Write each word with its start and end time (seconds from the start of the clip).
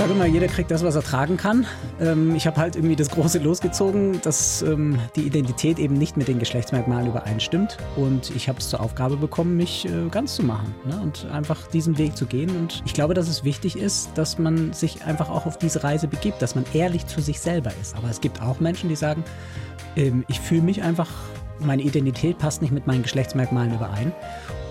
sage 0.00 0.12
immer, 0.14 0.24
jeder 0.24 0.46
kriegt 0.46 0.70
das, 0.70 0.82
was 0.82 0.94
er 0.94 1.02
tragen 1.02 1.36
kann. 1.36 1.66
Ähm, 2.00 2.34
ich 2.34 2.46
habe 2.46 2.56
halt 2.56 2.74
irgendwie 2.74 2.96
das 2.96 3.10
Große 3.10 3.38
losgezogen, 3.38 4.18
dass 4.22 4.62
ähm, 4.62 4.98
die 5.14 5.26
Identität 5.26 5.78
eben 5.78 5.92
nicht 5.92 6.16
mit 6.16 6.26
den 6.26 6.38
Geschlechtsmerkmalen 6.38 7.08
übereinstimmt. 7.08 7.76
Und 7.96 8.34
ich 8.34 8.48
habe 8.48 8.60
es 8.60 8.70
zur 8.70 8.80
Aufgabe 8.80 9.18
bekommen, 9.18 9.58
mich 9.58 9.84
äh, 9.84 10.08
ganz 10.10 10.36
zu 10.36 10.42
machen 10.42 10.74
ne? 10.86 10.98
und 11.02 11.26
einfach 11.30 11.66
diesen 11.66 11.98
Weg 11.98 12.16
zu 12.16 12.24
gehen. 12.24 12.48
Und 12.56 12.82
ich 12.86 12.94
glaube, 12.94 13.12
dass 13.12 13.28
es 13.28 13.44
wichtig 13.44 13.76
ist, 13.76 14.08
dass 14.14 14.38
man 14.38 14.72
sich 14.72 15.04
einfach 15.04 15.28
auch 15.28 15.44
auf 15.44 15.58
diese 15.58 15.84
Reise 15.84 16.08
begibt, 16.08 16.40
dass 16.40 16.54
man 16.54 16.64
ehrlich 16.72 17.06
zu 17.06 17.20
sich 17.20 17.38
selber 17.38 17.72
ist. 17.78 17.94
Aber 17.94 18.08
es 18.08 18.22
gibt 18.22 18.40
auch 18.40 18.58
Menschen, 18.58 18.88
die 18.88 18.96
sagen, 18.96 19.22
ähm, 19.96 20.24
ich 20.28 20.40
fühle 20.40 20.62
mich 20.62 20.82
einfach 20.82 21.10
meine 21.62 21.82
Identität 21.82 22.38
passt 22.38 22.62
nicht 22.62 22.70
mit 22.70 22.86
meinen 22.86 23.02
Geschlechtsmerkmalen 23.02 23.74
überein. 23.74 24.12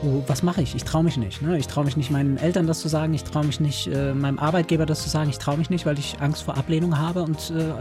Oh, 0.01 0.23
was 0.27 0.43
mache 0.43 0.61
ich? 0.61 0.75
Ich 0.75 0.85
traue 0.85 1.03
mich 1.03 1.17
nicht. 1.17 1.41
Ne? 1.41 1.57
Ich 1.57 1.67
traue 1.67 1.83
mich 1.83 1.97
nicht, 1.97 2.09
meinen 2.09 2.37
Eltern 2.37 2.67
das 2.67 2.79
zu 2.79 2.87
sagen. 2.87 3.13
Ich 3.13 3.25
traue 3.25 3.45
mich 3.45 3.59
nicht, 3.59 3.87
äh, 3.87 4.13
meinem 4.13 4.39
Arbeitgeber 4.39 4.85
das 4.85 5.03
zu 5.03 5.09
sagen. 5.09 5.29
Ich 5.29 5.39
traue 5.39 5.57
mich 5.57 5.69
nicht, 5.69 5.85
weil 5.85 5.99
ich 5.99 6.21
Angst 6.21 6.43
vor 6.43 6.55
Ablehnung 6.55 6.97
habe 6.97 7.21
und 7.23 7.51
äh, 7.51 7.73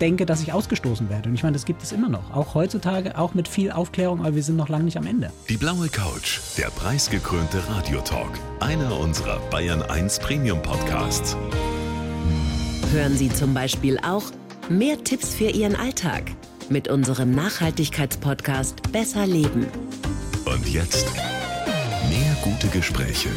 denke, 0.00 0.24
dass 0.24 0.40
ich 0.40 0.52
ausgestoßen 0.52 1.10
werde. 1.10 1.28
Und 1.28 1.34
ich 1.34 1.42
meine, 1.42 1.52
das 1.52 1.66
gibt 1.66 1.82
es 1.82 1.92
immer 1.92 2.08
noch. 2.08 2.34
Auch 2.34 2.54
heutzutage, 2.54 3.18
auch 3.18 3.34
mit 3.34 3.48
viel 3.48 3.70
Aufklärung, 3.70 4.20
aber 4.20 4.34
wir 4.34 4.42
sind 4.42 4.56
noch 4.56 4.70
lange 4.70 4.84
nicht 4.84 4.96
am 4.96 5.06
Ende. 5.06 5.30
Die 5.48 5.58
blaue 5.58 5.88
Couch, 5.88 6.40
der 6.56 6.70
preisgekrönte 6.70 7.62
Radiotalk. 7.68 8.30
Einer 8.60 8.98
unserer 8.98 9.38
Bayern 9.50 9.82
1 9.82 10.20
Premium 10.20 10.62
Podcasts. 10.62 11.36
Hören 12.92 13.14
Sie 13.14 13.28
zum 13.28 13.52
Beispiel 13.52 13.98
auch 13.98 14.24
mehr 14.70 15.04
Tipps 15.04 15.34
für 15.34 15.50
Ihren 15.50 15.76
Alltag 15.76 16.22
mit 16.70 16.88
unserem 16.88 17.32
Nachhaltigkeitspodcast 17.32 18.90
Besser 18.90 19.26
Leben. 19.26 19.66
Und 20.46 20.66
jetzt 20.66 21.06
mehr 22.08 22.36
gute 22.42 22.68
Gespräche. 22.68 23.28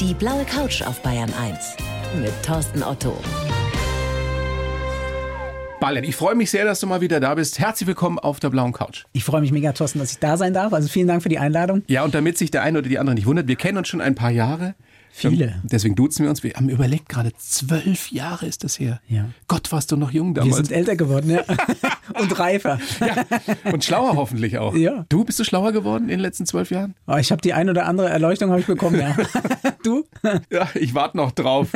Die 0.00 0.14
blaue 0.14 0.44
Couch 0.44 0.82
auf 0.82 1.00
Bayern 1.02 1.32
1 1.40 1.76
mit 2.20 2.32
Thorsten 2.42 2.82
Otto. 2.82 3.16
Ballen, 5.80 6.02
ich 6.02 6.16
freue 6.16 6.34
mich 6.34 6.50
sehr, 6.50 6.64
dass 6.64 6.80
du 6.80 6.88
mal 6.88 7.00
wieder 7.00 7.20
da 7.20 7.36
bist. 7.36 7.60
Herzlich 7.60 7.86
willkommen 7.86 8.18
auf 8.18 8.40
der 8.40 8.50
blauen 8.50 8.72
Couch. 8.72 9.04
Ich 9.12 9.22
freue 9.22 9.40
mich 9.40 9.52
mega, 9.52 9.72
Thorsten, 9.72 10.00
dass 10.00 10.10
ich 10.10 10.18
da 10.18 10.36
sein 10.36 10.52
darf. 10.52 10.72
Also 10.72 10.88
vielen 10.88 11.06
Dank 11.06 11.22
für 11.22 11.28
die 11.28 11.38
Einladung. 11.38 11.82
Ja, 11.86 12.02
und 12.02 12.14
damit 12.14 12.36
sich 12.36 12.50
der 12.50 12.62
eine 12.62 12.78
oder 12.78 12.88
die 12.88 12.98
andere 12.98 13.14
nicht 13.14 13.26
wundert, 13.26 13.46
wir 13.46 13.56
kennen 13.56 13.78
uns 13.78 13.86
schon 13.86 14.00
ein 14.00 14.16
paar 14.16 14.30
Jahre. 14.30 14.74
Viele. 15.18 15.60
Deswegen 15.64 15.94
duzen 15.94 16.24
wir 16.24 16.30
uns. 16.30 16.42
Wir 16.42 16.52
haben 16.54 16.68
überlegt, 16.68 17.08
gerade 17.08 17.32
zwölf 17.36 18.10
Jahre 18.12 18.46
ist 18.46 18.62
das 18.62 18.78
her. 18.78 19.00
Ja. 19.08 19.28
Gott, 19.48 19.72
warst 19.72 19.90
du 19.90 19.96
noch 19.96 20.12
jung 20.12 20.34
damals. 20.34 20.56
Wir 20.56 20.64
sind 20.64 20.72
älter 20.72 20.96
geworden, 20.96 21.30
ja. 21.30 21.42
Und 22.20 22.38
reifer. 22.38 22.78
Ja. 23.00 23.72
Und 23.72 23.84
schlauer 23.84 24.16
hoffentlich 24.16 24.58
auch. 24.58 24.74
Ja. 24.74 25.04
Du, 25.08 25.24
bist 25.24 25.38
du 25.38 25.44
schlauer 25.44 25.72
geworden 25.72 26.04
in 26.04 26.10
den 26.10 26.20
letzten 26.20 26.46
zwölf 26.46 26.70
Jahren? 26.70 26.94
Oh, 27.06 27.16
ich 27.16 27.30
habe 27.30 27.42
die 27.42 27.52
ein 27.52 27.68
oder 27.68 27.86
andere 27.86 28.08
Erleuchtung 28.08 28.50
habe 28.50 28.60
ich 28.60 28.66
bekommen, 28.66 28.98
ja. 28.98 29.16
du? 29.82 30.04
Ja, 30.50 30.68
ich 30.74 30.94
warte 30.94 31.16
noch 31.16 31.32
drauf. 31.32 31.68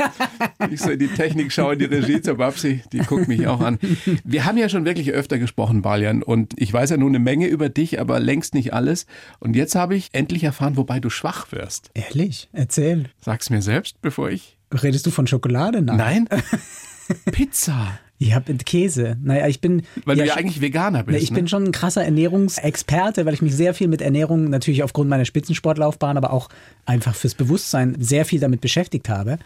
Ich 0.71 0.81
so 0.81 0.89
in 0.89 0.99
die 0.99 1.07
Technik 1.07 1.51
schaue, 1.51 1.73
in 1.73 1.79
die 1.79 1.85
Regie 1.85 2.21
zur 2.21 2.37
Babsi, 2.37 2.81
die 2.91 2.99
guckt 2.99 3.27
mich 3.27 3.47
auch 3.47 3.61
an. 3.61 3.77
Wir 4.23 4.45
haben 4.45 4.57
ja 4.57 4.69
schon 4.69 4.85
wirklich 4.85 5.11
öfter 5.11 5.37
gesprochen, 5.37 5.81
Balian, 5.81 6.23
und 6.23 6.53
ich 6.57 6.73
weiß 6.73 6.89
ja 6.89 6.97
nur 6.97 7.09
eine 7.09 7.19
Menge 7.19 7.47
über 7.47 7.69
dich, 7.69 7.99
aber 7.99 8.19
längst 8.19 8.53
nicht 8.53 8.73
alles. 8.73 9.05
Und 9.39 9.55
jetzt 9.55 9.75
habe 9.75 9.95
ich 9.95 10.09
endlich 10.13 10.43
erfahren, 10.43 10.77
wobei 10.77 10.99
du 10.99 11.09
schwach 11.09 11.51
wirst. 11.51 11.91
Ehrlich? 11.93 12.49
Erzähl. 12.53 13.09
Sag's 13.33 13.49
mir 13.49 13.63
selbst, 13.63 13.99
bevor 13.99 14.29
ich. 14.29 14.59
Redest 14.71 15.07
du 15.07 15.09
von 15.09 15.25
Schokolade? 15.25 15.81
Nein. 15.81 16.29
Pizza. 17.31 17.97
Ich 18.19 18.35
habe 18.35 18.53
Käse. 18.57 19.17
Naja, 19.23 19.47
ich 19.47 19.59
bin. 19.59 19.81
Weil 20.05 20.19
ja, 20.19 20.23
du 20.25 20.29
ja 20.29 20.35
eigentlich 20.35 20.61
Veganer 20.61 21.01
bist. 21.01 21.23
Ich 21.23 21.31
ne? 21.31 21.37
bin 21.37 21.47
schon 21.47 21.63
ein 21.63 21.71
krasser 21.71 22.05
Ernährungsexperte, 22.05 23.25
weil 23.25 23.33
ich 23.33 23.41
mich 23.41 23.55
sehr 23.55 23.73
viel 23.73 23.87
mit 23.87 24.03
Ernährung, 24.03 24.51
natürlich 24.51 24.83
aufgrund 24.83 25.09
meiner 25.09 25.25
Spitzensportlaufbahn, 25.25 26.15
aber 26.15 26.31
auch 26.31 26.49
einfach 26.85 27.15
fürs 27.15 27.33
Bewusstsein 27.33 27.95
sehr 27.99 28.23
viel 28.25 28.39
damit 28.39 28.61
beschäftigt 28.61 29.09
habe. 29.09 29.39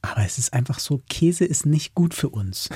Aber 0.00 0.24
es 0.24 0.38
ist 0.38 0.54
einfach 0.54 0.78
so, 0.78 1.02
Käse 1.10 1.44
ist 1.44 1.66
nicht 1.66 1.94
gut 1.94 2.14
für 2.14 2.30
uns. 2.30 2.70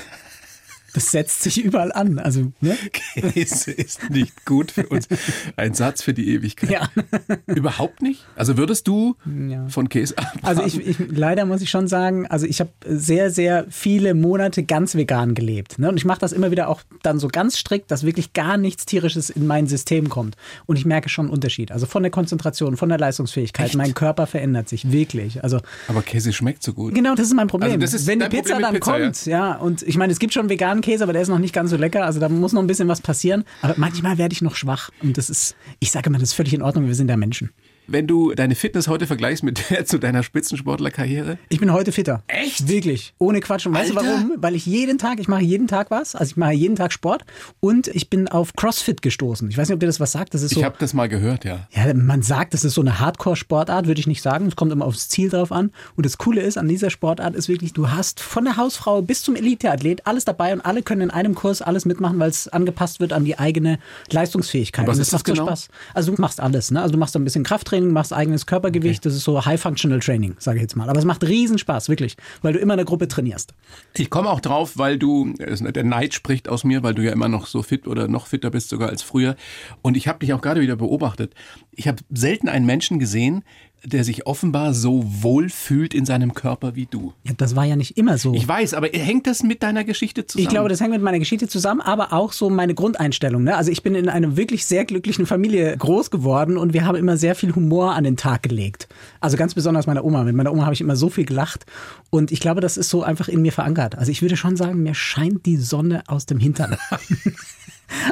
Das 0.95 1.11
setzt 1.11 1.43
sich 1.43 1.63
überall 1.65 1.93
an. 1.93 2.19
Also, 2.19 2.53
ne? 2.61 2.77
Käse 3.15 3.71
ist 3.71 4.11
nicht 4.11 4.45
gut 4.45 4.71
für 4.71 4.87
uns. 4.89 5.09
Ein 5.57 5.75
Satz 5.75 6.03
für 6.03 6.13
die 6.13 6.29
Ewigkeit. 6.35 6.71
Ja. 6.71 6.89
Überhaupt 7.47 8.03
nicht? 8.03 8.25
Also 8.37 8.57
würdest 8.57 8.87
du 8.89 9.17
Ja. 9.49 9.67
von 9.69 9.89
Käse 9.89 10.19
abraten? 10.19 10.41
Also 10.47 10.65
ich, 10.65 10.87
ich 10.87 10.97
leider 11.09 11.45
muss 11.47 11.63
ich 11.63 11.71
schon 11.71 11.89
sagen, 11.89 12.27
also 12.27 12.47
ich 12.47 12.61
habe 12.61 12.71
sehr, 12.87 13.31
sehr 13.31 13.67
viele 13.71 14.15
Monate 14.15 14.63
ganz 14.65 14.95
vegan 14.95 15.35
gelebt. 15.35 15.79
Ne? 15.79 15.89
Und 15.89 15.97
ich 15.97 16.05
mache 16.05 16.21
das 16.21 16.33
immer 16.33 16.51
wieder 16.51 16.69
auch 16.69 16.83
dann 17.03 17.19
so 17.19 17.29
ganz 17.29 17.57
strikt, 17.59 17.91
dass 17.91 18.05
wirklich 18.05 18.33
gar 18.35 18.57
nichts 18.59 18.85
Tierisches 18.85 19.31
in 19.31 19.47
mein 19.47 19.67
System 19.67 20.09
kommt. 20.09 20.37
Und 20.67 20.77
ich 20.77 20.85
merke 20.85 21.09
schon 21.09 21.27
einen 21.27 21.33
Unterschied. 21.35 21.73
Also 21.73 21.87
von 21.87 22.03
der 22.03 22.11
Konzentration, 22.11 22.77
von 22.77 22.89
der 22.91 22.99
Leistungsfähigkeit. 22.99 23.67
Echt? 23.67 23.77
Mein 23.77 23.95
Körper 23.95 24.27
verändert 24.27 24.69
sich 24.69 24.93
wirklich. 24.93 25.43
Also 25.43 25.61
Aber 25.89 26.03
Käse 26.03 26.33
schmeckt 26.33 26.63
so 26.63 26.73
gut. 26.75 26.95
Genau, 26.95 27.15
das 27.15 27.29
ist 27.29 27.35
mein 27.35 27.49
Problem. 27.49 27.81
Also 27.81 27.97
ist 27.97 28.07
Wenn 28.07 28.21
die 28.21 28.27
Pizza 28.29 28.59
dann 28.61 28.75
Pizza, 28.75 28.99
kommt, 28.99 29.27
ja. 29.27 29.55
und 29.57 29.83
ich 29.83 29.97
meine, 29.97 30.13
es 30.13 30.19
gibt 30.19 30.35
schon 30.35 30.49
veganen 30.51 30.82
Käse, 30.83 31.05
aber 31.05 31.15
der 31.15 31.23
ist 31.23 31.29
noch 31.29 31.39
nicht 31.39 31.55
ganz 31.55 31.71
so 31.71 31.77
lecker, 31.77 32.05
also 32.05 32.21
da 32.21 32.29
muss 32.29 32.53
noch 32.53 32.61
ein 32.61 32.67
bisschen 32.67 32.89
was 32.89 33.01
passieren. 33.01 33.45
Aber 33.63 33.75
manchmal 33.79 34.19
werde 34.19 34.35
ich 34.35 34.43
noch 34.43 34.57
schwach 34.57 34.91
und 35.03 35.17
das 35.17 35.31
ist, 35.31 35.57
ich 35.81 35.91
sage 35.91 36.11
immer, 36.11 36.19
das 36.19 36.31
ist 36.31 36.35
völlig 36.35 36.53
in 36.53 36.63
Ordnung, 36.63 36.87
wir 36.87 36.95
sind 36.95 37.09
ja 37.09 37.17
Menschen. 37.17 37.51
Wenn 37.93 38.07
du 38.07 38.33
deine 38.33 38.55
Fitness 38.55 38.89
heute 38.89 39.07
vergleichst 39.07 39.43
mit 39.43 39.69
der 39.69 39.85
zu 39.85 39.99
deiner 39.99 40.23
Spitzensportlerkarriere, 40.23 41.37
Ich 41.51 41.61
bin 41.61 41.71
heute 41.75 41.93
fitter. 41.93 42.23
Echt? 42.27 42.67
Wirklich. 42.67 43.13
Ohne 43.19 43.41
Quatsch. 43.41 43.67
Und 43.67 43.75
weißt 43.75 43.91
du 43.91 43.97
warum? 43.97 44.33
Weil 44.39 44.55
ich 44.55 44.65
jeden 44.65 44.97
Tag, 44.97 45.21
ich 45.21 45.29
mache 45.29 45.43
jeden 45.43 45.69
Tag 45.69 45.91
was, 45.91 46.15
also 46.15 46.31
ich 46.31 46.37
mache 46.39 46.53
jeden 46.53 46.75
Tag 46.75 46.91
Sport 46.91 47.27
und 47.61 47.89
ich 47.89 48.09
bin 48.09 48.29
auf 48.29 48.55
CrossFit 48.55 49.03
gestoßen. 49.03 49.51
Ich 49.51 49.59
weiß 49.59 49.69
nicht, 49.69 49.75
ob 49.75 49.81
dir 49.81 49.89
das 49.89 50.01
was 50.01 50.11
sagt. 50.11 50.33
Das 50.33 50.41
ist 50.41 50.55
so. 50.55 50.61
ich 50.61 50.65
habe 50.65 50.77
das 50.79 50.95
mal 50.95 51.07
gehört, 51.07 51.45
ja. 51.45 51.69
Ja, 51.73 51.93
man 51.93 52.23
sagt, 52.23 52.55
das 52.55 52.65
ist 52.65 52.73
so 52.73 52.81
eine 52.81 52.99
Hardcore-Sportart, 52.99 53.87
würde 53.87 54.01
ich 54.01 54.07
nicht 54.07 54.23
sagen. 54.23 54.47
Es 54.47 54.57
kommt 54.57 54.73
immer 54.73 54.87
aufs 54.87 55.11
Ziel 55.11 55.29
drauf 55.29 55.53
an. 55.53 55.71
Und 55.95 56.07
das 56.07 56.17
Coole 56.17 56.41
ist 56.41 56.57
an 56.57 56.69
dieser 56.69 56.89
Sportart 56.89 57.35
ist 57.35 57.51
wirklich, 57.51 57.75
du 57.75 57.91
hast 57.91 58.21
von 58.21 58.45
der 58.45 58.57
Hausfrau 58.57 59.03
bis 59.03 59.21
zum 59.21 59.37
Eliteathlet 59.37 60.07
alles 60.07 60.25
dabei 60.25 60.55
und 60.55 60.63
alle 60.63 60.83
können 60.83 61.03
in 61.03 61.11
einem 61.11 61.35
Kurs 61.35 61.61
alles 61.61 61.85
mitmachen, 61.85 62.19
weil 62.19 62.31
es 62.31 62.49
angepasst 62.49 63.01
wird 63.01 63.13
an 63.13 63.27
die 63.27 63.39
eigene 63.39 63.79
Leistungsfähigkeit. 64.11 64.87
Und 64.87 64.89
was 64.89 64.97
und 64.97 65.03
ist 65.03 65.13
das 65.13 65.21
macht 65.21 65.27
so 65.27 65.33
genau? 65.35 65.47
Spaß. 65.47 65.69
Also 65.93 66.15
du 66.15 66.23
machst 66.23 66.41
alles, 66.41 66.71
ne? 66.71 66.81
Also 66.81 66.93
du 66.93 66.99
machst 66.99 67.13
so 67.13 67.19
ein 67.19 67.25
bisschen 67.25 67.45
Krafttraining, 67.45 67.82
machst 67.91 68.13
eigenes 68.13 68.47
Körpergewicht, 68.47 69.05
das 69.05 69.15
ist 69.15 69.25
so 69.25 69.45
High-Functional 69.45 70.01
Training, 70.01 70.37
sage 70.39 70.59
ich 70.59 70.63
jetzt 70.63 70.77
mal. 70.77 70.89
Aber 70.89 70.99
es 70.99 71.05
macht 71.05 71.25
riesen 71.25 71.59
Spaß, 71.59 71.89
wirklich, 71.89 72.17
weil 72.43 72.53
du 72.53 72.59
immer 72.59 72.75
in 72.75 72.79
der 72.79 72.87
Gruppe 72.87 73.09
trainierst. 73.09 73.55
Ich 73.97 74.11
komme 74.11 74.31
auch 74.31 74.41
drauf, 74.41 74.79
weil 74.79 74.99
du, 74.99 75.33
der 75.39 75.85
Neid 75.85 76.15
spricht 76.15 76.49
aus 76.49 76.65
mir, 76.65 76.83
weil 76.83 76.95
du 76.95 77.03
ja 77.03 77.13
immer 77.13 77.29
noch 77.29 77.47
so 77.47 77.63
fit 77.63 77.87
oder 77.87 78.09
noch 78.09 78.27
fitter 78.27 78.51
bist 78.51 78.69
sogar 78.69 78.89
als 78.89 79.03
früher. 79.03 79.37
Und 79.83 79.97
ich 79.97 80.09
habe 80.09 80.21
dich 80.21 80.33
auch 80.33 80.41
gerade 80.41 80.61
wieder 80.61 80.77
beobachtet. 80.77 81.35
Ich 81.73 81.89
habe 81.89 81.99
selten 82.11 82.49
einen 82.49 82.67
Menschen 82.67 82.99
gesehen, 82.99 83.45
der 83.85 84.05
sich 84.05 84.27
offenbar 84.27 84.75
so 84.75 85.05
wohl 85.07 85.49
fühlt 85.49 85.93
in 85.93 86.05
seinem 86.05 86.35
Körper 86.35 86.77
wie 86.77 86.87
du. 86.87 87.13
Ja, 87.25 87.33
das 87.37 87.57
war 87.57 87.65
ja 87.65 87.75
nicht 87.75 87.97
immer 87.97 88.17
so. 88.17 88.33
Ich 88.35 88.47
weiß, 88.47 88.75
aber 88.75 88.89
hängt 88.89 89.27
das 89.27 89.43
mit 89.43 89.63
deiner 89.63 89.83
Geschichte 89.83 90.25
zusammen? 90.27 90.45
Ich 90.45 90.49
glaube, 90.49 90.69
das 90.69 90.81
hängt 90.81 90.93
mit 90.93 91.03
meiner 91.03 91.19
Geschichte 91.19 91.49
zusammen, 91.49 91.81
aber 91.81 92.13
auch 92.13 92.33
so 92.33 92.49
meine 92.49 92.75
Grundeinstellung. 92.75 93.43
Ne? 93.43 93.57
Also 93.57 93.73
ich 93.73 93.83
bin 93.83 93.95
in 93.95 94.09
einer 94.09 94.37
wirklich 94.37 94.67
sehr 94.67 94.85
glücklichen 94.85 95.27
Familie 95.27 95.77
groß 95.77 96.11
geworden 96.11 96.57
und 96.57 96.73
wir 96.75 96.85
haben 96.85 96.97
immer 96.97 97.17
sehr 97.17 97.35
viel 97.35 97.55
Humor 97.55 97.95
an 97.95 98.05
den 98.05 98.17
Tag 98.17 98.45
gelegt. 98.45 98.89
Also 99.21 99.37
ganz 99.37 99.55
besonders 99.55 99.87
meiner 99.87 100.05
Oma. 100.05 100.23
Mit 100.23 100.37
meiner 100.37 100.53
Oma 100.53 100.65
habe 100.65 100.75
ich 100.75 100.81
immer 100.81 100.97
so 100.97 101.09
viel 101.09 101.25
gelacht 101.25 101.67
und 102.11 102.31
ich 102.31 102.41
glaube, 102.41 102.61
das 102.61 102.77
ist 102.77 102.89
so 102.89 103.03
einfach 103.03 103.29
in 103.29 103.43
mir 103.43 103.53
verankert. 103.53 103.99
Also 103.99 104.13
ich 104.13 104.23
würde 104.23 104.37
schon 104.37 104.57
sagen, 104.57 104.83
mir 104.83 104.95
scheint 104.95 105.45
die 105.45 105.57
Sonne 105.57 106.05
aus 106.07 106.27
dem 106.27 106.39
Hintern. 106.39 106.77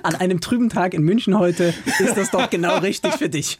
An 0.03 0.15
einem 0.15 0.41
trüben 0.41 0.69
Tag 0.69 0.95
in 0.95 1.03
München 1.03 1.39
heute 1.39 1.75
ist 1.99 2.17
das 2.17 2.31
doch 2.31 2.51
genau 2.51 2.79
richtig 2.83 3.15
für 3.15 3.29
dich. 3.29 3.59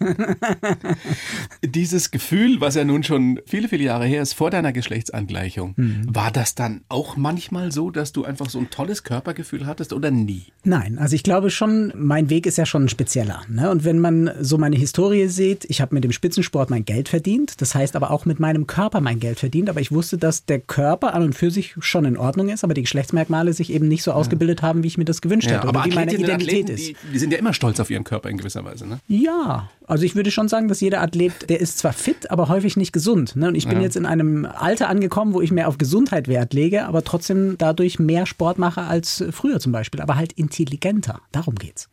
Dieses 1.65 2.11
Gefühl, 2.11 2.61
was 2.61 2.75
ja 2.75 2.85
nun 2.85 3.03
schon 3.03 3.41
viele, 3.47 3.69
viele 3.69 3.85
Jahre 3.85 4.07
her 4.07 4.23
ist, 4.23 4.35
vor 4.35 4.51
deiner 4.51 4.73
Geschlechtsangleichung, 4.73 5.75
war 6.07 6.31
das 6.31 6.55
dann 6.55 6.83
auch 6.89 7.17
manchmal 7.17 7.73
so, 7.73 7.91
dass 7.91 8.13
du 8.13 8.25
einfach 8.25 8.49
so 8.51 8.59
ein 8.59 8.71
tolles 8.71 9.03
Körpergefühl 9.03 9.67
hattest 9.67 9.93
oder 9.93 10.11
nie? 10.11 10.47
Nein, 10.65 10.99
also 10.99 11.15
ich 11.15 11.23
glaube 11.23 11.51
schon, 11.51 11.93
mein 11.97 12.31
Weg 12.31 12.47
ist 12.47 12.59
ja 12.59 12.67
schon 12.67 12.85
ein 12.85 12.89
spezieller. 12.89 13.43
Ne? 13.49 13.71
Und 13.71 13.85
wenn 13.85 13.99
man 13.99 14.31
so 14.41 14.59
meine 14.59 14.77
Historie 14.77 15.29
sieht, 15.29 15.65
ich 15.67 15.81
habe 15.81 15.95
mit 15.95 16.05
dem 16.05 16.13
Spitzensport 16.13 16.71
mein 16.71 16.85
Geld 16.85 17.09
verdient, 17.09 17.61
das 17.61 17.75
heißt 17.75 17.97
aber 17.97 18.11
auch 18.11 18.27
mit 18.27 18.41
meinem 18.41 18.67
Körper 18.67 19.01
mein 19.01 19.21
Geld 19.21 19.39
verdient, 19.39 19.69
aber 19.69 19.81
ich 19.81 19.93
wusste, 19.93 20.19
dass 20.19 20.45
der 20.45 20.61
Körper 20.61 21.15
an 21.15 21.23
und 21.23 21.35
für 21.35 21.51
sich 21.51 21.75
schon 21.81 22.05
in 22.05 22.17
Ordnung 22.17 22.49
ist, 22.49 22.65
aber 22.65 22.75
die 22.75 22.83
Geschlechtsmerkmale 22.83 23.53
sich 23.53 23.73
eben 23.73 23.89
nicht 23.89 24.03
so 24.03 24.13
ausgebildet 24.13 24.63
haben, 24.63 24.83
wie 24.83 24.89
ich 24.89 24.99
mir 24.99 25.05
das 25.05 25.21
gewünscht 25.21 25.51
hätte 25.51 25.69
oder 25.69 25.85
wie 25.85 25.95
meine 25.95 26.10
Und 26.19 26.25
Identität 26.25 26.65
Athleten, 26.65 26.73
ist. 26.75 26.89
Die, 26.89 26.97
die 27.13 27.19
sind 27.19 27.33
ja 27.33 27.39
immer 27.39 27.53
stolz 27.55 27.81
auf 27.81 27.91
ihren 27.91 28.05
Körper 28.05 28.29
in 28.29 28.37
gewisser 28.37 28.65
Weise, 28.65 28.87
ne? 28.87 28.99
Ja, 29.09 29.69
also 29.87 30.05
ich 30.05 30.15
würde 30.15 30.31
schon 30.31 30.49
sagen, 30.49 30.69
dass 30.69 30.81
jeder 30.81 31.01
Athlet, 31.01 31.49
der 31.49 31.61
ist 31.61 31.79
zwar 31.79 31.93
fit, 31.93 32.31
aber 32.31 32.49
häufig 32.49 32.77
nicht 32.77 32.93
gesund. 32.93 33.37
Ne? 33.37 33.49
Und 33.49 33.55
ich 33.55 33.67
bin 33.67 33.79
Ja. 33.79 33.83
jetzt 33.85 33.97
in 33.97 34.07
einem 34.07 34.45
Alter 34.47 34.89
angekommen, 34.89 35.33
wo 35.35 35.41
ich 35.41 35.51
mehr 35.51 35.69
auf 35.69 35.79
Gesundheit 35.79 36.29
Wert 36.29 36.55
lege, 36.55 36.87
aber 36.87 37.03
trotzdem 37.05 37.57
dadurch 37.59 37.99
mehr 37.99 38.27
Sport 38.27 38.59
mache 38.59 38.83
als 38.83 39.25
früher 39.31 39.61
zum 39.61 39.73
Beispiel, 39.73 40.01
aber 40.01 40.17
halt 40.17 40.33
intelligenter. 40.33 41.21
Darum 41.33 41.55
geht's. 41.57 41.89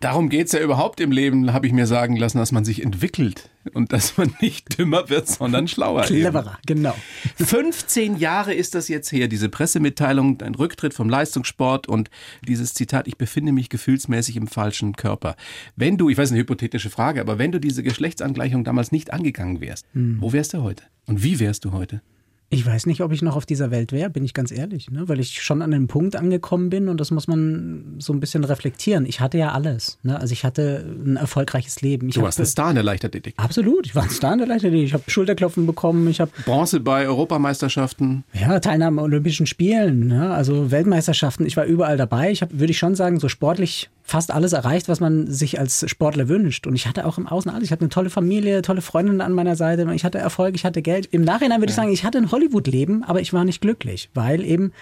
Darum 0.00 0.28
geht's 0.28 0.52
ja 0.52 0.60
überhaupt 0.60 1.00
im 1.00 1.10
Leben, 1.10 1.52
habe 1.52 1.66
ich 1.66 1.72
mir 1.72 1.86
sagen 1.86 2.16
lassen, 2.16 2.38
dass 2.38 2.52
man 2.52 2.64
sich 2.64 2.82
entwickelt 2.82 3.48
und 3.72 3.92
dass 3.92 4.16
man 4.18 4.34
nicht 4.40 4.78
dümmer 4.78 5.08
wird, 5.08 5.28
sondern 5.28 5.68
schlauer. 5.68 6.04
eben. 6.04 6.20
Cleverer, 6.20 6.58
genau. 6.66 6.94
15 7.36 8.16
Jahre 8.16 8.52
ist 8.54 8.74
das 8.74 8.88
jetzt 8.88 9.10
her, 9.12 9.28
diese 9.28 9.48
Pressemitteilung, 9.48 10.38
dein 10.38 10.54
Rücktritt 10.54 10.92
vom 10.94 11.08
Leistungssport 11.08 11.88
und 11.88 12.10
dieses 12.46 12.74
Zitat, 12.74 13.08
ich 13.08 13.16
befinde 13.16 13.52
mich 13.52 13.68
gefühlsmäßig 13.68 14.36
im 14.36 14.48
falschen 14.48 14.96
Körper. 14.96 15.36
Wenn 15.76 15.96
du, 15.96 16.10
ich 16.10 16.18
weiß 16.18 16.30
eine 16.30 16.40
hypothetische 16.40 16.90
Frage, 16.90 17.20
aber 17.20 17.38
wenn 17.38 17.52
du 17.52 17.58
diese 17.58 17.82
Geschlechtsangleichung 17.82 18.64
damals 18.64 18.92
nicht 18.92 19.12
angegangen 19.12 19.60
wärst, 19.60 19.86
wo 19.94 20.32
wärst 20.32 20.54
du 20.54 20.62
heute? 20.62 20.84
Und 21.06 21.22
wie 21.22 21.40
wärst 21.40 21.64
du 21.64 21.72
heute? 21.72 22.02
Ich 22.48 22.64
weiß 22.64 22.86
nicht, 22.86 23.00
ob 23.00 23.10
ich 23.10 23.22
noch 23.22 23.34
auf 23.34 23.44
dieser 23.44 23.72
Welt 23.72 23.90
wäre, 23.90 24.08
bin 24.08 24.24
ich 24.24 24.32
ganz 24.32 24.52
ehrlich, 24.52 24.88
ne? 24.90 25.08
weil 25.08 25.18
ich 25.18 25.42
schon 25.42 25.62
an 25.62 25.74
einem 25.74 25.88
Punkt 25.88 26.14
angekommen 26.14 26.70
bin 26.70 26.88
und 26.88 27.00
das 27.00 27.10
muss 27.10 27.26
man 27.26 27.96
so 27.98 28.12
ein 28.12 28.20
bisschen 28.20 28.44
reflektieren. 28.44 29.04
Ich 29.04 29.20
hatte 29.20 29.36
ja 29.36 29.50
alles. 29.50 29.98
Ne? 30.04 30.18
Also 30.18 30.32
ich 30.32 30.44
hatte 30.44 30.84
ein 31.04 31.16
erfolgreiches 31.16 31.80
Leben. 31.80 32.08
Ich 32.08 32.14
du 32.14 32.22
warst 32.22 32.38
ein 32.38 32.46
Star 32.46 32.68
in 32.68 32.76
der 32.76 32.84
Leichtathletik. 32.84 33.34
Absolut, 33.36 33.86
ich 33.86 33.96
war 33.96 34.04
ein 34.04 34.10
Star 34.10 34.34
in 34.34 34.38
der 34.38 34.46
Leichtathletik. 34.46 34.86
Ich 34.86 34.94
habe 34.94 35.02
Schulterklopfen 35.08 35.66
bekommen. 35.66 36.08
Ich 36.08 36.20
habe 36.20 36.30
Bronze 36.44 36.78
bei 36.78 37.08
Europameisterschaften. 37.08 38.22
Ja, 38.32 38.60
Teilnahme 38.60 39.00
an 39.00 39.06
Olympischen 39.06 39.46
Spielen, 39.46 40.06
ne? 40.06 40.32
also 40.32 40.70
Weltmeisterschaften. 40.70 41.46
Ich 41.46 41.56
war 41.56 41.64
überall 41.64 41.96
dabei. 41.96 42.30
Ich 42.30 42.42
habe, 42.42 42.60
würde 42.60 42.70
ich 42.70 42.78
schon 42.78 42.94
sagen, 42.94 43.18
so 43.18 43.28
sportlich 43.28 43.90
fast 44.06 44.30
alles 44.30 44.52
erreicht, 44.52 44.88
was 44.88 45.00
man 45.00 45.26
sich 45.26 45.58
als 45.58 45.84
Sportler 45.90 46.28
wünscht. 46.28 46.68
Und 46.68 46.76
ich 46.76 46.86
hatte 46.86 47.06
auch 47.06 47.18
im 47.18 47.26
Außen 47.26 47.50
alles. 47.50 47.64
Ich 47.64 47.72
hatte 47.72 47.82
eine 47.82 47.88
tolle 47.88 48.08
Familie, 48.08 48.62
tolle 48.62 48.80
Freundinnen 48.80 49.20
an 49.20 49.32
meiner 49.32 49.56
Seite. 49.56 49.86
Ich 49.94 50.04
hatte 50.04 50.18
Erfolg, 50.18 50.54
ich 50.54 50.64
hatte 50.64 50.80
Geld. 50.80 51.06
Im 51.06 51.22
Nachhinein 51.22 51.60
würde 51.60 51.70
ja. 51.70 51.72
ich 51.72 51.76
sagen, 51.76 51.92
ich 51.92 52.04
hatte 52.04 52.18
ein 52.18 52.30
Hollywood-Leben, 52.30 53.02
aber 53.02 53.20
ich 53.20 53.32
war 53.32 53.44
nicht 53.44 53.60
glücklich, 53.60 54.08
weil 54.14 54.44
eben 54.44 54.72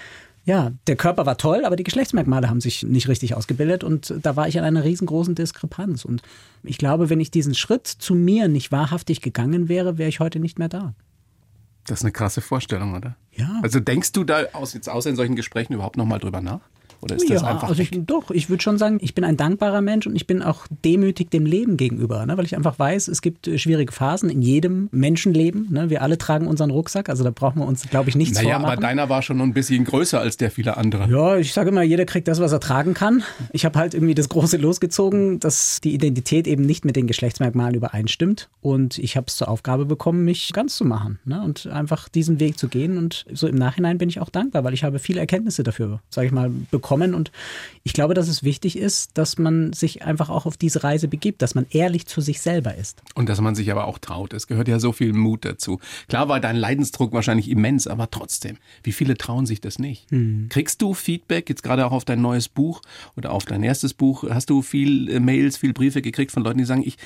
ja, 0.45 0.73
der 0.87 0.97
Körper 0.97 1.25
war 1.25 1.39
toll, 1.39 1.65
aber 1.65 1.75
die 1.75 1.85
Geschlechtsmerkmale 1.85 2.51
haben 2.51 2.61
sich 2.61 2.83
nicht 2.83 3.09
richtig 3.09 3.35
ausgebildet 3.35 3.83
und 3.83 4.13
da 4.21 4.37
war 4.37 4.47
ich 4.47 4.59
an 4.59 4.65
einer 4.65 4.85
riesengroßen 4.85 5.35
Diskrepanz. 5.35 6.05
Und 6.05 6.21
ich 6.63 6.77
glaube, 6.77 7.09
wenn 7.09 7.19
ich 7.19 7.31
diesen 7.31 7.55
Schritt 7.55 7.87
zu 7.87 8.15
mir 8.15 8.49
nicht 8.49 8.71
wahrhaftig 8.71 9.23
gegangen 9.23 9.71
wäre, 9.71 9.97
wäre 9.97 10.11
ich 10.11 10.21
heute 10.21 10.41
nicht 10.41 10.59
mehr 10.59 10.69
da. 10.69 10.93
Das 11.87 12.01
ist 12.01 12.05
eine 12.05 12.13
krasse 12.13 12.43
Vorstellung, 12.43 12.95
oder? 12.95 13.17
Ja. 13.33 13.59
Also 13.63 13.81
denkst 13.81 14.13
du 14.13 14.25
da 14.25 14.45
aus, 14.53 14.75
jetzt 14.75 14.91
außer 14.91 15.09
in 15.09 15.17
solchen 15.17 15.35
Gesprächen 15.35 15.73
überhaupt 15.73 15.97
nochmal 15.97 16.19
drüber 16.19 16.43
nach? 16.43 16.61
Oder 17.05 17.17
ist 17.17 17.29
ja, 17.29 17.35
das 17.35 17.45
einfach? 17.45 17.69
Also 17.69 17.83
ich, 17.83 17.91
doch, 18.07 18.31
ich 18.31 18.49
würde 18.49 18.63
schon 18.63 18.79
sagen, 18.79 18.99
ich 19.03 19.15
bin 19.15 19.25
ein 19.25 19.37
dankbarer 19.37 19.83
Mensch 19.83 20.07
und 20.07 20.17
ich 20.17 20.27
bin 20.27 20.43
auch 20.43 20.67
demütig 20.85 21.31
dem 21.31 21.45
Leben 21.45 21.77
gegenüber, 21.77 22.25
ne? 22.25 22.39
weil 22.39 22.47
ich 22.47 22.57
einfach 22.57 22.79
weiß, 22.79 23.09
es 23.09 23.21
gibt 23.21 23.47
äh, 23.47 23.59
schwierige 23.59 23.93
Phasen 23.93 24.31
in 24.31 24.41
jedem 24.41 24.89
Menschenleben. 24.91 25.69
Ne? 25.71 25.91
Wir 25.91 26.01
alle 26.01 26.17
tragen 26.17 26.47
unseren 26.47 26.71
Rucksack, 26.71 27.11
also 27.11 27.23
da 27.23 27.31
brauchen 27.31 27.61
wir 27.61 27.67
uns, 27.67 27.83
glaube 27.91 28.09
ich, 28.09 28.17
nichts 28.17 28.39
naja, 28.39 28.55
vormachen. 28.55 28.73
aber 28.73 28.81
deiner 28.81 29.11
war 29.11 29.21
schon 29.21 29.39
ein 29.43 29.53
bisschen 29.53 29.85
größer 29.85 30.19
als 30.19 30.39
der 30.39 30.51
vieler 30.51 30.79
anderer. 30.79 31.07
Ja, 31.09 31.37
ich 31.37 31.53
sage 31.53 31.69
immer, 31.69 31.83
jeder 31.83 32.07
kriegt 32.07 32.27
das, 32.27 32.41
was 32.41 32.53
er 32.53 32.61
tragen 32.61 32.95
kann. 32.95 33.23
Ich 33.53 33.67
habe 33.67 33.79
halt 33.79 33.93
irgendwie 33.93 34.15
das 34.15 34.31
Große 34.31 34.57
losgezogen, 34.57 35.41
dass 35.41 35.83
die 35.83 35.93
Identität 35.93 36.47
eben 36.47 36.65
nicht 36.65 36.87
mit 36.87 36.97
den 36.97 37.07
Geschlechtsmerkmalen 37.07 37.75
übereinstimmt 37.75 38.49
und 38.63 38.97
ich 38.97 39.19
habe 39.19 39.27
es 39.29 39.37
zur 39.37 39.49
Aufgabe 39.49 39.85
bekommen, 39.85 40.25
mich 40.25 40.55
ganz 40.55 40.77
zu 40.77 40.87
machen 40.87 41.19
ne? 41.27 41.43
und 41.43 41.67
einfach 41.67 42.09
diesen 42.09 42.41
Weg 42.41 42.59
zu 42.59 42.69
gehen 42.69 42.97
und 42.97 43.27
so 43.31 43.47
im 43.47 43.57
Nachhinein 43.57 43.99
bin 43.99 44.09
ich 44.09 44.21
auch 44.21 44.31
dankbar, 44.31 44.65
weil 44.65 44.73
ich 44.73 44.85
habe 44.85 44.99
viele 44.99 45.21
Erkenntnisse 45.21 45.65
dafür, 45.65 46.01
sage 46.09 46.29
ich 46.29 46.33
mal, 46.33 46.51
bekommen 46.71 46.94
und 47.03 47.33
ich 47.83 47.93
glaube, 47.93 48.15
dass 48.15 48.29
es 48.29 48.43
wichtig 48.43 48.79
ist, 48.79 49.19
dass 49.19 49.39
man 49.39 49.73
sich 49.73 50.03
einfach 50.03 50.31
auch 50.31 50.47
auf 50.47 50.57
diese 50.57 50.85
Reise 50.85 51.09
begibt, 51.09 51.43
dass 51.43 51.55
man 51.55 51.67
ehrlich 51.71 52.07
zu 52.07 52.21
sich 52.21 52.41
selber 52.41 52.75
ist. 52.75 53.03
Und 53.15 53.29
dass 53.29 53.41
man 53.41 53.55
sich 53.55 53.71
aber 53.71 53.87
auch 53.87 53.99
traut. 53.99 54.33
Es 54.33 54.47
gehört 54.47 54.69
ja 54.69 54.79
so 54.79 54.93
viel 54.93 55.13
Mut 55.13 55.45
dazu. 55.45 55.81
Klar 56.09 56.29
war 56.29 56.41
dein 56.41 56.57
Leidensdruck 56.57 57.13
wahrscheinlich 57.13 57.51
immens, 57.51 57.87
aber 57.87 58.11
trotzdem, 58.11 58.57
wie 58.83 58.93
viele 58.93 59.17
trauen 59.17 59.47
sich 59.47 59.61
das 59.61 59.79
nicht? 59.79 60.11
Hm. 60.11 60.47
Kriegst 60.49 60.81
du 60.81 60.95
Feedback 60.95 61.49
jetzt 61.49 61.63
gerade 61.63 61.85
auch 61.87 61.93
auf 61.93 62.05
dein 62.05 62.23
neues 62.23 62.49
Buch 62.49 62.81
oder 63.17 63.33
auf 63.33 63.45
dein 63.45 63.63
erstes 63.63 63.93
Buch? 63.93 64.25
Hast 64.31 64.51
du 64.51 64.63
viel 64.63 65.11
äh, 65.11 65.21
Mails, 65.21 65.57
viel 65.57 65.73
Briefe 65.73 66.01
gekriegt 66.01 66.33
von 66.33 66.45
Leuten, 66.45 66.59
die 66.59 66.65
sagen, 66.65 66.83
ich 66.85 66.97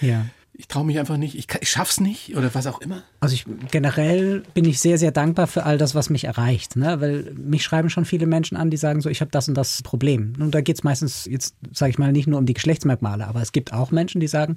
ja 0.00 0.26
ich 0.54 0.68
traue 0.68 0.84
mich 0.84 0.98
einfach 0.98 1.16
nicht, 1.16 1.36
ich, 1.36 1.46
ich 1.60 1.70
schaff's 1.70 1.98
nicht 1.98 2.36
oder 2.36 2.54
was 2.54 2.66
auch 2.66 2.80
immer? 2.80 3.02
Also 3.20 3.34
ich 3.34 3.46
generell 3.70 4.42
bin 4.52 4.66
ich 4.66 4.80
sehr, 4.80 4.98
sehr 4.98 5.10
dankbar 5.10 5.46
für 5.46 5.64
all 5.64 5.78
das, 5.78 5.94
was 5.94 6.10
mich 6.10 6.24
erreicht. 6.24 6.76
Ne? 6.76 7.00
Weil 7.00 7.32
mich 7.36 7.62
schreiben 7.62 7.88
schon 7.88 8.04
viele 8.04 8.26
Menschen 8.26 8.56
an, 8.56 8.70
die 8.70 8.76
sagen 8.76 9.00
so, 9.00 9.08
ich 9.08 9.22
habe 9.22 9.30
das 9.30 9.48
und 9.48 9.54
das 9.54 9.82
Problem. 9.82 10.34
Und 10.38 10.54
da 10.54 10.60
geht 10.60 10.76
es 10.76 10.84
meistens, 10.84 11.24
jetzt 11.24 11.54
sage 11.72 11.90
ich 11.90 11.98
mal, 11.98 12.12
nicht 12.12 12.26
nur 12.26 12.38
um 12.38 12.46
die 12.46 12.54
Geschlechtsmerkmale, 12.54 13.26
aber 13.26 13.40
es 13.40 13.52
gibt 13.52 13.72
auch 13.72 13.90
Menschen, 13.90 14.20
die 14.20 14.28
sagen, 14.28 14.56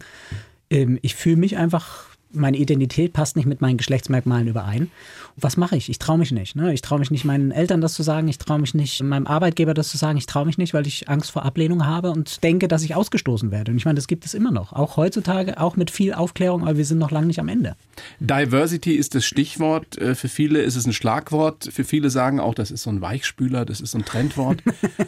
ähm, 0.70 1.00
ich 1.02 1.16
fühle 1.16 1.38
mich 1.38 1.56
einfach 1.58 2.15
meine 2.36 2.58
Identität 2.58 3.14
passt 3.14 3.36
nicht 3.36 3.46
mit 3.46 3.62
meinen 3.62 3.78
Geschlechtsmerkmalen 3.78 4.48
überein. 4.48 4.92
Was 5.38 5.58
mache 5.58 5.76
ich? 5.76 5.90
Ich 5.90 6.00
traue 6.00 6.18
mich 6.18 6.32
nicht. 6.32 6.56
Ne? 6.56 6.74
Ich 6.74 6.82
traue 6.82 7.00
mich 7.00 7.12
nicht, 7.12 7.26
meinen 7.26 7.52
Eltern 7.52 7.82
das 7.82 7.94
zu 7.94 8.04
sagen. 8.04 8.28
Ich 8.28 8.38
traue 8.38 8.60
mich 8.60 8.74
nicht, 8.74 9.04
meinem 9.04 9.28
Arbeitgeber 9.28 9.74
das 9.74 9.90
zu 9.90 9.98
sagen. 9.98 10.18
Ich 10.18 10.26
traue 10.26 10.46
mich 10.46 10.58
nicht, 10.58 10.74
weil 10.74 10.88
ich 10.88 11.10
Angst 11.10 11.32
vor 11.32 11.44
Ablehnung 11.44 11.86
habe 11.86 12.12
und 12.12 12.44
denke, 12.44 12.68
dass 12.68 12.84
ich 12.84 12.96
ausgestoßen 12.96 13.52
werde. 13.52 13.72
Und 13.72 13.78
ich 13.78 13.86
meine, 13.86 13.96
das 13.96 14.08
gibt 14.08 14.26
es 14.26 14.34
immer 14.34 14.52
noch. 14.52 14.74
Auch 14.74 14.98
heutzutage, 14.98 15.60
auch 15.60 15.76
mit 15.76 15.92
viel 15.92 16.14
Aufklärung, 16.14 16.62
aber 16.64 16.78
wir 16.78 16.86
sind 16.86 17.00
noch 17.00 17.12
lange 17.12 17.28
nicht 17.28 17.40
am 17.40 17.50
Ende. 17.50 17.76
Diversity 18.20 18.94
ist 18.94 19.16
das 19.16 19.26
Stichwort. 19.26 19.98
Äh, 19.98 20.16
für 20.16 20.30
viele 20.30 20.62
ist 20.62 20.76
es 20.76 20.86
ein 20.86 20.94
Schlagwort. 20.94 21.70
Für 21.72 21.84
viele 21.84 22.10
sagen 22.10 22.40
auch, 22.40 22.54
das 22.54 22.72
ist 22.72 22.84
so 22.84 22.90
ein 22.90 23.02
Weichspüler, 23.02 23.66
das 23.66 23.82
ist 23.82 23.92
so 23.92 23.98
ein 23.98 24.06
Trendwort. 24.06 24.64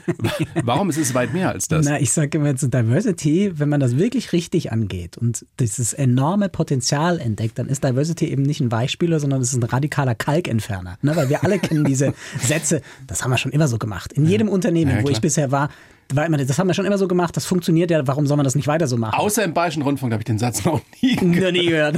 Warum 0.63 0.89
ist 0.89 0.97
es 0.97 1.13
weit 1.13 1.33
mehr 1.33 1.49
als 1.49 1.67
das? 1.67 1.85
Na, 1.85 1.99
ich 1.99 2.11
sage 2.11 2.37
immer 2.37 2.55
zu 2.55 2.69
Diversity, 2.69 3.53
wenn 3.59 3.69
man 3.69 3.79
das 3.79 3.97
wirklich 3.97 4.33
richtig 4.33 4.71
angeht 4.71 5.17
und 5.17 5.45
dieses 5.59 5.93
enorme 5.93 6.49
Potenzial 6.49 7.16
Metall 7.17 7.19
entdeckt, 7.19 7.59
dann 7.59 7.67
ist 7.67 7.83
Diversity 7.83 8.27
eben 8.27 8.43
nicht 8.43 8.61
ein 8.61 8.71
Weichspüler, 8.71 9.19
sondern 9.19 9.41
es 9.41 9.51
ist 9.53 9.61
ein 9.61 9.63
radikaler 9.63 10.15
Kalkentferner. 10.15 10.97
Ne? 11.01 11.15
Weil 11.15 11.29
wir 11.29 11.43
alle 11.43 11.59
kennen 11.59 11.83
diese 11.83 12.13
Sätze, 12.41 12.81
das 13.05 13.23
haben 13.23 13.31
wir 13.31 13.37
schon 13.37 13.51
immer 13.51 13.67
so 13.67 13.77
gemacht. 13.77 14.13
In 14.13 14.25
jedem 14.25 14.49
Unternehmen, 14.49 14.97
ja, 14.97 15.03
wo 15.03 15.09
ich 15.09 15.21
bisher 15.21 15.51
war, 15.51 15.69
war 16.13 16.25
immer, 16.25 16.37
das 16.37 16.57
haben 16.57 16.67
wir 16.67 16.73
schon 16.73 16.85
immer 16.85 16.97
so 16.97 17.07
gemacht, 17.07 17.35
das 17.35 17.45
funktioniert 17.45 17.91
ja, 17.91 18.05
warum 18.07 18.27
soll 18.27 18.37
man 18.37 18.43
das 18.43 18.55
nicht 18.55 18.67
weiter 18.67 18.87
so 18.87 18.97
machen? 18.97 19.19
Außer 19.19 19.43
im 19.43 19.53
Bayerischen 19.53 19.83
Rundfunk 19.83 20.13
habe 20.13 20.21
ich 20.21 20.25
den 20.25 20.39
Satz 20.39 20.63
noch 20.63 20.81
nie 21.01 21.15
gehört. 21.15 21.37
Noch 21.47 21.51
nie 21.51 21.67
gehört. 21.67 21.97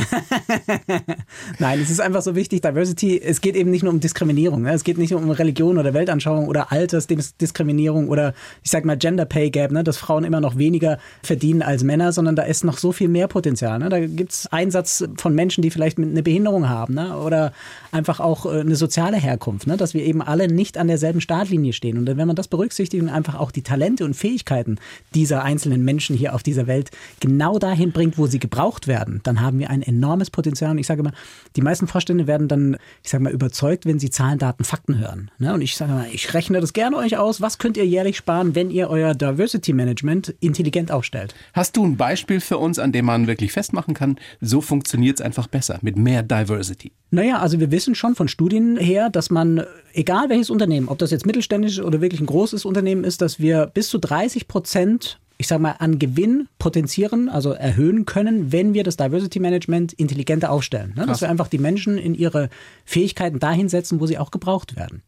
Nein, 1.60 1.80
es 1.82 1.90
ist 1.90 2.02
einfach 2.02 2.22
so 2.22 2.36
wichtig, 2.36 2.62
Diversity, 2.62 3.20
es 3.22 3.42
geht 3.42 3.56
eben 3.56 3.70
nicht 3.72 3.84
nur 3.84 3.94
um 3.94 4.00
Diskriminierung, 4.00 4.64
ne? 4.64 4.74
es 4.74 4.84
geht 4.84 4.98
nicht 4.98 5.12
nur 5.12 5.22
um 5.22 5.30
Religion 5.30 5.78
oder 5.78 5.94
Weltanschauung 5.94 6.48
oder 6.48 6.72
Altersdiskriminierung 6.72 8.10
oder 8.10 8.34
ich 8.64 8.72
sag 8.72 8.86
mal 8.86 8.98
Gender 8.98 9.26
Pay 9.26 9.50
Gap, 9.52 9.72
ne? 9.72 9.84
dass 9.84 9.98
Frauen 9.98 10.24
immer 10.24 10.42
noch 10.42 10.58
weniger 10.58 10.98
verdienen 11.24 11.62
als 11.62 11.84
Männer, 11.84 12.12
sondern 12.12 12.36
da 12.36 12.44
ist 12.44 12.64
noch 12.64 12.78
so 12.78 12.92
viel 12.92 13.08
mehr 13.08 13.28
Potenzial. 13.28 13.80
Ne? 13.80 13.90
Da 13.90 14.00
gibt 14.00 14.32
es 14.32 14.48
Einsatz 14.48 15.04
von 15.18 15.36
Menschen, 15.36 15.62
die 15.62 15.70
vielleicht 15.70 15.98
eine 15.98 16.24
Behinderung 16.24 16.70
haben 16.70 16.96
ne? 16.96 17.18
oder 17.18 17.54
einfach 17.92 18.20
auch 18.20 18.46
äh, 18.46 18.62
eine 18.62 18.76
soziale 18.76 19.18
Herkunft, 19.18 19.68
ne? 19.68 19.78
dass 19.78 19.94
wir 19.94 20.04
eben 20.04 20.22
alle 20.22 20.48
nicht 20.48 20.78
an 20.78 20.88
derselben 20.88 21.22
Startlinie 21.22 21.74
stehen. 21.74 21.98
Und 21.98 22.08
wenn 22.08 22.28
man 22.28 22.36
das 22.36 22.48
berücksichtigt 22.48 23.04
und 23.04 23.10
einfach 23.10 23.36
auch 23.36 23.52
die 23.52 23.62
Talente 23.62 23.99
Talente 24.00 24.06
und 24.06 24.14
Fähigkeiten 24.16 24.78
dieser 25.14 25.44
einzelnen 25.44 25.84
Menschen 25.84 26.16
hier 26.16 26.34
auf 26.34 26.44
dieser 26.44 26.68
Welt 26.68 26.92
genau 27.20 27.60
dahin 27.60 27.92
bringt, 27.92 28.18
wo 28.18 28.28
sie 28.28 28.40
gebraucht 28.40 28.88
werden, 28.88 29.22
dann 29.24 29.42
haben 29.42 29.60
wir 29.60 29.70
ein 29.70 29.82
enormes 29.82 30.30
Potenzial. 30.30 30.72
Und 30.72 30.78
ich 30.78 30.88
sage 30.88 31.02
immer, 31.02 31.14
die 31.56 31.62
meisten 31.62 31.88
Vorstände 31.88 32.28
werden 32.28 32.48
dann, 32.48 32.78
ich 33.04 33.10
sage 33.10 33.24
mal, 33.24 33.34
überzeugt, 33.34 33.86
wenn 33.86 34.00
sie 34.00 34.10
Zahlen, 34.10 34.40
Daten, 34.40 34.64
Fakten 34.64 34.98
hören. 35.00 35.32
Ne? 35.38 35.54
Und 35.54 35.62
ich 35.62 35.76
sage 35.76 35.92
mal, 35.92 36.08
ich 36.12 36.34
rechne 36.34 36.62
das 36.62 36.74
gerne 36.74 36.98
euch 36.98 37.18
aus. 37.18 37.42
Was 37.42 37.58
könnt 37.58 37.78
ihr 37.78 37.86
jährlich 37.86 38.18
sparen, 38.18 38.56
wenn 38.56 38.70
ihr 38.72 38.90
euer 38.90 39.14
Diversity 39.14 39.74
Management 39.74 40.34
intelligent 40.40 40.92
aufstellt? 40.92 41.36
Hast 41.54 41.76
du 41.78 41.86
ein 41.86 41.98
Beispiel 41.98 42.40
für 42.40 42.58
uns, 42.58 42.80
an 42.80 42.92
dem 42.92 43.06
man 43.06 43.28
wirklich 43.28 43.52
festmachen 43.52 43.94
kann, 43.94 44.18
so 44.42 44.62
funktioniert 44.62 45.20
es 45.20 45.26
einfach 45.26 45.48
besser 45.48 45.80
mit 45.82 45.98
mehr 45.98 46.24
Diversity? 46.24 46.92
Naja, 47.12 47.40
also 47.40 47.60
wir 47.60 47.72
wissen 47.72 47.96
schon 47.96 48.14
von 48.14 48.28
Studien 48.28 48.78
her, 48.78 49.10
dass 49.10 49.32
man, 49.32 49.64
egal 49.94 50.30
welches 50.30 50.52
Unternehmen, 50.52 50.88
ob 50.90 51.00
das 51.00 51.10
jetzt 51.10 51.26
mittelständisch 51.26 51.80
oder 51.80 52.02
wirklich 52.02 52.22
ein 52.22 52.28
großes 52.28 52.66
Unternehmen 52.66 53.04
ist, 53.04 53.22
dass 53.22 53.40
wir 53.40 53.66
bis 53.66 53.89
zu 53.90 54.00
30 54.00 54.48
Prozent 54.48 55.20
ich 55.42 55.48
sage 55.48 55.62
mal, 55.62 55.78
an 55.80 56.00
Gewinn 56.00 56.50
potenzieren, 56.60 57.30
also 57.30 57.54
erhöhen 57.54 58.06
können, 58.06 58.52
wenn 58.52 58.74
wir 58.74 58.84
das 58.84 58.98
Diversity 58.98 59.40
Management 59.40 59.94
intelligenter 59.94 60.52
aufstellen. 60.52 60.94
Ne? 60.98 61.06
Dass 61.06 61.22
wir 61.22 61.30
einfach 61.30 61.48
die 61.48 61.60
Menschen 61.60 61.98
in 61.98 62.14
ihre 62.14 62.50
Fähigkeiten 62.84 63.40
dahin 63.40 63.70
setzen, 63.70 64.02
wo 64.02 64.06
sie 64.06 64.18
auch 64.18 64.32
gebraucht 64.32 64.76
werden. 64.76 65.02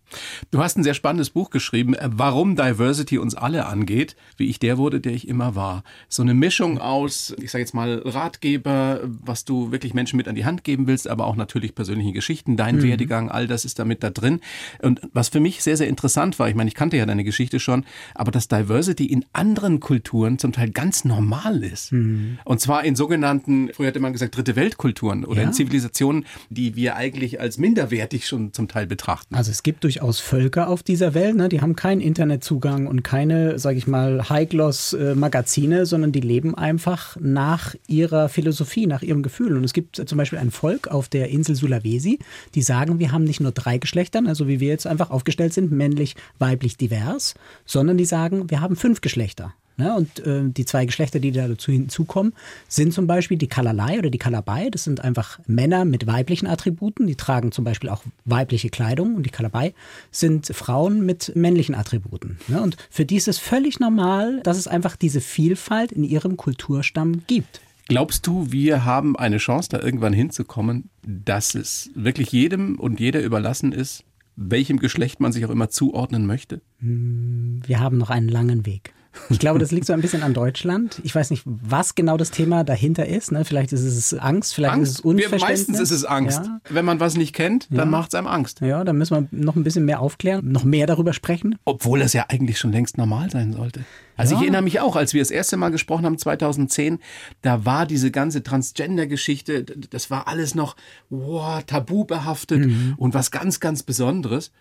Du 0.49 0.59
hast 0.59 0.77
ein 0.77 0.85
sehr 0.85 0.93
spannendes 0.93 1.31
Buch 1.31 1.49
geschrieben, 1.49 1.95
äh, 1.95 2.09
warum 2.13 2.55
Diversity 2.55 3.17
uns 3.17 3.35
alle 3.35 3.65
angeht, 3.65 4.15
wie 4.37 4.47
ich 4.47 4.57
der 4.57 4.77
wurde, 4.77 5.01
der 5.01 5.11
ich 5.11 5.27
immer 5.27 5.55
war. 5.55 5.83
So 6.07 6.23
eine 6.23 6.33
Mischung 6.33 6.77
aus, 6.77 7.35
ich 7.41 7.51
sage 7.51 7.63
jetzt 7.63 7.73
mal, 7.73 8.01
Ratgeber, 8.05 9.01
was 9.03 9.43
du 9.43 9.73
wirklich 9.73 9.93
Menschen 9.93 10.15
mit 10.15 10.29
an 10.29 10.35
die 10.35 10.45
Hand 10.45 10.63
geben 10.63 10.87
willst, 10.87 11.09
aber 11.09 11.27
auch 11.27 11.35
natürlich 11.35 11.75
persönliche 11.75 12.13
Geschichten, 12.13 12.55
dein 12.55 12.77
mhm. 12.77 12.83
Werdegang, 12.83 13.29
all 13.29 13.47
das 13.47 13.65
ist 13.65 13.79
damit 13.79 14.01
da 14.01 14.09
drin. 14.09 14.39
Und 14.81 15.01
was 15.11 15.27
für 15.27 15.41
mich 15.41 15.61
sehr, 15.61 15.75
sehr 15.75 15.89
interessant 15.89 16.39
war, 16.39 16.47
ich 16.47 16.55
meine, 16.55 16.69
ich 16.69 16.75
kannte 16.75 16.95
ja 16.95 17.05
deine 17.05 17.25
Geschichte 17.25 17.59
schon, 17.59 17.83
aber 18.15 18.31
dass 18.31 18.47
Diversity 18.47 19.07
in 19.07 19.25
anderen 19.33 19.81
Kulturen 19.81 20.20
Kulturen 20.21 20.37
zum 20.37 20.51
Teil 20.51 20.69
ganz 20.69 21.03
normal 21.03 21.63
ist. 21.63 21.91
Mhm. 21.91 22.37
Und 22.45 22.61
zwar 22.61 22.83
in 22.85 22.95
sogenannten, 22.95 23.69
früher 23.73 23.87
hätte 23.87 23.99
man 23.99 24.13
gesagt, 24.13 24.35
dritte 24.35 24.55
Weltkulturen 24.55 25.25
oder 25.25 25.41
ja. 25.41 25.47
in 25.47 25.53
Zivilisationen, 25.53 26.25
die 26.49 26.75
wir 26.75 26.95
eigentlich 26.95 27.39
als 27.39 27.57
minderwertig 27.57 28.27
schon 28.27 28.53
zum 28.53 28.67
Teil 28.67 28.85
betrachten. 28.85 29.33
Also 29.33 29.49
es 29.49 29.63
gibt 29.63 29.83
durchaus 29.83 30.19
Völker 30.19 30.69
auf 30.69 30.83
dieser 30.83 31.15
Welt, 31.15 31.35
ne? 31.35 31.49
die 31.49 31.61
haben 31.61 31.75
keinen 31.75 32.01
Internetzugang 32.01 32.85
und 32.85 33.03
keine, 33.03 33.57
sage 33.57 33.77
ich 33.77 33.87
mal, 33.87 34.29
High-Gloss-Magazine, 34.29 35.87
sondern 35.87 36.11
die 36.11 36.21
leben 36.21 36.53
einfach 36.53 37.17
nach 37.19 37.73
ihrer 37.87 38.29
Philosophie, 38.29 38.85
nach 38.85 39.01
ihrem 39.01 39.23
Gefühl. 39.23 39.57
Und 39.57 39.63
es 39.63 39.73
gibt 39.73 39.95
zum 40.07 40.17
Beispiel 40.17 40.37
ein 40.37 40.51
Volk 40.51 40.87
auf 40.87 41.09
der 41.09 41.29
Insel 41.29 41.55
Sulawesi, 41.55 42.19
die 42.53 42.61
sagen, 42.61 42.99
wir 42.99 43.11
haben 43.11 43.23
nicht 43.23 43.39
nur 43.39 43.51
drei 43.51 43.79
Geschlechtern, 43.79 44.27
also 44.27 44.47
wie 44.47 44.59
wir 44.59 44.69
jetzt 44.69 44.85
einfach 44.85 45.09
aufgestellt 45.09 45.53
sind, 45.53 45.71
männlich, 45.71 46.15
weiblich, 46.37 46.77
divers, 46.77 47.33
sondern 47.65 47.97
die 47.97 48.05
sagen, 48.05 48.51
wir 48.51 48.61
haben 48.61 48.75
fünf 48.75 49.01
Geschlechter. 49.01 49.53
Ne? 49.77 49.95
Und 49.95 50.25
äh, 50.25 50.43
die 50.45 50.65
zwei 50.65 50.85
Geschlechter, 50.85 51.19
die 51.19 51.31
da 51.31 51.47
dazu 51.47 51.71
hinzukommen, 51.71 52.33
sind 52.67 52.93
zum 52.93 53.07
Beispiel 53.07 53.37
die 53.37 53.47
Kalalai 53.47 53.99
oder 53.99 54.09
die 54.09 54.17
Kalabai. 54.17 54.69
Das 54.69 54.83
sind 54.83 55.01
einfach 55.01 55.39
Männer 55.47 55.85
mit 55.85 56.07
weiblichen 56.07 56.47
Attributen. 56.47 57.07
Die 57.07 57.15
tragen 57.15 57.51
zum 57.51 57.63
Beispiel 57.63 57.89
auch 57.89 58.03
weibliche 58.25 58.69
Kleidung. 58.69 59.15
Und 59.15 59.25
die 59.25 59.29
Kalabai 59.29 59.73
sind 60.11 60.47
Frauen 60.47 61.05
mit 61.05 61.35
männlichen 61.35 61.75
Attributen. 61.75 62.37
Ne? 62.47 62.61
Und 62.61 62.77
für 62.89 63.05
die 63.05 63.15
ist 63.15 63.27
es 63.27 63.37
völlig 63.37 63.79
normal, 63.79 64.41
dass 64.43 64.57
es 64.57 64.67
einfach 64.67 64.95
diese 64.95 65.21
Vielfalt 65.21 65.91
in 65.91 66.03
ihrem 66.03 66.37
Kulturstamm 66.37 67.23
gibt. 67.27 67.61
Glaubst 67.87 68.25
du, 68.25 68.51
wir 68.51 68.85
haben 68.85 69.17
eine 69.17 69.37
Chance, 69.37 69.69
da 69.69 69.81
irgendwann 69.81 70.13
hinzukommen, 70.13 70.89
dass 71.05 71.55
es 71.55 71.89
wirklich 71.93 72.31
jedem 72.31 72.79
und 72.79 72.99
jeder 72.99 73.21
überlassen 73.21 73.73
ist, 73.73 74.05
welchem 74.35 74.79
Geschlecht 74.79 75.19
man 75.19 75.31
sich 75.31 75.45
auch 75.45 75.49
immer 75.49 75.69
zuordnen 75.69 76.25
möchte? 76.25 76.61
Wir 76.79 77.79
haben 77.79 77.97
noch 77.97 78.09
einen 78.09 78.29
langen 78.29 78.65
Weg. 78.65 78.93
Ich 79.29 79.39
glaube, 79.39 79.59
das 79.59 79.71
liegt 79.71 79.85
so 79.85 79.93
ein 79.93 79.99
bisschen 80.01 80.23
an 80.23 80.33
Deutschland. 80.33 81.01
Ich 81.03 81.13
weiß 81.13 81.31
nicht, 81.31 81.43
was 81.45 81.95
genau 81.95 82.15
das 82.15 82.31
Thema 82.31 82.63
dahinter 82.63 83.05
ist. 83.05 83.31
Ne? 83.31 83.43
Vielleicht 83.43 83.73
ist 83.73 83.81
es 83.81 84.13
Angst, 84.13 84.53
vielleicht 84.55 84.73
Angst. 84.73 84.91
ist 84.93 84.99
es 84.99 85.05
Unverständnis. 85.05 85.41
Meistens 85.41 85.79
ist 85.81 85.91
es 85.91 86.05
Angst. 86.05 86.41
Ja. 86.45 86.61
Wenn 86.69 86.85
man 86.85 86.99
was 87.01 87.17
nicht 87.17 87.33
kennt, 87.33 87.67
dann 87.69 87.77
Ja. 87.79 87.85
macht 87.85 88.09
es 88.09 88.15
einem 88.15 88.27
Angst. 88.27 88.61
Ja, 88.61 88.83
da 88.85 88.93
müssen 88.93 89.15
wir 89.15 89.27
noch 89.37 89.55
ein 89.57 89.63
bisschen 89.65 89.83
mehr 89.85 89.99
aufklären, 89.99 90.49
noch 90.51 90.63
mehr 90.63 90.87
darüber 90.87 91.11
sprechen. 91.13 91.57
Obwohl 91.65 91.99
das 91.99 92.13
ja 92.13 92.25
eigentlich 92.29 92.57
schon 92.57 92.71
längst 92.71 92.97
normal 92.97 93.29
sein 93.29 93.51
sollte. 93.51 93.81
Also 94.15 94.33
Ja. 94.35 94.39
ich 94.39 94.43
erinnere 94.43 94.61
mich 94.61 94.79
auch, 94.79 94.95
als 94.95 95.13
wir 95.13 95.21
das 95.21 95.31
erste 95.31 95.57
Mal 95.57 95.69
gesprochen 95.71 96.05
haben, 96.05 96.17
2010, 96.17 96.99
da 97.41 97.65
war 97.65 97.85
diese 97.85 98.11
ganze 98.11 98.43
Transgender-Geschichte, 98.43 99.63
das 99.63 100.09
war 100.09 100.27
alles 100.27 100.55
noch 100.55 100.75
wow, 101.09 101.63
tabu 101.65 102.05
behaftet 102.05 102.65
Mhm. 102.67 102.93
und 102.97 103.13
was 103.13 103.31
ganz, 103.31 103.59
ganz 103.59 103.83
Besonderes. 103.83 104.51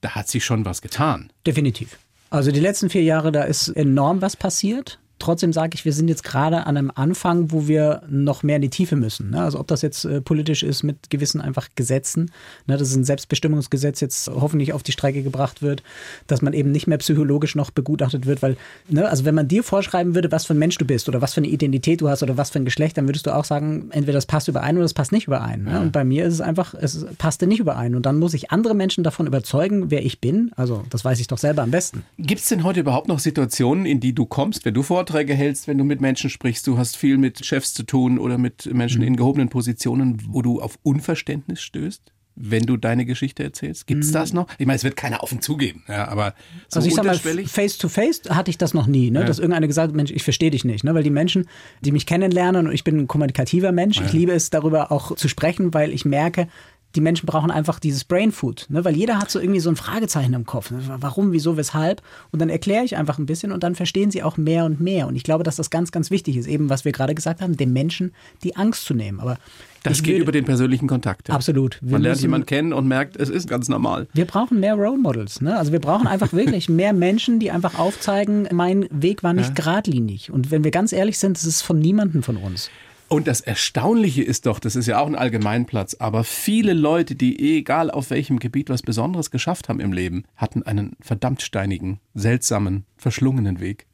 Da 0.00 0.10
hat 0.10 0.28
sich 0.28 0.44
schon 0.44 0.64
was 0.64 0.82
getan. 0.82 1.30
Definitiv. 1.46 1.98
Also 2.30 2.50
die 2.50 2.60
letzten 2.60 2.90
vier 2.90 3.02
Jahre, 3.02 3.32
da 3.32 3.42
ist 3.42 3.68
enorm 3.68 4.22
was 4.22 4.36
passiert. 4.36 4.98
Trotzdem 5.18 5.52
sage 5.52 5.72
ich, 5.74 5.84
wir 5.84 5.92
sind 5.92 6.08
jetzt 6.08 6.24
gerade 6.24 6.66
an 6.66 6.76
einem 6.76 6.92
Anfang, 6.94 7.50
wo 7.50 7.66
wir 7.66 8.02
noch 8.08 8.42
mehr 8.42 8.56
in 8.56 8.62
die 8.62 8.70
Tiefe 8.70 8.96
müssen. 8.96 9.30
Ne? 9.30 9.42
Also 9.42 9.58
ob 9.58 9.66
das 9.66 9.82
jetzt 9.82 10.04
äh, 10.04 10.20
politisch 10.20 10.62
ist 10.62 10.82
mit 10.82 11.08
gewissen 11.10 11.40
einfach 11.40 11.68
Gesetzen, 11.74 12.30
ne? 12.66 12.76
dass 12.76 12.94
ein 12.94 13.04
Selbstbestimmungsgesetz 13.04 14.00
jetzt 14.00 14.28
hoffentlich 14.28 14.72
auf 14.72 14.82
die 14.82 14.92
Strecke 14.92 15.22
gebracht 15.22 15.62
wird, 15.62 15.82
dass 16.26 16.42
man 16.42 16.52
eben 16.52 16.70
nicht 16.70 16.86
mehr 16.86 16.98
psychologisch 16.98 17.54
noch 17.54 17.70
begutachtet 17.70 18.26
wird, 18.26 18.42
weil, 18.42 18.56
ne? 18.88 19.08
also 19.08 19.24
wenn 19.24 19.34
man 19.34 19.48
dir 19.48 19.62
vorschreiben 19.62 20.14
würde, 20.14 20.30
was 20.32 20.46
für 20.46 20.54
ein 20.54 20.58
Mensch 20.58 20.76
du 20.78 20.84
bist 20.84 21.08
oder 21.08 21.22
was 21.22 21.34
für 21.34 21.40
eine 21.40 21.48
Identität 21.48 22.00
du 22.00 22.08
hast 22.08 22.22
oder 22.22 22.36
was 22.36 22.50
für 22.50 22.58
ein 22.58 22.64
Geschlecht, 22.64 22.98
dann 22.98 23.08
würdest 23.08 23.26
du 23.26 23.34
auch 23.34 23.44
sagen, 23.44 23.88
entweder 23.92 24.14
das 24.14 24.26
passt 24.26 24.48
überein 24.48 24.76
oder 24.76 24.84
das 24.84 24.94
passt 24.94 25.12
nicht 25.12 25.26
überein. 25.26 25.64
Ne? 25.64 25.80
Und 25.80 25.92
bei 25.92 26.04
mir 26.04 26.26
ist 26.26 26.34
es 26.34 26.40
einfach, 26.40 26.74
es 26.74 27.06
passte 27.18 27.46
nicht 27.46 27.60
überein. 27.60 27.94
Und 27.94 28.04
dann 28.04 28.18
muss 28.18 28.34
ich 28.34 28.50
andere 28.50 28.74
Menschen 28.74 29.02
davon 29.02 29.26
überzeugen, 29.26 29.90
wer 29.90 30.04
ich 30.04 30.20
bin. 30.20 30.52
Also 30.56 30.84
das 30.90 31.04
weiß 31.04 31.20
ich 31.20 31.26
doch 31.26 31.38
selber 31.38 31.62
am 31.62 31.70
besten. 31.70 32.04
Gibt 32.18 32.42
es 32.42 32.48
denn 32.48 32.64
heute 32.64 32.80
überhaupt 32.80 33.08
noch 33.08 33.18
Situationen, 33.18 33.86
in 33.86 34.00
die 34.00 34.12
du 34.12 34.26
kommst, 34.26 34.64
wenn 34.64 34.74
du 34.74 34.82
Vorträge 35.06 35.34
hältst, 35.34 35.68
wenn 35.68 35.78
du 35.78 35.84
mit 35.84 36.00
Menschen 36.00 36.30
sprichst, 36.30 36.66
du 36.66 36.78
hast 36.78 36.96
viel 36.96 37.16
mit 37.16 37.44
Chefs 37.46 37.72
zu 37.74 37.84
tun 37.84 38.18
oder 38.18 38.38
mit 38.38 38.66
Menschen 38.74 39.02
Mhm. 39.02 39.06
in 39.08 39.16
gehobenen 39.16 39.48
Positionen, 39.48 40.20
wo 40.28 40.42
du 40.42 40.60
auf 40.60 40.78
Unverständnis 40.82 41.60
stößt? 41.62 42.02
Wenn 42.38 42.64
du 42.64 42.76
deine 42.76 43.06
Geschichte 43.06 43.42
erzählst, 43.44 43.86
gibt's 43.86 44.10
das 44.12 44.34
noch? 44.34 44.46
Ich 44.58 44.66
meine, 44.66 44.76
es 44.76 44.84
wird 44.84 44.94
keiner 44.96 45.22
offen 45.22 45.40
zugeben, 45.40 45.84
ja, 45.88 46.06
aber 46.08 46.34
so 46.68 46.80
Mhm. 46.80 46.86
Also 46.86 46.88
ich 46.88 46.94
sag 46.94 47.04
mal, 47.06 47.46
face 47.46 47.78
to 47.78 47.88
face 47.88 48.20
hatte 48.28 48.50
ich 48.50 48.58
das 48.58 48.74
noch 48.74 48.86
nie, 48.86 49.10
ne? 49.10 49.24
dass 49.24 49.38
irgendeiner 49.38 49.66
gesagt 49.68 49.88
hat, 49.90 49.96
Mensch, 49.96 50.10
ich 50.10 50.22
verstehe 50.22 50.50
dich 50.50 50.64
nicht, 50.64 50.84
ne? 50.84 50.92
weil 50.92 51.02
die 51.04 51.08
Menschen, 51.10 51.48
die 51.82 51.92
mich 51.92 52.04
kennenlernen 52.04 52.66
und 52.66 52.74
ich 52.74 52.84
bin 52.84 52.98
ein 52.98 53.06
kommunikativer 53.06 53.72
Mensch, 53.72 54.00
ich 54.02 54.12
liebe 54.12 54.32
es 54.32 54.50
darüber 54.50 54.92
auch 54.92 55.14
zu 55.16 55.28
sprechen, 55.28 55.72
weil 55.72 55.92
ich 55.92 56.04
merke, 56.04 56.48
die 56.96 57.00
Menschen 57.00 57.26
brauchen 57.26 57.50
einfach 57.50 57.78
dieses 57.78 58.04
Brain 58.04 58.32
Food, 58.32 58.66
ne? 58.70 58.84
weil 58.84 58.96
jeder 58.96 59.18
hat 59.18 59.30
so 59.30 59.38
irgendwie 59.38 59.60
so 59.60 59.68
ein 59.70 59.76
Fragezeichen 59.76 60.32
im 60.34 60.46
Kopf. 60.46 60.70
Ne? 60.70 60.80
Warum, 61.00 61.30
wieso, 61.32 61.56
weshalb? 61.56 62.02
Und 62.32 62.40
dann 62.40 62.48
erkläre 62.48 62.84
ich 62.84 62.96
einfach 62.96 63.18
ein 63.18 63.26
bisschen 63.26 63.52
und 63.52 63.62
dann 63.62 63.74
verstehen 63.74 64.10
sie 64.10 64.22
auch 64.22 64.36
mehr 64.36 64.64
und 64.64 64.80
mehr. 64.80 65.06
Und 65.06 65.14
ich 65.14 65.22
glaube, 65.22 65.44
dass 65.44 65.56
das 65.56 65.70
ganz, 65.70 65.92
ganz 65.92 66.10
wichtig 66.10 66.36
ist, 66.36 66.46
eben 66.46 66.70
was 66.70 66.84
wir 66.84 66.92
gerade 66.92 67.14
gesagt 67.14 67.40
haben, 67.42 67.56
dem 67.56 67.72
Menschen 67.72 68.12
die 68.42 68.56
Angst 68.56 68.84
zu 68.86 68.94
nehmen. 68.94 69.20
Aber 69.20 69.36
das 69.82 70.02
geht 70.02 70.14
würde- 70.14 70.22
über 70.22 70.32
den 70.32 70.44
persönlichen 70.44 70.88
Kontakt. 70.88 71.28
ja. 71.28 71.34
Absolut. 71.34 71.78
Wir 71.82 71.92
Man 71.92 72.02
lernt 72.02 72.16
müssen- 72.16 72.22
jemanden 72.24 72.46
kennen 72.46 72.72
und 72.72 72.88
merkt, 72.88 73.16
es 73.16 73.28
ist 73.28 73.46
ganz 73.48 73.68
normal. 73.68 74.08
Wir 74.14 74.24
brauchen 74.24 74.58
mehr 74.58 74.74
Role 74.74 74.98
Models. 74.98 75.40
Ne? 75.40 75.56
Also 75.56 75.70
wir 75.72 75.80
brauchen 75.80 76.06
einfach 76.08 76.32
wirklich 76.32 76.68
mehr 76.68 76.92
Menschen, 76.92 77.38
die 77.38 77.50
einfach 77.50 77.78
aufzeigen, 77.78 78.48
mein 78.52 78.86
Weg 78.90 79.22
war 79.22 79.32
nicht 79.34 79.54
geradlinig. 79.54 80.30
Und 80.32 80.50
wenn 80.50 80.64
wir 80.64 80.70
ganz 80.70 80.92
ehrlich 80.92 81.18
sind, 81.18 81.36
das 81.36 81.44
ist 81.44 81.62
von 81.62 81.78
niemandem 81.78 82.22
von 82.22 82.36
uns. 82.36 82.70
Und 83.08 83.28
das 83.28 83.40
Erstaunliche 83.40 84.22
ist 84.22 84.46
doch, 84.46 84.58
das 84.58 84.74
ist 84.74 84.86
ja 84.86 84.98
auch 84.98 85.06
ein 85.06 85.14
Allgemeinplatz, 85.14 85.94
aber 85.94 86.24
viele 86.24 86.72
Leute, 86.72 87.14
die 87.14 87.56
egal 87.58 87.90
auf 87.90 88.10
welchem 88.10 88.40
Gebiet 88.40 88.68
was 88.68 88.82
Besonderes 88.82 89.30
geschafft 89.30 89.68
haben 89.68 89.78
im 89.78 89.92
Leben, 89.92 90.24
hatten 90.36 90.64
einen 90.64 90.96
verdammt 91.00 91.40
steinigen, 91.42 92.00
seltsamen, 92.14 92.84
verschlungenen 92.96 93.60
Weg. 93.60 93.86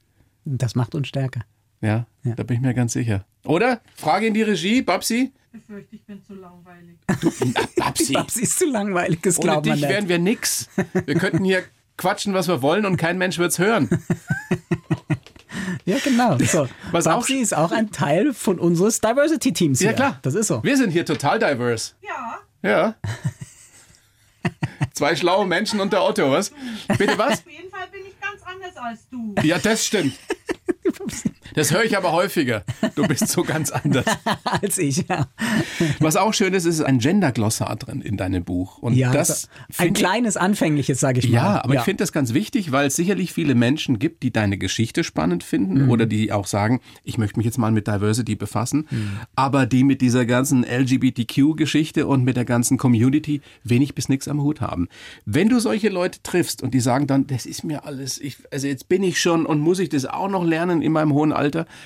Das 0.47 0.75
macht 0.75 0.95
uns 0.95 1.09
stärker. 1.09 1.43
Ja, 1.83 2.07
Ja. 2.25 2.35
da 2.37 2.43
bin 2.43 2.57
ich 2.57 2.63
mir 2.63 2.73
ganz 2.75 2.95
sicher. 2.95 3.27
Oder? 3.45 3.81
Frage 3.97 4.27
in 4.29 4.35
die 4.35 4.43
Regie, 4.43 4.81
Babsi? 4.83 5.33
befürchte, 5.53 5.97
ich 5.97 6.05
bin 6.07 6.25
zu 6.25 6.35
langweilig. 6.35 6.97
Na, 7.07 7.17
Babsi. 7.85 8.13
Babsi 8.15 8.43
ist 8.43 8.59
zu 8.59 8.65
langweilig, 8.67 9.21
das 9.21 9.39
Ohne 9.39 9.45
glaubt 9.51 9.67
man 9.67 9.75
dich 9.75 9.83
nicht. 9.85 9.91
wären 9.93 10.09
wir 10.09 10.19
nix. 10.19 10.71
Wir 11.05 11.17
könnten 11.17 11.45
hier 11.45 11.63
quatschen, 11.99 12.33
was 12.33 12.49
wir 12.49 12.63
wollen 12.63 12.87
und 12.87 12.97
kein 12.97 13.19
Mensch 13.19 13.37
wird's 13.39 13.59
hören. 13.59 13.91
Ja, 15.85 15.97
genau. 16.03 16.39
So. 16.39 16.69
Was 16.93 17.07
auch- 17.07 17.17
Babsi 17.21 17.35
ist 17.39 17.55
auch 17.55 17.73
ein 17.73 17.91
Teil 17.91 18.33
von 18.35 18.59
unseres 18.59 19.01
Diversity-Teams 19.01 19.79
hier. 19.81 19.89
Ja, 19.91 19.93
klar. 19.95 20.19
Das 20.23 20.35
ist 20.35 20.47
so. 20.49 20.63
Wir 20.63 20.77
sind 20.77 20.91
hier 20.91 21.05
total 21.07 21.39
diverse. 21.39 21.93
Ja, 22.03 22.39
Ja. 22.63 22.95
Zwei 24.93 25.17
schlaue 25.17 25.47
Menschen 25.47 25.81
und 25.81 25.93
der 25.93 26.03
Otto, 26.05 26.31
was? 26.31 26.53
Bitte 26.99 27.17
was? 27.17 27.39
auf 27.41 27.51
jeden 27.51 27.71
Fall 27.71 27.87
bin 27.91 28.03
ich 28.07 28.21
ganz 28.21 28.43
anders 28.45 28.77
als 28.77 29.09
du. 29.09 29.35
Ja, 29.43 29.59
das 29.59 29.87
stimmt. 29.87 30.15
Das 31.55 31.73
höre 31.73 31.85
ich 31.85 31.97
aber 31.97 32.13
häufiger. 32.13 32.65
Du 32.95 33.07
bist 33.07 33.29
so 33.29 33.43
ganz 33.43 33.71
anders. 33.71 34.05
Als 34.45 34.79
ich, 34.79 35.05
ja. 35.09 35.29
Was 36.01 36.17
auch 36.17 36.35
schön 36.35 36.55
ist, 36.55 36.65
ist 36.65 36.81
ein 36.83 36.99
Gender-Glossar 36.99 37.77
drin 37.77 38.01
in 38.03 38.17
deinem 38.17 38.45
Buch. 38.45 38.79
Und 38.79 38.95
ja 38.95 39.13
das 39.13 39.49
ein 39.79 39.89
ich- 39.89 39.95
kleines, 39.95 40.37
anfängliches, 40.37 41.01
sage 41.01 41.21
ich 41.21 41.27
mal. 41.29 41.33
Ja, 41.35 41.65
aber 41.65 41.75
ich 41.75 41.81
finde 41.83 42.03
das 42.03 42.13
ganz 42.13 42.35
wichtig, 42.35 42.73
weil 42.73 42.87
es 42.87 42.97
sicherlich 42.97 43.33
viele 43.33 43.55
Menschen 43.55 43.99
gibt, 43.99 44.23
die 44.23 44.33
deine 44.33 44.59
Geschichte 44.59 45.05
spannend 45.05 45.45
finden 45.45 45.85
Mhm. 45.85 45.91
oder 45.91 46.07
die 46.07 46.33
auch 46.33 46.47
sagen, 46.47 46.81
ich 47.05 47.19
möchte 47.19 47.39
mich 47.39 47.47
jetzt 47.47 47.59
mal 47.59 47.71
mit 47.73 47.87
Diversity 47.87 48.35
befassen, 48.35 48.87
Mhm. 48.91 49.19
aber 49.37 49.67
die 49.67 49.85
mit 49.85 50.01
dieser 50.01 50.25
ganzen 50.27 50.65
LGBTQ-Geschichte 50.65 52.07
und 52.07 52.25
mit 52.25 52.37
der 52.37 52.45
ganzen 52.45 52.79
Community 52.79 53.41
wenig 53.65 53.95
bis 53.95 54.09
nichts 54.09 54.29
am 54.29 54.41
Hut 54.43 54.61
haben. 54.61 54.89
Wenn 55.25 55.49
du 55.49 55.61
solche 55.61 55.89
Leute 55.89 56.23
triffst 56.23 56.63
und 56.63 56.75
die 56.75 56.81
sagen 56.81 57.07
dann, 57.07 57.27
das 57.27 57.47
ist 57.47 57.65
mir 57.65 57.85
alles, 57.85 58.19
ich, 58.21 58.37
also 58.51 58.67
jetzt 58.67 58.89
bin 58.89 59.03
ich 59.03 59.21
schon 59.21 59.47
und 59.47 59.61
muss 59.61 59.79
ich 59.79 59.89
das 59.89 60.05
auch 60.07 60.29
noch 60.29 60.45
lernen 60.45 60.83
in 60.83 60.93
meinem 60.93 61.13
hohen 61.13 61.33
Alter, 61.33 61.42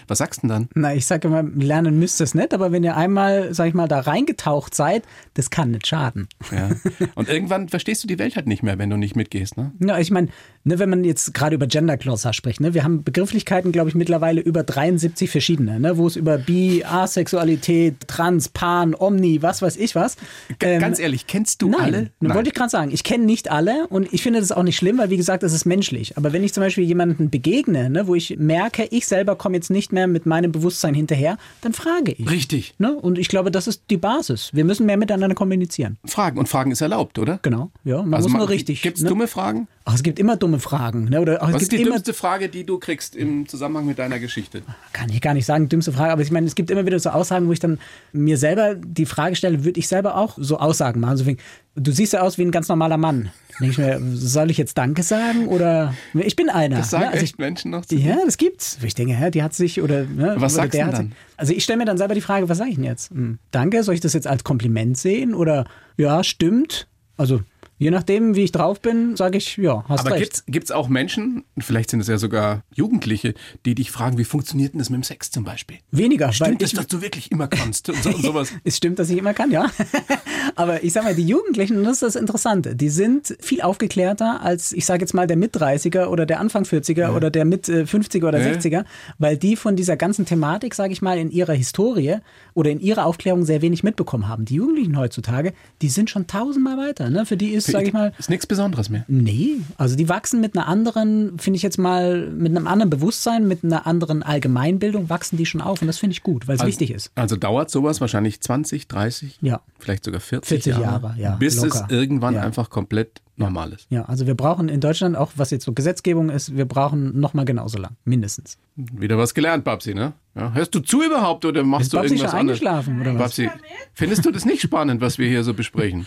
was 0.09 0.19
sagst 0.19 0.43
du 0.43 0.49
denn 0.49 0.49
dann? 0.49 0.69
Na, 0.75 0.95
ich 0.95 1.07
sage 1.07 1.29
immer, 1.29 1.43
lernen 1.43 1.99
müsst 1.99 2.21
ihr 2.21 2.25
es 2.25 2.35
nicht, 2.35 2.55
aber 2.55 2.73
wenn 2.73 2.85
ihr 2.85 2.97
einmal, 2.97 3.53
sag 3.55 3.69
ich 3.69 3.75
mal, 3.75 3.89
da 3.89 4.01
reingetaucht 4.01 4.75
seid, 4.75 5.05
das 5.35 5.51
kann 5.51 5.71
nicht 5.71 5.87
schaden. 5.87 6.29
Ja. 6.51 6.71
Und 7.15 7.29
irgendwann 7.29 7.69
verstehst 7.69 8.03
du 8.05 8.09
die 8.09 8.19
Welt 8.19 8.37
halt 8.37 8.47
nicht 8.47 8.63
mehr, 8.63 8.79
wenn 8.79 8.91
du 8.91 8.97
nicht 8.97 9.17
mitgehst, 9.17 9.57
ne? 9.57 9.73
Ja, 9.81 9.99
ich 9.99 10.11
meine, 10.11 10.29
ne, 10.65 10.79
wenn 10.79 10.91
man 10.91 11.05
jetzt 11.05 11.35
gerade 11.35 11.55
über 11.55 11.67
Gender 11.67 11.97
Glossar 11.97 12.33
spricht, 12.33 12.61
ne, 12.61 12.75
wir 12.75 12.85
haben 12.85 13.05
Begrifflichkeiten, 13.05 13.73
glaube 13.73 13.89
ich, 13.89 13.95
mittlerweile 13.95 14.41
über 14.41 14.63
73 14.63 15.31
verschiedene, 15.31 15.81
ne, 15.81 15.97
wo 15.97 16.07
es 16.07 16.17
über 16.17 16.39
Bi, 16.39 16.85
Asexualität, 16.85 18.07
Trans, 18.07 18.49
Pan, 18.49 18.95
Omni, 18.95 19.43
was 19.43 19.63
weiß 19.63 19.77
ich 19.77 19.95
was. 19.95 20.17
Ähm, 20.61 20.81
Ganz 20.81 20.99
ehrlich, 20.99 21.27
kennst 21.27 21.63
du 21.63 21.71
Nein, 21.71 21.81
alle? 21.81 22.11
Nein. 22.21 22.35
wollte 22.35 22.49
ich 22.49 22.55
gerade 22.55 22.71
sagen. 22.71 22.91
Ich 22.93 23.05
kenne 23.05 23.25
nicht 23.25 23.51
alle 23.51 23.87
und 23.89 24.13
ich 24.13 24.23
finde 24.23 24.41
das 24.41 24.53
auch 24.53 24.63
nicht 24.63 24.77
schlimm, 24.77 24.99
weil 24.99 25.11
wie 25.11 25.17
gesagt, 25.17 25.43
das 25.43 25.53
ist 25.53 25.65
menschlich. 25.65 26.17
Aber 26.17 26.33
wenn 26.33 26.45
ich 26.45 26.53
zum 26.53 26.63
Beispiel 26.63 26.85
jemanden 26.85 27.31
begegne, 27.31 27.91
ne, 27.91 28.07
wo 28.07 28.15
ich 28.15 28.37
merke, 28.39 28.87
ich 28.91 29.07
selber 29.07 29.37
komme 29.47 29.57
jetzt 29.57 29.71
nicht 29.71 29.93
mehr 29.93 30.09
mit 30.09 30.27
meinem 30.27 30.51
Bewusstsein 30.51 30.93
hinterher, 30.93 31.39
dann 31.61 31.73
frage 31.73 32.11
ich. 32.13 32.29
Richtig. 32.29 32.75
Ne? 32.79 32.93
Und 32.97 33.17
ich 33.17 33.29
glaube, 33.29 33.53
das 33.53 33.69
ist 33.69 33.85
die 33.91 33.97
Basis. 33.97 34.51
Wir 34.53 34.65
müssen 34.65 34.87
mehr 34.87 34.97
miteinander 34.97 35.37
kommunizieren. 35.37 35.99
Fragen. 36.05 36.37
Und 36.41 36.49
Fragen 36.49 36.73
ist 36.73 36.81
erlaubt, 36.81 37.17
oder? 37.21 37.39
Genau. 37.43 37.71
Ja, 37.85 38.03
man 38.03 38.15
Also 38.15 38.25
muss 38.29 38.33
man- 38.33 38.41
nur 38.41 38.49
richtig. 38.49 38.83
Gibt's 38.83 39.03
ne? 39.03 39.09
dumme 39.09 39.29
Fragen? 39.29 39.69
Ach, 39.85 39.95
es 39.95 40.03
gibt 40.03 40.19
immer 40.19 40.37
dumme 40.37 40.59
Fragen. 40.59 41.05
Ne? 41.05 41.21
Oder 41.21 41.41
ach, 41.45 41.49
es 41.51 41.55
Was 41.55 41.63
ist 41.63 41.69
gibt 41.71 41.81
die 41.83 41.85
dümmste 41.89 42.13
Frage, 42.13 42.49
die 42.49 42.65
du 42.65 42.79
kriegst 42.81 43.15
im 43.15 43.47
Zusammenhang 43.47 43.87
mit 43.87 44.01
deiner 44.01 44.19
Geschichte? 44.19 44.63
kann 44.93 45.09
ich 45.11 45.21
gar 45.21 45.33
nicht 45.35 45.47
sagen, 45.47 45.69
dümmste 45.69 45.93
Frage, 45.93 46.11
aber 46.11 46.23
ich 46.23 46.33
meine, 46.33 46.47
es 46.49 46.57
gibt 46.57 46.73
immer 46.73 46.85
wieder 46.85 46.99
so 46.99 47.11
Aussagen, 47.11 47.47
wo 47.47 47.53
ich 47.53 47.61
dann 47.61 47.79
mir 48.13 48.37
selber 48.37 48.75
die 48.75 49.07
Frage 49.07 49.37
stelle, 49.37 49.65
würde 49.65 49.79
ich 49.79 49.87
selber 49.87 50.17
auch 50.17 50.37
so 50.41 50.59
Aussagen 50.59 50.99
machen? 51.01 51.17
So 51.19 51.27
wie, 51.27 51.37
du 51.77 51.93
siehst 51.93 52.13
ja 52.15 52.23
aus 52.23 52.39
wie 52.39 52.43
ein 52.43 52.51
ganz 52.51 52.69
normaler 52.69 52.97
Mann. 52.97 53.31
Denke 53.61 53.71
ich 53.73 53.79
mir, 53.79 54.01
soll 54.17 54.51
ich 54.51 54.59
jetzt 54.59 54.77
Danke 54.77 55.03
sagen 55.03 55.47
oder 55.49 55.95
ich 56.15 56.37
bin 56.37 56.51
einer. 56.51 56.77
Das 56.79 56.91
sagen 56.91 57.05
ne? 57.05 57.11
also 57.13 57.23
echt 57.25 57.35
ich, 57.35 57.39
Menschen 57.39 57.71
noch 57.71 57.87
zu 57.87 57.97
dir? 57.97 58.05
ja, 58.11 58.19
das 58.25 58.37
gibt's. 58.37 58.79
Ich 58.83 58.95
denke, 58.95 59.15
hä, 59.15 59.31
die 59.31 59.43
hat 59.43 59.55
sich 59.55 59.81
oder 59.81 60.05
ne, 60.05 60.35
Was 60.37 60.55
oder 60.55 60.63
sagst 60.65 60.75
der 60.75 60.87
du 60.87 60.93
dann? 60.93 61.07
sich- 61.09 61.17
Also 61.39 61.53
ich 61.55 61.65
stelle 61.65 61.79
mir 61.79 61.85
dann 61.87 61.97
selber 61.99 62.15
die 62.15 62.21
Frage, 62.21 62.49
was 62.49 62.59
sage 62.59 62.71
ich 62.71 62.77
denn 62.77 62.85
jetzt? 62.85 63.11
Hm, 63.11 63.39
danke, 63.53 63.83
soll 63.83 63.95
ich 63.95 64.01
das 64.01 64.13
jetzt 64.13 64.27
als 64.27 64.45
Kompliment 64.45 64.99
sehen 64.99 65.35
oder 65.35 65.65
ja, 65.97 66.23
stimmt? 66.25 66.87
Also 67.17 67.41
je 67.79 67.91
nachdem, 67.91 68.35
wie 68.35 68.45
ich 68.45 68.53
drauf 68.53 68.81
bin, 68.81 69.17
sage 69.17 69.39
ich, 69.39 69.57
ja, 69.57 69.85
hast 69.89 70.01
Aber 70.01 70.13
recht. 70.13 70.23
gibt's, 70.23 70.45
gibt's 70.47 70.71
auch 70.71 70.89
Menschen, 70.89 71.45
vielleicht 71.59 71.91
sind 71.91 72.01
es 72.01 72.09
ja 72.09 72.19
sogar 72.19 72.63
Jugendliche, 72.75 73.35
die 73.65 73.75
dich 73.75 73.91
fragen, 73.91 74.19
wie 74.19 74.25
funktioniert 74.25 74.73
denn 74.73 74.79
das 74.79 74.91
mit 74.91 74.99
dem 75.01 75.03
Sex 75.03 75.31
zum 75.31 75.45
Beispiel? 75.45 75.79
Weniger, 75.91 76.27
weil 76.27 76.33
Stimmt 76.33 76.63
ich, 76.63 76.73
es, 76.73 76.79
dass 76.79 76.87
du 76.87 77.03
wirklich 77.03 77.31
immer 77.31 77.49
kannst 77.49 77.89
und, 77.89 78.03
so, 78.03 78.11
und 78.11 78.23
sowas? 78.23 78.53
Es 78.65 78.77
stimmt, 78.77 78.99
dass 78.99 79.11
ich 79.11 79.19
immer 79.19 79.35
kann, 79.35 79.51
ja. 79.51 79.71
Aber 80.55 80.83
ich 80.85 80.93
sag 80.93 81.05
mal, 81.05 81.15
die 81.15 81.27
Jugendlichen, 81.27 81.77
und 81.79 81.85
das 81.85 81.95
ist 81.95 82.03
das 82.03 82.17
Interessante, 82.17 82.75
die 82.77 82.89
sind 82.89 83.37
viel 83.41 83.61
aufgeklärter 83.61 84.41
als, 84.43 84.73
ich 84.73 84.87
sage 84.87 85.03
jetzt 85.03 85.13
mal, 85.13 85.27
der 85.27 85.37
Mit-30er 85.37 86.07
oder 86.07 86.25
der 86.25 86.41
Anfang 86.41 86.65
40er 86.65 87.11
oder 87.15 87.31
der 87.31 87.45
Mit-50er 87.45 88.27
oder 88.29 88.41
Ja. 88.41 88.53
60er, 88.53 88.85
weil 89.19 89.37
die 89.37 89.57
von 89.57 89.77
dieser 89.77 89.97
ganzen 89.97 90.25
Thematik, 90.25 90.75
sage 90.75 90.93
ich 90.93 91.03
mal, 91.03 91.19
in 91.19 91.31
ihrer 91.31 91.53
Historie 91.53 92.17
oder 92.55 92.71
in 92.71 92.81
ihrer 92.81 93.05
Aufklärung 93.07 93.45
sehr 93.45 93.61
wenig 93.63 93.83
mitbekommen 93.83 94.29
haben. 94.29 94.45
Die 94.45 94.55
Jugendlichen 94.55 94.97
heutzutage, 94.99 95.53
die 95.83 95.89
sind 95.89 96.09
schon 96.11 96.27
tausendmal 96.27 96.79
weiter. 96.79 97.11
Ne? 97.11 97.27
Für 97.27 97.37
die 97.37 97.51
ist 97.51 97.66
sage 97.73 97.87
ich 97.87 97.93
mal. 97.93 98.13
Ist 98.19 98.31
nichts 98.31 98.47
Besonderes 98.47 98.89
mehr. 98.91 99.05
Nee, 99.09 99.57
also 99.77 99.97
die 99.97 100.09
wachsen 100.09 100.41
mit 100.41 100.57
einer 100.57 100.67
anderen, 100.69 101.39
finde 101.39 101.57
ich 101.57 101.63
jetzt 101.63 101.79
mal, 101.79 102.29
mit 102.31 102.55
einem 102.57 102.67
anderen 102.67 102.91
Bewusstsein, 102.91 103.47
mit 103.49 103.65
einer 103.65 103.87
anderen 103.87 104.23
Allgemeinbildung 104.23 105.09
wachsen 105.09 105.37
die 105.37 105.47
schon 105.47 105.61
auf 105.61 105.81
und 105.81 105.87
das 105.89 105.99
finde 105.99 106.13
ich 106.13 106.23
gut, 106.23 106.49
weil 106.49 106.57
es 106.57 106.61
Also- 106.61 106.69
wichtig 106.71 106.91
ist. 106.93 107.11
Also 107.15 107.37
dauert 107.37 107.71
sowas 107.71 108.01
wahrscheinlich 108.01 108.41
20, 108.41 108.89
30, 108.89 109.39
Ja. 109.43 109.61
vielleicht 109.79 110.05
sogar 110.05 110.21
40, 110.21 110.49
40 110.65 110.79
Jahre, 110.79 111.15
ja, 111.19 111.37
bis 111.37 111.57
locker. 111.63 111.87
es 111.89 111.93
irgendwann 111.95 112.35
Ja. 112.35 112.43
einfach 112.43 112.71
komplett 112.71 113.23
normal 113.37 113.73
ist. 113.73 113.87
Ja, 113.91 114.05
also 114.05 114.27
wir 114.27 114.35
brauchen 114.35 114.69
in 114.69 114.81
Deutschland 114.81 115.17
auch, 115.17 115.33
was 115.37 115.51
jetzt 115.51 115.65
so 115.65 115.73
Gesetzgebung 115.73 116.31
ist, 116.31 116.57
wir 116.57 116.65
brauchen 116.65 117.19
noch 117.21 117.35
mal 117.35 117.45
genauso 117.45 117.79
lang, 117.79 117.97
mindestens. 118.05 118.59
Wieder 118.77 119.19
was 119.19 119.35
gelernt, 119.35 119.65
Babsi, 119.65 119.95
ne? 119.95 120.13
Ja, 120.35 120.53
hörst 120.53 120.75
du 120.75 120.81
zu 120.81 121.03
überhaupt 121.03 121.45
oder 121.45 121.63
machst 121.65 121.85
Ist 121.87 121.93
du 121.93 121.97
Babsi 121.99 122.15
irgendwas 122.15 122.31
schon 122.31 122.41
anderes? 122.41 122.61
eingeschlafen 122.61 123.01
oder 123.01 123.15
was? 123.15 123.21
Babsi, 123.21 123.51
findest 123.95 124.25
du 124.27 124.31
das 124.31 124.45
nicht 124.45 124.63
spannend, 124.63 125.01
was 125.01 125.19
wir 125.19 125.29
hier 125.29 125.45
so 125.45 125.55
besprechen? 125.55 126.07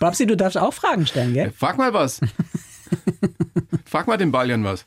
Babsi, 0.00 0.26
du 0.26 0.36
darfst 0.36 0.58
auch 0.58 0.74
Fragen 0.74 1.06
stellen, 1.06 1.34
gell? 1.34 1.52
Frag 1.56 1.78
mal 1.78 1.92
was. 1.92 2.20
Frag 3.84 4.06
mal 4.06 4.16
den 4.16 4.32
Baljan 4.32 4.64
was. 4.64 4.86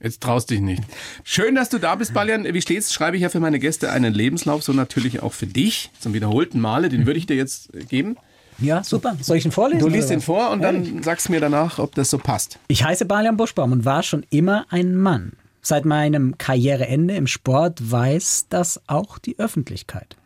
Jetzt 0.00 0.22
traust 0.22 0.50
dich 0.50 0.60
nicht. 0.60 0.82
Schön, 1.22 1.54
dass 1.54 1.70
du 1.70 1.78
da 1.78 1.94
bist, 1.94 2.12
Baljan. 2.12 2.44
Wie 2.44 2.60
stets 2.60 2.92
schreibe 2.92 3.16
ich 3.16 3.22
ja 3.22 3.30
für 3.30 3.40
meine 3.40 3.58
Gäste 3.58 3.90
einen 3.90 4.12
Lebenslauf, 4.12 4.62
so 4.62 4.72
natürlich 4.72 5.22
auch 5.22 5.32
für 5.32 5.46
dich, 5.46 5.90
zum 5.98 6.12
wiederholten 6.12 6.60
Male. 6.60 6.90
Den 6.90 7.06
würde 7.06 7.18
ich 7.18 7.26
dir 7.26 7.36
jetzt 7.36 7.70
geben. 7.88 8.16
Ja, 8.58 8.84
super. 8.84 9.16
Soll 9.20 9.38
ich 9.38 9.44
ihn 9.44 9.52
vorlesen? 9.52 9.80
Du 9.80 9.88
liest 9.88 10.10
den 10.10 10.18
was? 10.18 10.24
vor 10.24 10.50
und 10.50 10.62
dann 10.62 11.02
sagst 11.02 11.28
mir 11.30 11.40
danach, 11.40 11.78
ob 11.78 11.94
das 11.94 12.10
so 12.10 12.18
passt. 12.18 12.58
Ich 12.68 12.84
heiße 12.84 13.04
Balian 13.04 13.36
Buschbaum 13.36 13.72
und 13.72 13.84
war 13.84 14.02
schon 14.02 14.24
immer 14.30 14.66
ein 14.70 14.96
Mann. 14.96 15.32
Seit 15.60 15.84
meinem 15.84 16.36
Karriereende 16.36 17.14
im 17.14 17.26
Sport 17.26 17.90
weiß 17.90 18.46
das 18.50 18.80
auch 18.86 19.18
die 19.18 19.38
Öffentlichkeit. 19.38 20.16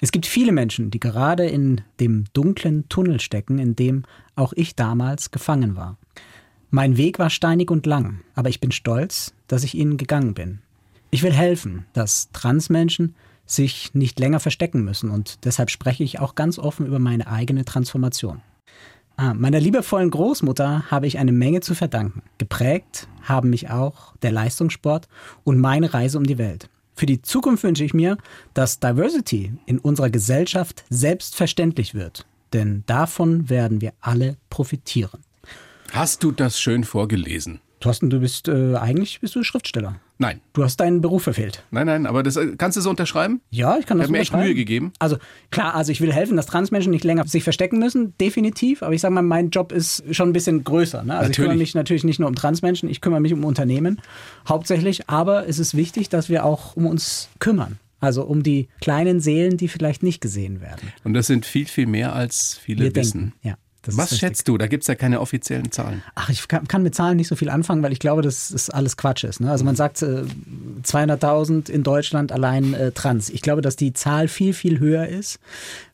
Es 0.00 0.12
gibt 0.12 0.26
viele 0.26 0.52
Menschen, 0.52 0.90
die 0.90 1.00
gerade 1.00 1.46
in 1.46 1.80
dem 1.98 2.24
dunklen 2.32 2.88
Tunnel 2.88 3.20
stecken, 3.20 3.58
in 3.58 3.74
dem 3.74 4.04
auch 4.36 4.52
ich 4.54 4.76
damals 4.76 5.30
gefangen 5.30 5.76
war. 5.76 5.96
Mein 6.70 6.96
Weg 6.96 7.18
war 7.18 7.30
steinig 7.30 7.70
und 7.70 7.86
lang, 7.86 8.20
aber 8.34 8.48
ich 8.48 8.60
bin 8.60 8.72
stolz, 8.72 9.32
dass 9.48 9.64
ich 9.64 9.74
ihn 9.74 9.96
gegangen 9.96 10.34
bin. 10.34 10.60
Ich 11.10 11.22
will 11.22 11.32
helfen, 11.32 11.86
dass 11.92 12.30
Transmenschen 12.32 13.14
sich 13.46 13.94
nicht 13.94 14.18
länger 14.18 14.40
verstecken 14.40 14.84
müssen 14.84 15.10
und 15.10 15.44
deshalb 15.44 15.70
spreche 15.70 16.04
ich 16.04 16.20
auch 16.20 16.34
ganz 16.34 16.58
offen 16.58 16.86
über 16.86 16.98
meine 16.98 17.26
eigene 17.26 17.64
Transformation. 17.64 18.40
Ah, 19.16 19.32
meiner 19.32 19.60
liebevollen 19.60 20.10
Großmutter 20.10 20.90
habe 20.90 21.06
ich 21.06 21.18
eine 21.18 21.30
Menge 21.30 21.60
zu 21.60 21.74
verdanken. 21.74 22.22
Geprägt 22.38 23.06
haben 23.22 23.50
mich 23.50 23.70
auch 23.70 24.16
der 24.22 24.32
Leistungssport 24.32 25.08
und 25.44 25.60
meine 25.60 25.94
Reise 25.94 26.18
um 26.18 26.24
die 26.24 26.38
Welt. 26.38 26.68
Für 26.96 27.06
die 27.06 27.22
Zukunft 27.22 27.62
wünsche 27.62 27.84
ich 27.84 27.94
mir, 27.94 28.18
dass 28.54 28.80
Diversity 28.80 29.52
in 29.66 29.78
unserer 29.78 30.10
Gesellschaft 30.10 30.84
selbstverständlich 30.90 31.94
wird. 31.94 32.26
Denn 32.52 32.84
davon 32.86 33.48
werden 33.48 33.80
wir 33.80 33.92
alle 34.00 34.36
profitieren. 34.50 35.20
Hast 35.92 36.24
du 36.24 36.32
das 36.32 36.58
schön 36.58 36.84
vorgelesen? 36.84 37.60
Thorsten, 37.80 38.10
du 38.10 38.20
bist 38.20 38.48
äh, 38.48 38.76
eigentlich 38.76 39.20
bist 39.20 39.34
du 39.34 39.42
Schriftsteller. 39.42 40.00
Nein. 40.18 40.40
Du 40.52 40.62
hast 40.62 40.76
deinen 40.78 41.00
Beruf 41.00 41.24
verfehlt. 41.24 41.64
Nein, 41.72 41.86
nein, 41.86 42.06
aber 42.06 42.22
das 42.22 42.36
äh, 42.36 42.54
kannst 42.56 42.76
du 42.76 42.80
so 42.80 42.88
unterschreiben? 42.90 43.40
Ja, 43.50 43.76
ich 43.78 43.86
kann 43.86 43.98
das 43.98 44.04
Ich 44.04 44.08
habe 44.08 44.12
mir 44.12 44.18
echt 44.20 44.30
unterschreiben. 44.30 44.46
Mühe 44.48 44.54
gegeben. 44.54 44.92
Also 45.00 45.16
klar, 45.50 45.74
also 45.74 45.90
ich 45.90 46.00
will 46.00 46.12
helfen, 46.12 46.36
dass 46.36 46.46
Transmenschen 46.46 46.92
nicht 46.92 47.02
länger 47.04 47.26
sich 47.26 47.42
verstecken 47.42 47.78
müssen, 47.80 48.16
definitiv. 48.18 48.82
Aber 48.84 48.94
ich 48.94 49.00
sage 49.00 49.12
mal, 49.12 49.22
mein 49.22 49.50
Job 49.50 49.72
ist 49.72 50.04
schon 50.14 50.28
ein 50.30 50.32
bisschen 50.32 50.62
größer. 50.62 51.02
Ne? 51.02 51.16
Also 51.16 51.30
ich 51.30 51.36
kümmere 51.36 51.50
Natürlich. 51.54 51.70
mich 51.70 51.74
natürlich 51.74 52.04
nicht 52.04 52.20
nur 52.20 52.28
um 52.28 52.36
Transmenschen, 52.36 52.88
ich 52.88 53.00
kümmere 53.00 53.20
mich 53.20 53.32
um 53.32 53.44
Unternehmen 53.44 54.00
hauptsächlich. 54.48 55.08
Aber 55.08 55.48
es 55.48 55.58
ist 55.58 55.76
wichtig, 55.76 56.08
dass 56.10 56.28
wir 56.28 56.44
auch 56.44 56.76
um 56.76 56.86
uns 56.86 57.28
kümmern. 57.40 57.78
Also 58.00 58.22
um 58.24 58.42
die 58.42 58.68
kleinen 58.82 59.18
Seelen, 59.20 59.56
die 59.56 59.66
vielleicht 59.66 60.02
nicht 60.02 60.20
gesehen 60.20 60.60
werden. 60.60 60.92
Und 61.04 61.14
das 61.14 61.26
sind 61.26 61.46
viel, 61.46 61.64
viel 61.64 61.86
mehr, 61.86 62.12
als 62.12 62.54
viele 62.62 62.84
Wir 62.84 62.94
wissen. 62.94 63.20
denken. 63.20 63.34
Ja, 63.42 63.54
das 63.84 63.96
Was 63.96 64.18
schätzt 64.18 64.48
du? 64.48 64.58
Da 64.58 64.66
gibt 64.66 64.82
es 64.82 64.88
ja 64.88 64.94
keine 64.94 65.20
offiziellen 65.20 65.70
Zahlen. 65.70 66.02
Ach, 66.14 66.28
ich 66.28 66.48
kann, 66.48 66.66
kann 66.66 66.82
mit 66.82 66.94
Zahlen 66.94 67.16
nicht 67.16 67.28
so 67.28 67.36
viel 67.36 67.50
anfangen, 67.50 67.82
weil 67.82 67.92
ich 67.92 67.98
glaube, 67.98 68.22
dass 68.22 68.48
das 68.48 68.70
alles 68.70 68.96
Quatsch 68.96 69.24
ist. 69.24 69.40
Ne? 69.40 69.50
Also 69.50 69.64
man 69.64 69.76
sagt 69.76 70.02
äh, 70.02 70.24
200.000 70.82 71.70
in 71.70 71.82
Deutschland 71.82 72.32
allein 72.32 72.74
äh, 72.74 72.92
trans. 72.92 73.30
Ich 73.30 73.42
glaube, 73.42 73.62
dass 73.62 73.76
die 73.76 73.92
Zahl 73.92 74.28
viel, 74.28 74.52
viel 74.54 74.78
höher 74.78 75.06
ist, 75.06 75.38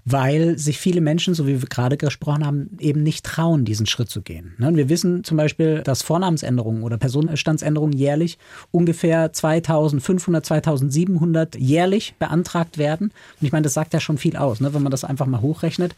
weil 0.04 0.58
sich 0.58 0.78
viele 0.78 1.00
Menschen, 1.00 1.34
so 1.34 1.46
wie 1.46 1.60
wir 1.60 1.68
gerade 1.68 1.96
gesprochen 1.96 2.44
haben, 2.44 2.76
eben 2.78 3.02
nicht 3.02 3.24
trauen, 3.24 3.64
diesen 3.64 3.86
Schritt 3.86 4.10
zu 4.10 4.22
gehen. 4.22 4.54
Ne? 4.58 4.68
Und 4.68 4.76
wir 4.76 4.88
wissen 4.88 5.24
zum 5.24 5.36
Beispiel, 5.36 5.82
dass 5.82 6.02
Vornamensänderungen 6.02 6.82
oder 6.82 6.96
Personenstandsänderungen 6.96 7.96
jährlich 7.96 8.38
ungefähr 8.70 9.32
2500, 9.32 10.44
2700 10.44 11.56
jährlich 11.56 12.14
beantragt 12.18 12.78
werden. 12.78 13.08
Und 13.40 13.46
ich 13.46 13.52
meine, 13.52 13.64
das 13.64 13.74
sagt 13.74 13.92
ja 13.92 14.00
schon 14.00 14.18
viel 14.18 14.36
aus, 14.36 14.60
ne? 14.60 14.74
wenn 14.74 14.82
man 14.82 14.90
das 14.90 15.04
einfach 15.04 15.26
mal 15.26 15.40
hochrechnet. 15.40 15.94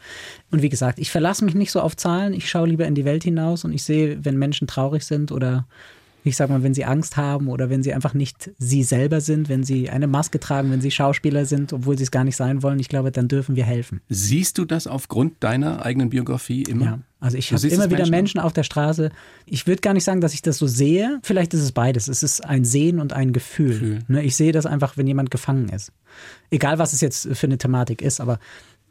Und 0.51 0.61
wie 0.61 0.69
gesagt, 0.69 0.99
ich 0.99 1.11
verlasse 1.11 1.45
mich 1.45 1.55
nicht 1.55 1.71
so 1.71 1.79
auf 1.79 1.95
Zahlen. 1.95 2.33
Ich 2.33 2.49
schaue 2.49 2.67
lieber 2.67 2.85
in 2.85 2.95
die 2.95 3.05
Welt 3.05 3.23
hinaus 3.23 3.63
und 3.65 3.73
ich 3.73 3.83
sehe, 3.83 4.23
wenn 4.23 4.37
Menschen 4.37 4.67
traurig 4.67 5.03
sind 5.03 5.31
oder 5.31 5.65
ich 6.23 6.35
sag 6.35 6.49
mal, 6.49 6.63
wenn 6.63 6.73
sie 6.73 6.85
Angst 6.85 7.17
haben 7.17 7.47
oder 7.47 7.69
wenn 7.69 7.83
sie 7.83 7.93
einfach 7.93 8.13
nicht 8.13 8.51
sie 8.57 8.83
selber 8.83 9.21
sind, 9.21 9.49
wenn 9.49 9.63
sie 9.63 9.89
eine 9.89 10.07
Maske 10.07 10.39
tragen, 10.39 10.71
wenn 10.71 10.81
sie 10.81 10.91
Schauspieler 10.91 11.45
sind, 11.45 11.73
obwohl 11.73 11.97
sie 11.97 12.03
es 12.03 12.11
gar 12.11 12.23
nicht 12.23 12.35
sein 12.35 12.63
wollen, 12.63 12.79
ich 12.79 12.89
glaube, 12.89 13.11
dann 13.11 13.27
dürfen 13.27 13.55
wir 13.55 13.65
helfen. 13.65 14.01
Siehst 14.09 14.57
du 14.57 14.65
das 14.65 14.87
aufgrund 14.87 15.43
deiner 15.43 15.85
eigenen 15.85 16.09
Biografie 16.09 16.63
immer? 16.63 16.85
Ja, 16.85 16.99
also 17.19 17.37
ich 17.37 17.53
habe 17.53 17.67
immer 17.67 17.85
wieder 17.89 17.99
Menschen 17.99 18.11
Menschen 18.11 18.39
auf 18.39 18.53
der 18.53 18.63
Straße. 18.63 19.11
Ich 19.45 19.67
würde 19.67 19.81
gar 19.81 19.93
nicht 19.93 20.03
sagen, 20.03 20.21
dass 20.21 20.33
ich 20.33 20.41
das 20.41 20.57
so 20.57 20.67
sehe. 20.67 21.19
Vielleicht 21.23 21.53
ist 21.53 21.61
es 21.61 21.71
beides. 21.71 22.07
Es 22.07 22.23
ist 22.23 22.43
ein 22.45 22.65
Sehen 22.65 22.99
und 22.99 23.13
ein 23.13 23.31
Gefühl. 23.33 23.79
Gefühl. 23.79 23.99
Ne, 24.07 24.23
ich 24.23 24.35
sehe 24.35 24.51
das 24.51 24.65
einfach, 24.65 24.97
wenn 24.97 25.07
jemand 25.07 25.31
gefangen 25.31 25.69
ist. 25.69 25.91
Egal, 26.49 26.79
was 26.79 26.93
es 26.93 27.01
jetzt 27.01 27.27
für 27.33 27.47
eine 27.47 27.57
Thematik 27.57 28.01
ist, 28.01 28.19
aber 28.19 28.39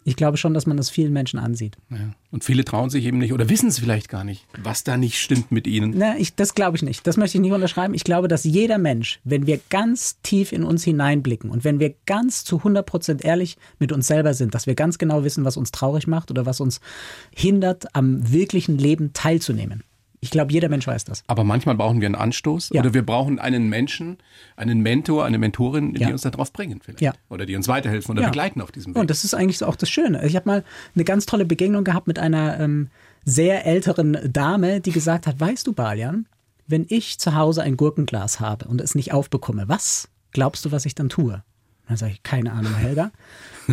ich 0.04 0.16
glaube 0.16 0.36
schon, 0.36 0.54
dass 0.54 0.66
man 0.66 0.76
das 0.76 0.90
vielen 0.90 1.12
Menschen 1.12 1.38
ansieht. 1.38 1.76
Ja. 1.90 2.14
Und 2.30 2.44
viele 2.44 2.64
trauen 2.64 2.90
sich 2.90 3.04
eben 3.04 3.18
nicht 3.18 3.32
oder 3.32 3.48
wissen 3.48 3.68
es 3.68 3.78
vielleicht 3.78 4.08
gar 4.08 4.24
nicht, 4.24 4.46
was 4.62 4.84
da 4.84 4.96
nicht 4.96 5.20
stimmt 5.20 5.52
mit 5.52 5.66
ihnen. 5.66 5.94
Na, 5.96 6.16
ich, 6.16 6.34
das 6.34 6.54
glaube 6.54 6.76
ich 6.76 6.82
nicht. 6.82 7.06
Das 7.06 7.16
möchte 7.16 7.38
ich 7.38 7.42
nicht 7.42 7.52
unterschreiben. 7.52 7.94
Ich 7.94 8.04
glaube, 8.04 8.28
dass 8.28 8.44
jeder 8.44 8.78
Mensch, 8.78 9.20
wenn 9.24 9.46
wir 9.46 9.60
ganz 9.70 10.20
tief 10.22 10.52
in 10.52 10.64
uns 10.64 10.84
hineinblicken 10.84 11.50
und 11.50 11.64
wenn 11.64 11.78
wir 11.78 11.94
ganz 12.06 12.44
zu 12.44 12.58
100 12.58 12.84
Prozent 12.84 13.24
ehrlich 13.24 13.56
mit 13.78 13.92
uns 13.92 14.06
selber 14.06 14.34
sind, 14.34 14.54
dass 14.54 14.66
wir 14.66 14.74
ganz 14.74 14.98
genau 14.98 15.24
wissen, 15.24 15.44
was 15.44 15.56
uns 15.56 15.70
traurig 15.70 16.06
macht 16.06 16.30
oder 16.30 16.46
was 16.46 16.60
uns 16.60 16.80
hindert, 17.34 17.94
am 17.94 18.32
wirklichen 18.32 18.78
Leben 18.78 19.12
teilzunehmen. 19.12 19.84
Ich 20.24 20.30
glaube, 20.30 20.52
jeder 20.52 20.68
Mensch 20.68 20.86
weiß 20.86 21.04
das. 21.04 21.24
Aber 21.26 21.42
manchmal 21.42 21.74
brauchen 21.74 22.00
wir 22.00 22.06
einen 22.06 22.14
Anstoß 22.14 22.70
Ja. 22.72 22.80
oder 22.80 22.94
wir 22.94 23.04
brauchen 23.04 23.40
einen 23.40 23.68
Menschen, 23.68 24.18
einen 24.56 24.80
Mentor, 24.80 25.24
eine 25.24 25.36
Mentorin, 25.36 25.94
die 25.94 26.02
Ja. 26.02 26.10
uns 26.10 26.22
darauf 26.22 26.52
bringen 26.52 26.80
vielleicht. 26.80 27.00
Ja. 27.00 27.12
Oder 27.28 27.44
die 27.44 27.56
uns 27.56 27.66
weiterhelfen 27.66 28.12
oder 28.16 28.28
begleiten 28.28 28.60
auf 28.60 28.70
diesem 28.70 28.94
Weg. 28.94 29.00
Und 29.00 29.10
das 29.10 29.24
ist 29.24 29.34
eigentlich 29.34 29.58
so 29.58 29.66
auch 29.66 29.74
das 29.74 29.90
Schöne. 29.90 30.24
Ich 30.24 30.36
habe 30.36 30.48
mal 30.48 30.64
eine 30.94 31.02
ganz 31.04 31.26
tolle 31.26 31.44
Begegnung 31.44 31.82
gehabt 31.82 32.06
mit 32.06 32.20
einer 32.20 32.60
ähm, 32.60 32.88
sehr 33.24 33.66
älteren 33.66 34.16
Dame, 34.32 34.80
die 34.80 34.92
gesagt 34.92 35.26
hat, 35.26 35.40
weißt 35.40 35.66
du, 35.66 35.72
Balian, 35.72 36.26
wenn 36.68 36.86
ich 36.88 37.18
zu 37.18 37.34
Hause 37.34 37.62
ein 37.64 37.76
Gurkenglas 37.76 38.38
habe 38.38 38.66
und 38.68 38.80
es 38.80 38.94
nicht 38.94 39.12
aufbekomme, 39.12 39.64
was 39.68 40.08
glaubst 40.30 40.64
du, 40.64 40.70
was 40.70 40.86
ich 40.86 40.94
dann 40.94 41.08
tue? 41.08 41.42
Dann 41.88 41.96
sage 41.96 42.12
ich, 42.12 42.22
keine 42.22 42.52
Ahnung, 42.52 42.76
Helga. 42.76 43.10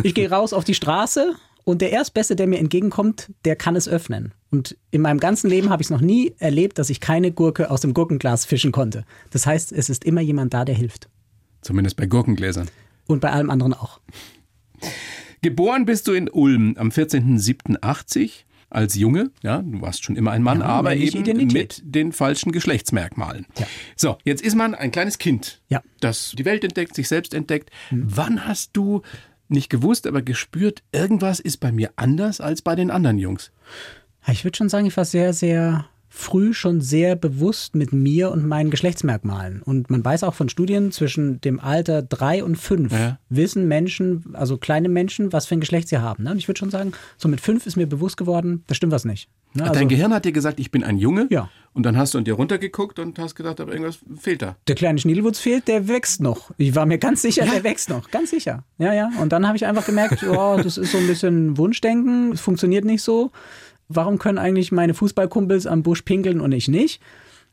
Ich 0.02 0.14
gehe 0.14 0.28
raus 0.28 0.52
auf 0.52 0.64
die 0.64 0.74
Straße 0.74 1.36
und 1.62 1.80
der 1.80 1.92
Erstbeste, 1.92 2.34
der 2.34 2.48
mir 2.48 2.58
entgegenkommt, 2.58 3.30
der 3.44 3.54
kann 3.54 3.76
es 3.76 3.88
öffnen. 3.88 4.32
Und 4.50 4.76
in 4.90 5.00
meinem 5.02 5.20
ganzen 5.20 5.48
Leben 5.48 5.70
habe 5.70 5.80
ich 5.82 5.86
es 5.86 5.90
noch 5.90 6.00
nie 6.00 6.34
erlebt, 6.38 6.78
dass 6.78 6.90
ich 6.90 7.00
keine 7.00 7.30
Gurke 7.30 7.70
aus 7.70 7.82
dem 7.82 7.94
Gurkenglas 7.94 8.44
fischen 8.44 8.72
konnte. 8.72 9.04
Das 9.30 9.46
heißt, 9.46 9.70
es 9.72 9.88
ist 9.88 10.04
immer 10.04 10.20
jemand 10.20 10.52
da, 10.54 10.64
der 10.64 10.74
hilft. 10.74 11.08
Zumindest 11.62 11.96
bei 11.96 12.06
Gurkengläsern. 12.06 12.68
Und 13.06 13.20
bei 13.20 13.30
allem 13.30 13.50
anderen 13.50 13.74
auch. 13.74 14.00
Geboren 15.42 15.84
bist 15.86 16.06
du 16.08 16.12
in 16.12 16.28
Ulm 16.28 16.74
am 16.78 16.88
14.07.80 16.88 18.30
als 18.68 18.94
Junge. 18.94 19.30
Ja, 19.42 19.62
du 19.62 19.80
warst 19.80 20.04
schon 20.04 20.16
immer 20.16 20.30
ein 20.32 20.42
Mann, 20.42 20.60
Ja, 20.60 20.66
aber 20.66 20.94
eben 20.94 21.18
Identität. 21.18 21.52
mit 21.52 21.82
den 21.94 22.12
falschen 22.12 22.52
Geschlechtsmerkmalen. 22.52 23.46
Ja. 23.58 23.66
So, 23.96 24.18
jetzt 24.24 24.42
ist 24.42 24.54
man 24.54 24.74
ein 24.74 24.90
kleines 24.92 25.18
Kind, 25.18 25.60
Ja. 25.68 25.82
das 26.00 26.34
die 26.36 26.44
Welt 26.44 26.62
entdeckt, 26.64 26.94
sich 26.94 27.08
selbst 27.08 27.34
entdeckt. 27.34 27.70
Wann 27.90 28.46
hast 28.46 28.70
du 28.74 29.02
nicht 29.48 29.70
gewusst, 29.70 30.06
aber 30.06 30.22
gespürt, 30.22 30.82
irgendwas 30.92 31.40
ist 31.40 31.56
bei 31.58 31.72
mir 31.72 31.90
anders 31.96 32.40
als 32.40 32.62
bei 32.62 32.76
den 32.76 32.90
anderen 32.90 33.18
Jungs? 33.18 33.50
Ich 34.28 34.44
würde 34.44 34.56
schon 34.56 34.68
sagen, 34.68 34.86
ich 34.86 34.96
war 34.96 35.04
sehr, 35.04 35.32
sehr 35.32 35.86
früh 36.12 36.52
schon 36.52 36.80
sehr 36.80 37.14
bewusst 37.14 37.76
mit 37.76 37.92
mir 37.92 38.32
und 38.32 38.44
meinen 38.44 38.70
Geschlechtsmerkmalen. 38.70 39.62
Und 39.62 39.90
man 39.90 40.04
weiß 40.04 40.24
auch 40.24 40.34
von 40.34 40.48
Studien, 40.48 40.90
zwischen 40.90 41.40
dem 41.40 41.60
Alter 41.60 42.02
drei 42.02 42.42
und 42.42 42.56
fünf 42.56 42.92
Ja. 42.92 43.18
wissen 43.28 43.68
Menschen, 43.68 44.24
also 44.32 44.58
kleine 44.58 44.88
Menschen, 44.88 45.32
was 45.32 45.46
für 45.46 45.54
ein 45.54 45.60
Geschlecht 45.60 45.86
sie 45.88 45.98
haben. 45.98 46.24
ne? 46.24 46.32
Und 46.32 46.38
ich 46.38 46.48
würde 46.48 46.58
schon 46.58 46.70
sagen, 46.70 46.92
so 47.16 47.28
mit 47.28 47.40
fünf 47.40 47.64
ist 47.64 47.76
mir 47.76 47.86
bewusst 47.86 48.16
geworden, 48.16 48.64
da 48.66 48.74
stimmt 48.74 48.92
was 48.92 49.04
nicht. 49.04 49.28
Ne? 49.54 49.62
Also, 49.62 49.74
Dein 49.74 49.88
Gehirn 49.88 50.12
hat 50.12 50.24
dir 50.24 50.32
gesagt, 50.32 50.58
ich 50.58 50.72
bin 50.72 50.82
ein 50.82 50.98
Junge. 50.98 51.28
Ja. 51.30 51.48
Und 51.74 51.84
dann 51.86 51.96
hast 51.96 52.14
du 52.14 52.18
an 52.18 52.24
dir 52.24 52.34
runtergeguckt 52.34 52.98
und 52.98 53.16
hast 53.20 53.36
gedacht, 53.36 53.60
aber 53.60 53.70
irgendwas 53.72 54.00
fehlt 54.20 54.42
da. 54.42 54.56
der 54.66 54.74
kleine 54.74 54.98
Schniedelwutz 54.98 55.38
fehlt, 55.38 55.68
der 55.68 55.86
wächst 55.86 56.20
noch. 56.20 56.50
Ich 56.56 56.74
war 56.74 56.86
mir 56.86 56.98
ganz 56.98 57.22
sicher, 57.22 57.44
Ja. 57.44 57.52
der 57.52 57.62
wächst 57.62 57.88
noch. 57.88 58.10
Ganz 58.10 58.30
sicher. 58.30 58.64
Ja, 58.78 58.92
ja. 58.92 59.10
Und 59.20 59.30
dann 59.32 59.46
habe 59.46 59.56
ich 59.56 59.64
einfach 59.64 59.86
gemerkt, 59.86 60.24
oh, 60.28 60.58
das 60.60 60.76
ist 60.76 60.90
so 60.90 60.98
ein 60.98 61.06
bisschen 61.06 61.56
Wunschdenken, 61.56 62.32
es 62.32 62.40
funktioniert 62.40 62.84
nicht 62.84 63.02
so. 63.02 63.30
Warum 63.92 64.18
können 64.18 64.38
eigentlich 64.38 64.70
meine 64.70 64.94
Fußballkumpels 64.94 65.66
am 65.66 65.82
Busch 65.82 66.02
pinkeln 66.02 66.40
und 66.40 66.52
ich 66.52 66.68
nicht? 66.68 67.02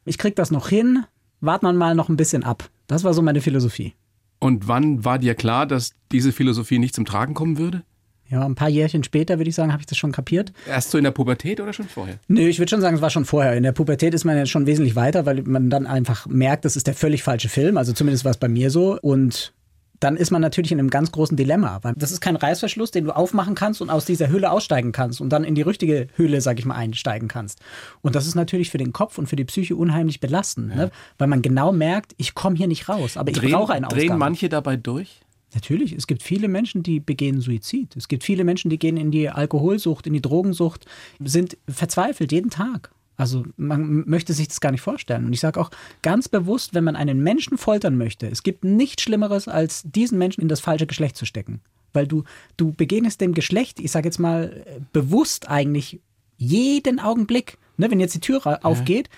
Ich 0.05 0.19
krieg 0.19 0.35
das 0.35 0.51
noch 0.51 0.69
hin. 0.69 1.03
Wart 1.41 1.63
man 1.63 1.75
mal 1.75 1.95
noch 1.95 2.09
ein 2.09 2.15
bisschen 2.15 2.43
ab. 2.43 2.69
Das 2.85 3.03
war 3.03 3.15
so 3.15 3.23
meine 3.23 3.41
Philosophie. 3.41 3.95
Und 4.37 4.67
wann 4.67 5.03
war 5.03 5.17
dir 5.17 5.33
klar, 5.33 5.65
dass 5.65 5.93
diese 6.11 6.31
Philosophie 6.31 6.77
nicht 6.77 6.93
zum 6.93 7.05
Tragen 7.05 7.33
kommen 7.33 7.57
würde? 7.57 7.81
Ja, 8.29 8.45
ein 8.45 8.53
paar 8.53 8.69
Jährchen 8.69 9.03
später, 9.03 9.39
würde 9.39 9.49
ich 9.49 9.55
sagen, 9.55 9.71
habe 9.71 9.81
ich 9.81 9.87
das 9.87 9.97
schon 9.97 10.11
kapiert. 10.11 10.53
Erst 10.67 10.91
so 10.91 10.99
in 10.99 11.05
der 11.05 11.11
Pubertät 11.11 11.59
oder 11.59 11.73
schon 11.73 11.87
vorher? 11.87 12.19
Nö, 12.27 12.47
ich 12.47 12.59
würde 12.59 12.69
schon 12.69 12.81
sagen, 12.81 12.97
es 12.97 13.01
war 13.01 13.09
schon 13.09 13.25
vorher. 13.25 13.55
In 13.55 13.63
der 13.63 13.71
Pubertät 13.71 14.13
ist 14.13 14.23
man 14.23 14.37
ja 14.37 14.45
schon 14.45 14.67
wesentlich 14.67 14.95
weiter, 14.95 15.25
weil 15.25 15.41
man 15.41 15.71
dann 15.71 15.87
einfach 15.87 16.27
merkt, 16.27 16.65
das 16.65 16.75
ist 16.75 16.85
der 16.85 16.93
völlig 16.93 17.23
falsche 17.23 17.49
Film. 17.49 17.77
Also 17.77 17.93
zumindest 17.93 18.25
war 18.25 18.31
es 18.31 18.37
bei 18.37 18.49
mir 18.49 18.69
so. 18.69 18.99
Und 19.01 19.53
dann 19.99 20.17
ist 20.17 20.31
man 20.31 20.41
natürlich 20.41 20.71
in 20.71 20.79
einem 20.79 20.89
ganz 20.89 21.11
großen 21.11 21.35
Dilemma, 21.37 21.79
weil 21.81 21.93
das 21.95 22.11
ist 22.11 22.21
kein 22.21 22.35
Reißverschluss, 22.35 22.91
den 22.91 23.05
du 23.05 23.15
aufmachen 23.15 23.55
kannst 23.55 23.81
und 23.81 23.89
aus 23.89 24.05
dieser 24.05 24.29
Hülle 24.29 24.51
aussteigen 24.51 24.91
kannst 24.91 25.21
und 25.21 25.29
dann 25.29 25.43
in 25.43 25.55
die 25.55 25.61
richtige 25.61 26.07
Hülle, 26.15 26.41
sag 26.41 26.59
ich 26.59 26.65
mal, 26.65 26.75
einsteigen 26.75 27.27
kannst. 27.27 27.59
Und 28.01 28.15
das 28.15 28.27
ist 28.27 28.35
natürlich 28.35 28.69
für 28.69 28.77
den 28.77 28.93
Kopf 28.93 29.17
und 29.17 29.27
für 29.27 29.35
die 29.35 29.45
Psyche 29.45 29.75
unheimlich 29.75 30.19
belastend, 30.19 30.75
ne? 30.75 30.91
weil 31.17 31.27
man 31.27 31.41
genau 31.41 31.71
merkt, 31.71 32.13
ich 32.17 32.35
komme 32.35 32.55
hier 32.55 32.67
nicht 32.67 32.89
raus, 32.89 33.17
aber 33.17 33.31
ich 33.31 33.37
Drehen, 33.37 33.51
brauche 33.51 33.73
einen 33.73 33.85
Ausgang. 33.85 33.99
drehen 33.99 34.17
manche 34.17 34.49
dabei 34.49 34.75
durch? 34.75 35.21
Natürlich, 35.53 35.93
es 35.93 36.07
gibt 36.07 36.23
viele 36.23 36.49
Menschen, 36.49 36.83
die 36.83 36.99
begehen 36.99 37.39
Suizid. 37.39 37.95
Es 37.95 38.07
gibt 38.07 38.23
viele 38.23 38.43
Menschen, 38.43 38.69
die 38.69 38.77
gehen 38.77 38.97
in 38.97 39.11
die 39.11 39.29
Alkoholsucht, 39.29 40.05
in 40.05 40.13
die 40.13 40.21
Drogensucht, 40.21 40.85
sind 41.23 41.57
verzweifelt 41.67 42.31
jeden 42.31 42.49
Tag. 42.49 42.91
Also 43.17 43.43
man 43.57 44.07
möchte 44.07 44.33
sich 44.33 44.47
das 44.47 44.61
gar 44.61 44.71
nicht 44.71 44.81
vorstellen. 44.81 45.25
Und 45.25 45.33
ich 45.33 45.39
sage 45.39 45.59
auch 45.59 45.71
ganz 46.03 46.29
bewusst, 46.29 46.73
wenn 46.75 46.83
man 46.83 46.95
einen 46.95 47.21
Menschen 47.23 47.57
foltern 47.57 47.97
möchte, 47.97 48.27
es 48.27 48.43
gibt 48.43 48.63
nichts 48.63 49.01
Schlimmeres, 49.03 49.47
als 49.47 49.81
diesen 49.83 50.17
Menschen 50.19 50.41
in 50.41 50.47
das 50.47 50.59
falsche 50.59 50.85
Geschlecht 50.87 51.17
zu 51.17 51.25
stecken. 51.25 51.61
Weil 51.93 52.05
du, 52.05 52.23
du 52.57 52.73
begegnest 52.73 53.19
dem 53.21 53.33
Geschlecht, 53.33 53.79
ich 53.79 53.91
sage 53.91 54.07
jetzt 54.07 54.19
mal, 54.19 54.63
äh, 54.65 54.79
bewusst 54.93 55.49
eigentlich 55.49 55.99
jeden 56.37 56.99
Augenblick. 56.99 57.57
Ne, 57.77 57.89
wenn 57.91 57.99
jetzt 57.99 58.13
die 58.15 58.19
Tür 58.19 58.45
ra- 58.45 58.59
aufgeht, 58.63 59.09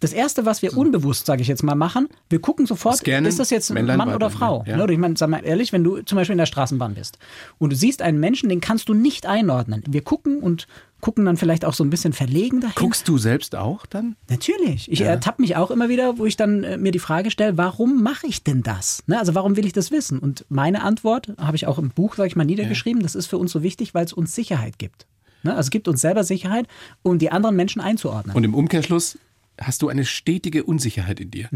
das 0.00 0.12
Erste, 0.12 0.44
was 0.46 0.62
wir 0.62 0.76
unbewusst, 0.76 1.26
sage 1.26 1.42
ich 1.42 1.48
jetzt 1.48 1.64
mal, 1.64 1.74
machen, 1.74 2.08
wir 2.30 2.40
gucken 2.40 2.66
sofort, 2.66 2.98
Scannen, 2.98 3.26
ist 3.26 3.40
das 3.40 3.50
jetzt 3.50 3.70
ein 3.70 3.74
Männlein, 3.74 3.98
Mann 3.98 4.14
oder 4.14 4.30
Frau? 4.30 4.62
ja. 4.66 4.76
Ne, 4.76 4.84
oder 4.84 4.92
ich 4.92 4.98
meine, 4.98 5.16
sag 5.16 5.28
mal 5.30 5.44
ehrlich, 5.44 5.72
wenn 5.72 5.82
du 5.82 6.02
zum 6.02 6.14
Beispiel 6.16 6.34
in 6.34 6.38
der 6.38 6.46
Straßenbahn 6.46 6.94
bist 6.94 7.18
und 7.58 7.70
du 7.72 7.76
siehst 7.76 8.02
einen 8.02 8.20
Menschen, 8.20 8.48
den 8.48 8.60
kannst 8.60 8.88
du 8.88 8.94
nicht 8.94 9.26
einordnen. 9.26 9.82
Wir 9.88 10.02
gucken 10.02 10.38
und 10.40 10.68
gucken 11.00 11.24
dann 11.24 11.36
vielleicht 11.36 11.64
auch 11.64 11.74
so 11.74 11.84
ein 11.84 11.90
bisschen 11.90 12.12
verlegen 12.12 12.60
dahin. 12.60 12.74
Guckst 12.76 13.08
du 13.08 13.18
selbst 13.18 13.54
auch 13.54 13.86
dann? 13.86 14.16
Natürlich. 14.28 14.90
Ich 14.90 15.00
ertappe 15.00 15.42
mich 15.42 15.56
auch 15.56 15.70
immer 15.70 15.88
wieder, 15.88 16.18
wo 16.18 16.26
ich 16.26 16.36
dann 16.36 16.64
äh, 16.64 16.76
mir 16.76 16.92
die 16.92 16.98
Frage 16.98 17.30
stelle, 17.30 17.56
warum 17.56 18.02
mache 18.02 18.26
ich 18.26 18.42
denn 18.42 18.62
das? 18.62 19.02
Ne? 19.06 19.18
Also 19.18 19.34
warum 19.34 19.56
will 19.56 19.66
ich 19.66 19.72
das 19.72 19.90
wissen? 19.90 20.18
Und 20.18 20.44
meine 20.48 20.82
Antwort 20.82 21.32
habe 21.38 21.56
ich 21.56 21.66
auch 21.66 21.78
im 21.78 21.90
Buch, 21.90 22.16
sage 22.16 22.28
ich 22.28 22.36
mal, 22.36 22.44
niedergeschrieben. 22.44 23.02
Das 23.02 23.14
ist 23.14 23.26
für 23.26 23.38
uns 23.38 23.52
so 23.52 23.62
wichtig, 23.62 23.94
weil 23.94 24.04
es 24.04 24.12
uns 24.12 24.34
Sicherheit 24.34 24.78
gibt. 24.78 25.06
Ne? 25.42 25.50
Also 25.50 25.68
es 25.68 25.70
gibt 25.70 25.88
uns 25.88 26.00
selber 26.00 26.24
Sicherheit, 26.24 26.66
um 27.02 27.18
die 27.18 27.30
anderen 27.30 27.56
Menschen 27.56 27.80
einzuordnen. 27.80 28.34
Und 28.34 28.44
im 28.44 28.54
Umkehrschluss 28.54 29.18
hast 29.60 29.82
du 29.82 29.88
eine 29.88 30.04
stetige 30.04 30.64
Unsicherheit 30.64 31.20
in 31.20 31.30
dir, 31.30 31.48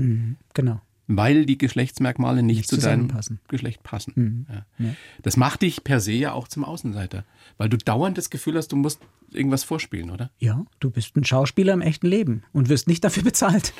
genau. 0.54 0.80
Weil 1.16 1.46
die 1.46 1.58
Geschlechtsmerkmale 1.58 2.42
nicht, 2.42 2.58
Nicht 2.58 2.68
zu 2.68 2.76
deinem. 2.78 3.08
Geschlecht 3.48 3.82
passen. 3.82 4.46
Ja. 4.78 4.94
Das 5.22 5.36
macht 5.36 5.62
dich 5.62 5.84
per 5.84 6.00
se 6.00 6.12
ja 6.12 6.32
auch 6.32 6.48
zum 6.48 6.64
Außenseiter, 6.64 7.24
weil 7.58 7.68
du 7.68 7.76
dauernd 7.76 8.18
das 8.18 8.30
Gefühl 8.30 8.56
hast, 8.56 8.68
du 8.68 8.76
musst 8.76 9.00
irgendwas 9.30 9.64
vorspielen, 9.64 10.10
oder? 10.10 10.30
Ja, 10.38 10.64
du 10.80 10.90
bist 10.90 11.16
ein 11.16 11.24
Schauspieler 11.24 11.72
im 11.72 11.80
echten 11.80 12.06
Leben 12.06 12.42
und 12.52 12.68
wirst 12.68 12.88
nicht 12.88 13.04
dafür 13.04 13.22
bezahlt. 13.22 13.72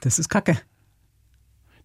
Das 0.00 0.18
ist 0.18 0.28
Kacke. 0.28 0.60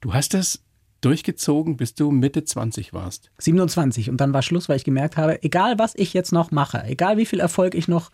Du 0.02 0.14
hast 0.14 0.34
das 0.34 0.64
durchgezogen, 1.02 1.78
bis 1.78 1.96
du 1.96 2.12
Mitte 2.12 2.44
20 2.44 2.94
warst. 2.94 3.32
27 3.38 4.10
und 4.10 4.18
dann 4.18 4.34
war 4.34 4.42
Schluss, 4.42 4.70
weil 4.70 4.78
ich 4.78 4.84
gemerkt 4.84 5.18
habe, 5.18 5.44
egal 5.44 5.80
was 5.80 5.94
ich 5.96 6.14
jetzt 6.14 6.32
noch 6.32 6.52
mache, 6.52 6.84
egal 6.86 7.18
wie 7.18 7.26
viel 7.26 7.40
Erfolg 7.40 7.76
ich 7.76 7.88
noch 7.88 8.12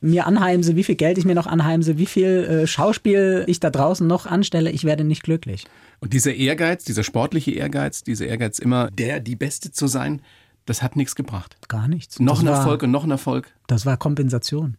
mir 0.00 0.26
anheimse, 0.26 0.76
wie 0.76 0.84
viel 0.84 0.96
Geld 0.96 1.18
ich 1.18 1.24
mir 1.24 1.34
noch 1.34 1.46
anheimse, 1.46 1.98
wie 1.98 2.06
viel 2.06 2.44
äh, 2.44 2.66
Schauspiel 2.66 3.44
ich 3.46 3.60
da 3.60 3.70
draußen 3.70 4.06
noch 4.06 4.26
anstelle, 4.26 4.70
ich 4.70 4.84
werde 4.84 5.04
nicht 5.04 5.22
glücklich. 5.22 5.66
Und 6.00 6.12
dieser 6.12 6.34
Ehrgeiz, 6.34 6.84
dieser 6.84 7.04
sportliche 7.04 7.52
Ehrgeiz, 7.52 8.02
dieser 8.02 8.26
Ehrgeiz 8.26 8.58
immer 8.58 8.90
der, 8.90 9.20
die 9.20 9.36
Beste 9.36 9.72
zu 9.72 9.86
sein, 9.86 10.20
das 10.66 10.82
hat 10.82 10.96
nichts 10.96 11.14
gebracht. 11.14 11.56
Gar 11.68 11.88
nichts. 11.88 12.20
Noch 12.20 12.34
das 12.34 12.40
ein 12.40 12.46
war, 12.48 12.58
Erfolg 12.58 12.82
und 12.82 12.90
noch 12.90 13.04
ein 13.04 13.10
Erfolg. 13.10 13.52
Das 13.66 13.86
war 13.86 13.96
Kompensation. 13.96 14.76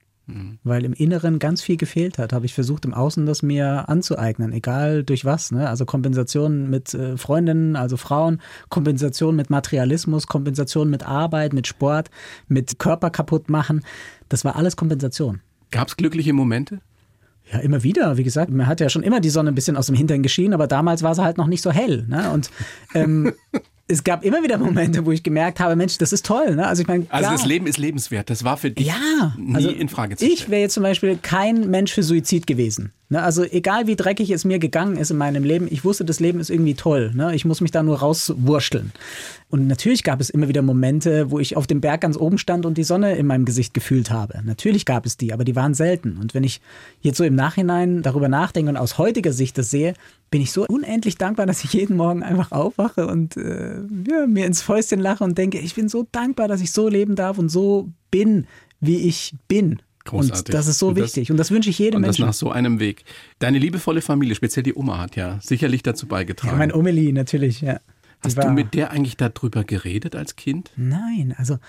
Weil 0.64 0.84
im 0.84 0.94
Inneren 0.94 1.40
ganz 1.40 1.62
viel 1.62 1.78
gefehlt 1.78 2.18
hat, 2.18 2.34
habe 2.34 2.46
ich 2.46 2.54
versucht, 2.54 2.84
im 2.84 2.94
Außen 2.94 3.26
das 3.26 3.44
mir 3.44 3.88
anzueignen, 3.88 4.52
egal 4.52 5.04
durch 5.04 5.24
was. 5.24 5.52
Ne? 5.52 5.70
Also 5.70 5.86
Kompensation 5.86 6.70
mit 6.70 6.94
äh, 6.94 7.16
Freundinnen, 7.16 7.78
also 7.78 7.96
Frauen, 7.96 8.42
Kompensation 8.68 9.38
mit 9.38 9.50
Materialismus, 9.50 10.28
Kompensation 10.28 10.90
mit 10.90 11.04
Arbeit, 11.04 11.54
mit 11.54 11.66
Sport, 11.66 12.10
mit 12.50 12.78
Körper 12.78 13.10
kaputt 13.10 13.50
machen. 13.50 13.86
Das 14.28 14.44
war 14.44 14.58
alles 14.58 14.76
Kompensation. 14.76 15.42
Gab 15.72 15.88
es 15.88 15.96
glückliche 15.96 16.34
Momente? 16.34 16.82
Ja, 17.52 17.60
immer 17.60 17.84
wieder. 17.84 18.18
Wie 18.18 18.24
gesagt, 18.24 18.52
mir 18.52 18.68
hat 18.68 18.82
ja 18.82 18.90
schon 18.90 19.04
immer 19.04 19.22
die 19.22 19.30
Sonne 19.30 19.52
ein 19.52 19.56
bisschen 19.56 19.78
aus 19.78 19.86
dem 19.86 19.96
Hintern 19.96 20.24
geschienen, 20.24 20.54
aber 20.54 20.68
damals 20.68 21.04
war 21.04 21.16
sie 21.16 21.24
halt 21.24 21.38
noch 21.38 21.48
nicht 21.48 21.62
so 21.62 21.72
hell. 21.72 22.06
Ne? 22.10 22.32
Und 22.32 22.52
ähm, 22.94 23.34
es 23.88 24.04
gab 24.04 24.24
immer 24.26 24.44
wieder 24.44 24.58
Momente, 24.58 25.06
wo 25.06 25.12
ich 25.12 25.24
gemerkt 25.24 25.60
habe, 25.60 25.76
Mensch, 25.76 25.98
das 25.98 26.12
ist 26.12 26.26
toll. 26.26 26.56
Ne? 26.56 26.68
Also 26.68 26.82
ich 26.82 26.88
meine, 26.88 27.06
Also 27.10 27.30
das 27.30 27.46
Leben 27.46 27.68
ist 27.68 27.78
lebenswert. 27.78 28.30
Das 28.30 28.44
war 28.44 28.58
für 28.58 28.72
dich 28.72 28.88
ja, 28.88 29.34
nie 29.38 29.56
also 29.56 29.70
in 29.70 29.88
Frage 29.90 30.18
zu 30.18 30.26
Ich 30.26 30.40
stellen. 30.40 30.52
wäre 30.52 30.62
jetzt 30.64 30.74
zum 30.74 30.84
Beispiel 30.84 31.18
kein 31.22 31.70
Mensch 31.70 31.94
für 31.94 32.04
Suizid 32.04 32.48
gewesen. 32.48 32.92
Ne? 33.10 33.24
Also 33.24 33.44
egal 33.44 33.88
wie 33.88 33.96
dreckig 33.96 34.32
es 34.32 34.44
mir 34.44 34.60
gegangen 34.60 34.98
ist 34.98 35.12
in 35.12 35.18
meinem 35.18 35.44
Leben, 35.44 35.68
ich 35.70 35.86
wusste, 35.86 36.04
das 36.04 36.20
Leben 36.20 36.40
ist 36.40 36.50
irgendwie 36.50 36.74
toll. 36.74 37.12
Ne? 37.14 37.34
Ich 37.36 37.46
muss 37.46 37.62
mich 37.62 37.72
da 37.72 37.84
nur 37.84 38.00
rauswurschteln. 38.00 38.92
Und 39.50 39.68
natürlich 39.68 40.04
gab 40.04 40.20
es 40.20 40.30
immer 40.30 40.50
wieder 40.50 40.62
Momente, 40.62 41.32
wo 41.32 41.40
ich 41.40 41.56
auf 41.56 41.68
dem 41.68 41.80
Berg 41.80 42.02
ganz 42.02 42.18
oben 42.18 42.38
stand 42.38 42.66
und 42.66 42.78
die 42.78 42.84
Sonne 42.84 43.16
in 43.16 43.26
meinem 43.26 43.46
Gesicht 43.46 43.74
gefühlt 43.74 44.12
habe. 44.12 44.42
Natürlich 44.44 44.86
gab 44.86 45.06
es 45.06 45.16
die, 45.16 45.32
aber 45.32 45.46
die 45.46 45.56
waren 45.56 45.74
selten. 45.74 46.18
Und 46.18 46.34
wenn 46.34 46.44
ich 46.44 46.60
jetzt 47.02 47.18
so 47.18 47.24
im 47.24 47.36
Nachhinein 47.36 48.02
darüber 48.02 48.28
nachdenke 48.28 48.70
und 48.70 48.78
aus 48.78 48.98
heutiger 48.98 49.32
Sicht 49.32 49.58
das 49.58 49.70
sehe, 49.70 49.94
bin 50.30 50.42
ich 50.42 50.52
so 50.52 50.66
unendlich 50.68 51.18
dankbar, 51.18 51.46
dass 51.46 51.64
ich 51.64 51.72
jeden 51.72 51.96
Morgen 51.96 52.24
einfach 52.24 52.52
aufwache 52.52 53.08
und 53.08 53.38
äh, 53.38 53.80
ja, 54.10 54.28
mir 54.28 54.46
ins 54.46 54.62
Fäustchen 54.62 55.00
lache 55.00 55.24
und 55.24 55.38
denke, 55.38 55.60
ich 55.60 55.76
bin 55.76 55.88
so 55.88 56.06
dankbar, 56.12 56.50
dass 56.50 56.60
ich 56.60 56.74
so 56.74 56.90
leben 56.90 57.16
darf 57.16 57.38
und 57.38 57.48
so 57.48 57.88
bin, 58.12 58.48
wie 58.82 59.08
ich 59.08 59.34
bin. 59.48 59.82
Großartig. 60.08 60.46
Und 60.48 60.54
das 60.54 60.68
ist 60.68 60.80
so 60.80 60.88
Und 60.90 60.98
das- 60.98 61.06
wichtig. 61.06 61.32
Und 61.32 61.38
das 61.38 61.52
wünsche 61.52 61.70
ich 61.70 61.80
jedem 61.80 61.98
Und 61.98 62.02
das 62.04 62.18
Menschen. 62.18 62.26
nach 62.26 62.34
so 62.34 62.50
einem 62.52 62.80
Weg. 62.80 63.04
Deine 63.40 63.60
liebevolle 63.60 64.02
Familie, 64.02 64.36
speziell 64.36 64.64
die 64.64 64.74
Oma, 64.76 64.98
hat 65.00 65.16
ja 65.16 65.40
sicherlich 65.42 65.84
dazu 65.84 66.06
Ja, 66.06 66.10
beigetragen. 66.10 66.58
mein 66.58 66.74
Omeli 66.74 67.12
natürlich, 67.14 67.62
ja. 67.62 67.80
Hast 68.24 68.42
du 68.44 68.50
mit 68.50 68.74
der 68.74 68.90
eigentlich 68.92 69.16
darüber 69.16 69.64
geredet 69.64 70.16
als 70.16 70.36
Kind? 70.36 70.72
Nein, 70.76 71.36
also 71.38 71.60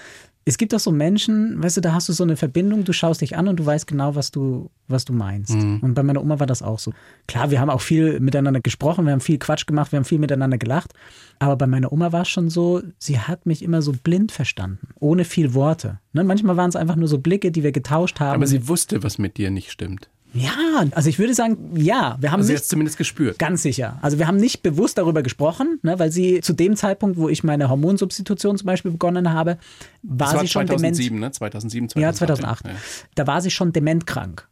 es 0.49 0.57
gibt 0.57 0.73
doch 0.73 0.79
so 0.79 0.91
Menschen, 0.91 1.63
weißt 1.63 1.77
du, 1.77 1.81
da 1.83 1.93
hast 1.93 2.09
du 2.09 2.15
so 2.15 2.25
eine 2.25 2.37
Verbindung, 2.37 2.85
du 2.85 2.95
schaust 2.95 3.21
dich 3.21 3.37
an 3.37 3.49
und 3.49 3.61
du 3.61 3.67
weißt 3.67 3.87
genau, 3.87 4.15
was 4.15 4.31
du, 4.31 4.71
was 4.87 5.05
du 5.05 5.13
meinst. 5.13 5.55
Mhm. 5.55 5.81
Und 5.81 5.93
bei 5.93 6.03
meiner 6.03 6.23
Oma 6.23 6.41
war 6.41 6.47
das 6.47 6.63
auch 6.63 6.79
so. 6.79 6.95
Klar, 7.27 7.51
wir 7.51 7.61
haben 7.61 7.69
auch 7.69 7.83
viel 7.83 8.19
miteinander 8.19 8.61
gesprochen, 8.61 9.05
wir 9.05 9.13
haben 9.13 9.21
viel 9.21 9.39
Quatsch 9.39 9.67
gemacht, 9.67 9.93
wir 9.93 9.99
haben 9.99 10.07
viel 10.07 10.19
miteinander 10.19 10.57
gelacht. 10.57 10.95
Aber 11.39 11.57
bei 11.57 11.67
meiner 11.67 11.93
Oma 11.93 12.13
war 12.13 12.23
es 12.23 12.29
schon 12.29 12.49
so, 12.49 12.83
sie 12.99 13.19
hat 13.19 13.45
mich 13.45 13.63
immer 13.63 13.83
so 13.83 13.93
blind 13.93 14.33
verstanden, 14.33 14.89
ohne 14.99 15.27
viel 15.27 15.53
Worte. 15.53 16.01
Ne? 16.15 16.25
Manchmal 16.25 16.57
waren 16.57 16.71
es 16.71 16.77
einfach 16.77 16.97
nur 16.97 17.09
so 17.09 17.19
Blicke, 17.19 17.53
die 17.53 17.63
wir 17.63 17.73
getauscht 17.73 18.19
haben. 18.19 18.37
Aber 18.37 18.47
sie 18.47 18.69
wusste, 18.69 19.03
was 19.03 19.19
mit 19.19 19.37
dir 19.37 19.51
nicht 19.51 19.71
stimmt. 19.71 20.09
Ja, 20.38 20.87
also 20.92 21.09
ich 21.09 21.18
würde 21.18 21.35
sagen, 21.35 21.74
ja, 21.77 22.16
wir 22.20 22.31
haben 22.31 22.40
Also 22.40 22.48
sie 22.48 22.53
nicht 22.53 22.61
hat 22.61 22.62
es 22.64 22.68
zumindest 22.68 22.98
gespürt. 22.98 23.38
Ganz 23.38 23.62
sicher. 23.62 23.98
Also 24.03 24.18
wir 24.18 24.27
haben 24.27 24.37
nicht 24.37 24.62
bewusst 24.62 24.98
darüber 24.98 25.22
gesprochen, 25.22 25.79
ne, 25.83 25.98
weil 25.98 26.11
sie 26.12 26.40
zu 26.40 26.53
dem 26.53 26.77
Zeitpunkt, 26.77 27.16
wo 27.18 27.29
ich 27.29 27.44
meine 27.44 27.68
Hormonsubstitution 27.68 28.57
zum 28.57 28.66
Beispiel 28.66 28.92
begonnen 28.92 29.33
habe, 29.33 29.59
war, 30.03 30.35
war 30.35 30.40
sie 30.40 30.48
schon 30.48 30.66
dement. 30.66 30.96
2007, 30.96 31.18
ne? 31.18 31.31
2007, 31.31 31.88
2008. 31.90 32.03
Ja, 32.03 32.12
2008. 32.12 32.66
Ja. 32.66 32.72
Da 33.14 33.27
war 33.27 33.40
sie 33.40 33.51
schon 33.51 33.72
dementkrank. 33.72 34.48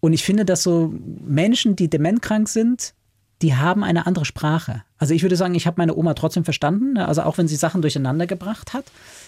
Und 0.00 0.12
ich 0.12 0.24
finde, 0.24 0.44
dass 0.44 0.62
so 0.62 0.92
Menschen, 1.26 1.76
die 1.76 1.88
dementkrank 1.88 2.48
sind, 2.48 2.94
die 3.42 3.54
haben 3.54 3.84
eine 3.84 4.06
andere 4.06 4.24
Sprache. 4.24 4.82
Also 4.98 5.12
ich 5.12 5.22
würde 5.22 5.36
sagen, 5.36 5.54
ich 5.54 5.66
habe 5.66 5.76
meine 5.78 5.94
Oma 5.94 6.14
trotzdem 6.14 6.44
verstanden, 6.44 6.94
ne? 6.94 7.06
also 7.06 7.22
auch 7.22 7.36
wenn 7.36 7.48
sie 7.48 7.56
Sachen 7.56 7.82
durcheinander 7.82 8.26
gebracht 8.26 8.72
hat. 8.72 8.84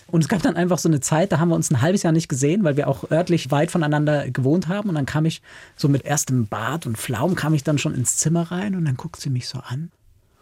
Und 0.07 0.23
es 0.23 0.29
gab 0.29 0.40
dann 0.42 0.57
einfach 0.57 0.79
so 0.79 0.88
eine 0.88 1.01
Zeit, 1.01 1.31
da 1.31 1.38
haben 1.38 1.51
wir 1.51 1.55
uns 1.55 1.71
ein 1.71 1.83
halbes 1.83 2.03
Jahr 2.03 2.12
nicht 2.14 2.29
gesehen, 2.29 2.64
weil 2.64 2.79
wir 2.79 2.88
auch 2.88 3.11
örtlich 3.11 3.51
weit 3.51 3.71
voneinander 3.71 4.31
gewohnt 4.31 4.68
haben. 4.68 4.88
Und 4.88 4.94
dann 4.94 5.05
kam 5.05 5.27
ich 5.27 5.42
so 5.77 5.88
mit 5.88 6.07
erstem 6.07 6.47
Bart 6.47 6.87
und 6.87 6.97
Flaum, 6.97 7.35
kam 7.35 7.53
ich 7.53 7.64
dann 7.64 7.77
schon 7.77 7.94
ins 7.94 8.16
Zimmer 8.16 8.51
rein 8.51 8.75
und 8.75 8.87
dann 8.87 8.97
guckt 8.97 9.21
sie 9.21 9.31
mich 9.31 9.47
so 9.47 9.59
an 9.59 9.90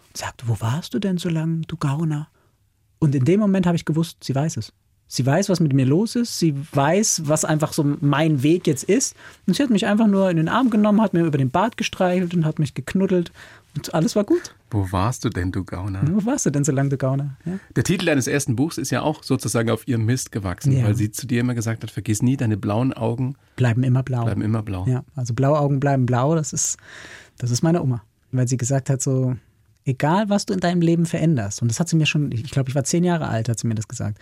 und 0.08 0.16
sagt, 0.16 0.46
wo 0.46 0.60
warst 0.60 0.94
du 0.94 1.00
denn 1.00 1.18
so 1.18 1.28
lange, 1.28 1.62
du 1.66 1.76
Gauner? 1.76 2.28
Und 3.00 3.14
in 3.16 3.24
dem 3.24 3.40
Moment 3.40 3.66
habe 3.66 3.76
ich 3.76 3.84
gewusst, 3.84 4.22
sie 4.22 4.34
weiß 4.34 4.56
es. 4.58 4.72
Sie 5.08 5.24
weiß, 5.24 5.48
was 5.48 5.60
mit 5.60 5.72
mir 5.72 5.86
los 5.86 6.16
ist. 6.16 6.38
Sie 6.38 6.54
weiß, 6.72 7.22
was 7.26 7.44
einfach 7.44 7.72
so 7.72 7.84
mein 8.00 8.42
Weg 8.42 8.66
jetzt 8.66 8.82
ist. 8.84 9.14
Und 9.46 9.54
sie 9.56 9.62
hat 9.62 9.70
mich 9.70 9.86
einfach 9.86 10.08
nur 10.08 10.28
in 10.30 10.36
den 10.36 10.48
Arm 10.48 10.68
genommen, 10.70 11.00
hat 11.00 11.14
mir 11.14 11.24
über 11.24 11.38
den 11.38 11.50
Bart 11.50 11.76
gestreichelt 11.76 12.34
und 12.34 12.44
hat 12.44 12.58
mich 12.58 12.74
geknuddelt. 12.74 13.30
Und 13.76 13.94
alles 13.94 14.16
war 14.16 14.24
gut. 14.24 14.54
Wo 14.70 14.90
warst 14.90 15.24
du 15.24 15.28
denn, 15.28 15.52
du 15.52 15.62
Gauner? 15.62 16.00
Wo 16.10 16.24
warst 16.24 16.46
du 16.46 16.50
denn 16.50 16.64
so 16.64 16.72
lange, 16.72 16.88
du 16.88 16.96
Gauner? 16.96 17.36
Ja? 17.44 17.52
Der 17.76 17.84
Titel 17.84 18.06
deines 18.06 18.26
ersten 18.26 18.56
Buchs 18.56 18.78
ist 18.78 18.90
ja 18.90 19.02
auch 19.02 19.22
sozusagen 19.22 19.70
auf 19.70 19.86
ihrem 19.86 20.06
Mist 20.06 20.32
gewachsen, 20.32 20.72
Ja. 20.72 20.84
weil 20.84 20.96
sie 20.96 21.12
zu 21.12 21.26
dir 21.26 21.40
immer 21.40 21.54
gesagt 21.54 21.82
hat, 21.84 21.90
vergiss 21.90 22.20
nie, 22.22 22.36
deine 22.36 22.56
blauen 22.56 22.92
Augen 22.92 23.36
Bleiben 23.54 23.84
immer 23.84 24.02
blau. 24.02 24.24
bleiben 24.24 24.42
immer 24.42 24.62
blau. 24.62 24.86
Ja, 24.88 25.04
also 25.14 25.34
blaue 25.34 25.60
Augen 25.60 25.78
bleiben 25.78 26.04
blau, 26.06 26.34
das 26.34 26.52
ist, 26.52 26.78
das 27.38 27.50
ist 27.52 27.62
meine 27.62 27.80
Oma. 27.82 28.02
Weil 28.32 28.48
sie 28.48 28.56
gesagt 28.56 28.90
hat, 28.90 29.00
so, 29.02 29.36
egal 29.86 30.28
was 30.28 30.44
du 30.44 30.52
in 30.52 30.60
deinem 30.60 30.82
Leben 30.82 31.06
veränderst, 31.06 31.62
und 31.62 31.68
das 31.68 31.80
hat 31.80 31.88
sie 31.88 31.96
mir 31.96 32.06
schon, 32.06 32.30
ich 32.32 32.50
glaube, 32.50 32.68
ich 32.68 32.74
war 32.74 32.84
zehn 32.84 33.04
Jahre 33.04 33.28
alt, 33.28 33.48
hat 33.48 33.58
sie 33.58 33.66
mir 33.66 33.76
das 33.76 33.88
gesagt, 33.88 34.18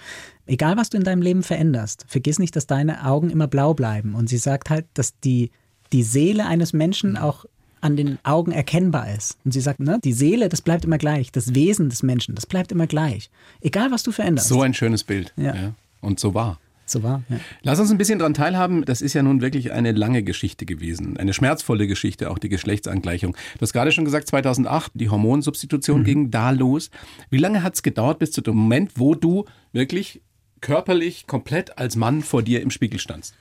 egal 0.47 0.77
was 0.77 0.91
du 0.91 0.99
in 0.99 1.05
deinem 1.05 1.23
Leben 1.23 1.43
veränderst, 1.43 2.05
vergiss 2.07 2.39
nicht, 2.39 2.55
dass 2.55 2.67
deine 2.67 3.05
Augen 3.07 3.31
immer 3.31 3.49
blau 3.49 3.75
bleiben. 3.75 4.15
Und 4.15 4.29
sie 4.29 4.39
sagt 4.39 4.71
halt, 4.71 4.87
dass 4.95 5.19
die, 5.21 5.51
die 5.93 6.03
Seele 6.03 6.47
eines 6.47 6.73
Menschen 6.73 7.17
auch 7.17 7.47
an 7.81 7.97
den 7.97 8.19
Augen 8.23 8.53
erkennbar 8.53 9.13
ist. 9.15 9.39
Und 9.45 9.53
sie 9.53 9.61
sagt, 9.61 9.81
ne, 9.81 9.99
die 10.03 10.13
Seele, 10.13 10.49
das 10.49 10.63
bleibt 10.63 10.85
immer 10.85 10.99
gleich. 10.99 11.33
Das 11.33 11.55
Wesen 11.55 11.91
des 11.91 12.03
Menschen, 12.03 12.35
das 12.35 12.47
bleibt 12.47 12.73
immer 12.73 12.87
gleich. 12.87 13.31
Egal 13.61 13.91
was 13.91 14.03
du 14.03 14.13
veränderst. 14.13 14.49
So 14.49 14.63
ein 14.63 14.73
schönes 14.73 15.05
Bild. 15.05 15.35
Ja. 15.37 15.75
Und 16.01 16.21
so 16.21 16.33
war. 16.35 16.59
So 16.87 17.03
war. 17.03 17.23
Ja. 17.29 17.39
Lass 17.63 17.81
uns 17.81 17.91
ein 17.91 17.99
bisschen 17.99 18.19
dran 18.19 18.35
teilhaben. 18.35 18.85
Das 18.85 19.01
ist 19.01 19.15
ja 19.15 19.23
nun 19.23 19.41
wirklich 19.41 19.73
eine 19.73 19.93
lange 19.93 20.23
Geschichte 20.23 20.67
gewesen. 20.67 21.17
Eine 21.17 21.33
schmerzvolle 21.33 21.87
Geschichte, 21.87 22.31
auch 22.31 22.39
die 22.39 22.49
Geschlechtsangleichung. 22.49 23.33
Du 23.33 23.63
hast 23.63 23.73
gerade 23.73 23.91
schon 23.93 24.05
gesagt, 24.05 24.29
2008, 24.29 24.93
die 24.95 25.09
Hormonsubstitution 25.09 26.01
mhm. 26.01 26.05
ging 26.05 26.31
da 26.31 26.51
los. 26.51 26.91
Wie 27.31 27.39
lange 27.39 27.63
hat 27.63 27.75
es 27.75 27.83
gedauert 27.83 28.19
bis 28.19 28.33
zu 28.33 28.43
dem 28.43 28.57
Moment, 28.57 28.93
wo 28.97 29.15
du 29.15 29.45
wirklich 29.73 30.23
körperlich 30.61 31.27
komplett 31.27 31.79
als 31.79 31.97
Mann 31.97 32.23
vor 32.23 32.43
dir 32.43 32.61
im 32.61 32.71
Spiegel 32.71 32.99
standst? 32.99 33.35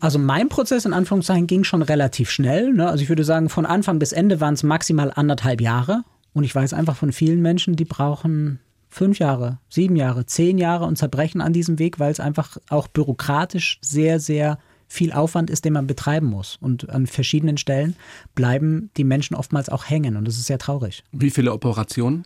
Also 0.00 0.18
mein 0.18 0.48
Prozess 0.48 0.84
in 0.84 0.92
Anführungszeichen 0.92 1.46
ging 1.46 1.64
schon 1.64 1.82
relativ 1.82 2.30
schnell. 2.30 2.72
Ne? 2.72 2.88
Also 2.88 3.02
ich 3.02 3.08
würde 3.08 3.24
sagen, 3.24 3.48
von 3.48 3.64
Anfang 3.64 3.98
bis 3.98 4.12
Ende 4.12 4.40
waren 4.40 4.54
es 4.54 4.62
maximal 4.62 5.10
anderthalb 5.14 5.60
Jahre. 5.60 6.02
Und 6.34 6.44
ich 6.44 6.54
weiß 6.54 6.74
einfach 6.74 6.96
von 6.96 7.12
vielen 7.12 7.40
Menschen, 7.40 7.76
die 7.76 7.84
brauchen 7.84 8.58
fünf 8.94 9.18
Jahre, 9.18 9.58
sieben 9.68 9.96
Jahre, 9.96 10.24
zehn 10.24 10.56
Jahre 10.56 10.84
und 10.84 10.96
zerbrechen 10.96 11.40
an 11.40 11.52
diesem 11.52 11.80
Weg, 11.80 11.98
weil 11.98 12.12
es 12.12 12.20
einfach 12.20 12.58
auch 12.68 12.86
bürokratisch 12.86 13.78
sehr, 13.82 14.20
sehr 14.20 14.58
viel 14.86 15.12
Aufwand 15.12 15.50
ist, 15.50 15.64
den 15.64 15.72
man 15.72 15.88
betreiben 15.88 16.28
muss. 16.28 16.58
Und 16.60 16.88
an 16.90 17.08
verschiedenen 17.08 17.56
Stellen 17.56 17.96
bleiben 18.36 18.90
die 18.96 19.02
Menschen 19.02 19.34
oftmals 19.34 19.68
auch 19.68 19.90
hängen 19.90 20.16
und 20.16 20.28
das 20.28 20.36
ist 20.36 20.46
sehr 20.46 20.58
traurig. 20.58 21.02
Wie 21.10 21.30
viele 21.30 21.52
Operationen? 21.52 22.24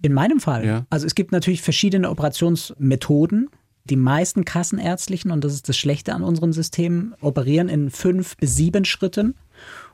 In 0.00 0.14
meinem 0.14 0.40
Fall. 0.40 0.64
Ja. 0.64 0.86
Also 0.88 1.04
es 1.04 1.14
gibt 1.14 1.32
natürlich 1.32 1.60
verschiedene 1.60 2.08
Operationsmethoden. 2.08 3.50
Die 3.84 3.96
meisten 3.96 4.46
kassenärztlichen, 4.46 5.30
und 5.30 5.44
das 5.44 5.52
ist 5.52 5.68
das 5.68 5.76
Schlechte 5.76 6.14
an 6.14 6.22
unserem 6.22 6.54
System, 6.54 7.14
operieren 7.20 7.68
in 7.68 7.90
fünf 7.90 8.38
bis 8.38 8.56
sieben 8.56 8.86
Schritten. 8.86 9.34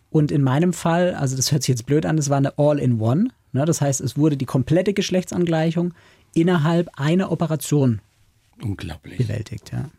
Und 0.08 0.30
in 0.30 0.42
meinem 0.42 0.72
Fall, 0.72 1.14
also 1.14 1.34
das 1.34 1.50
hört 1.50 1.64
sich 1.64 1.70
jetzt 1.70 1.86
blöd 1.86 2.06
an, 2.06 2.16
das 2.16 2.30
war 2.30 2.36
eine 2.36 2.56
All-in-One. 2.58 3.28
Ne? 3.52 3.64
Das 3.64 3.80
heißt, 3.80 4.00
es 4.00 4.16
wurde 4.16 4.36
die 4.36 4.46
komplette 4.46 4.92
Geschlechtsangleichung 4.94 5.94
innerhalb 6.34 6.88
einer 6.98 7.30
Operation 7.30 8.00
Unglaublich. 8.62 9.18
bewältigt. 9.18 9.70
Ja. 9.72 9.90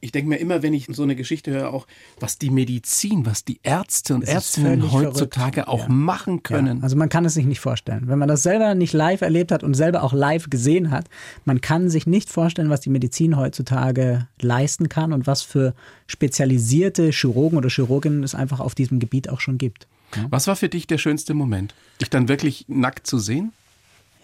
Ich 0.00 0.12
denke 0.12 0.28
mir 0.28 0.36
immer, 0.36 0.62
wenn 0.62 0.74
ich 0.74 0.86
so 0.92 1.02
eine 1.02 1.16
Geschichte 1.16 1.50
höre, 1.50 1.72
auch 1.74 1.88
was 2.20 2.38
die 2.38 2.50
Medizin, 2.50 3.26
was 3.26 3.44
die 3.44 3.58
Ärzte 3.64 4.14
und 4.14 4.20
Das 4.20 4.30
Ärztinnen 4.30 4.92
heutzutage 4.92 5.62
verrückt. 5.64 5.68
auch 5.68 5.88
Ja. 5.88 5.92
machen 5.92 6.44
können. 6.44 6.76
Ja, 6.78 6.82
also 6.84 6.94
man 6.94 7.08
kann 7.08 7.24
es 7.24 7.34
sich 7.34 7.46
nicht 7.46 7.58
vorstellen. 7.58 8.04
Wenn 8.06 8.18
man 8.20 8.28
das 8.28 8.44
selber 8.44 8.76
nicht 8.76 8.92
live 8.92 9.22
erlebt 9.22 9.50
hat 9.50 9.64
und 9.64 9.74
selber 9.74 10.04
auch 10.04 10.12
live 10.12 10.50
gesehen 10.50 10.92
hat, 10.92 11.08
man 11.44 11.60
kann 11.60 11.90
sich 11.90 12.06
nicht 12.06 12.30
vorstellen, 12.30 12.70
was 12.70 12.80
die 12.80 12.90
Medizin 12.90 13.36
heutzutage 13.36 14.28
leisten 14.40 14.88
kann 14.88 15.12
und 15.12 15.26
was 15.26 15.42
für 15.42 15.74
spezialisierte 16.06 17.10
Chirurgen 17.10 17.58
oder 17.58 17.68
Chirurginnen 17.68 18.22
es 18.22 18.36
einfach 18.36 18.60
auf 18.60 18.76
diesem 18.76 19.00
Gebiet 19.00 19.28
auch 19.28 19.40
schon 19.40 19.58
gibt. 19.58 19.88
Was 20.30 20.46
war 20.46 20.56
für 20.56 20.68
dich 20.68 20.86
der 20.86 20.98
schönste 20.98 21.34
Moment? 21.34 21.74
Dich 22.00 22.10
dann 22.10 22.28
wirklich 22.28 22.64
nackt 22.68 23.06
zu 23.06 23.18
sehen? 23.18 23.52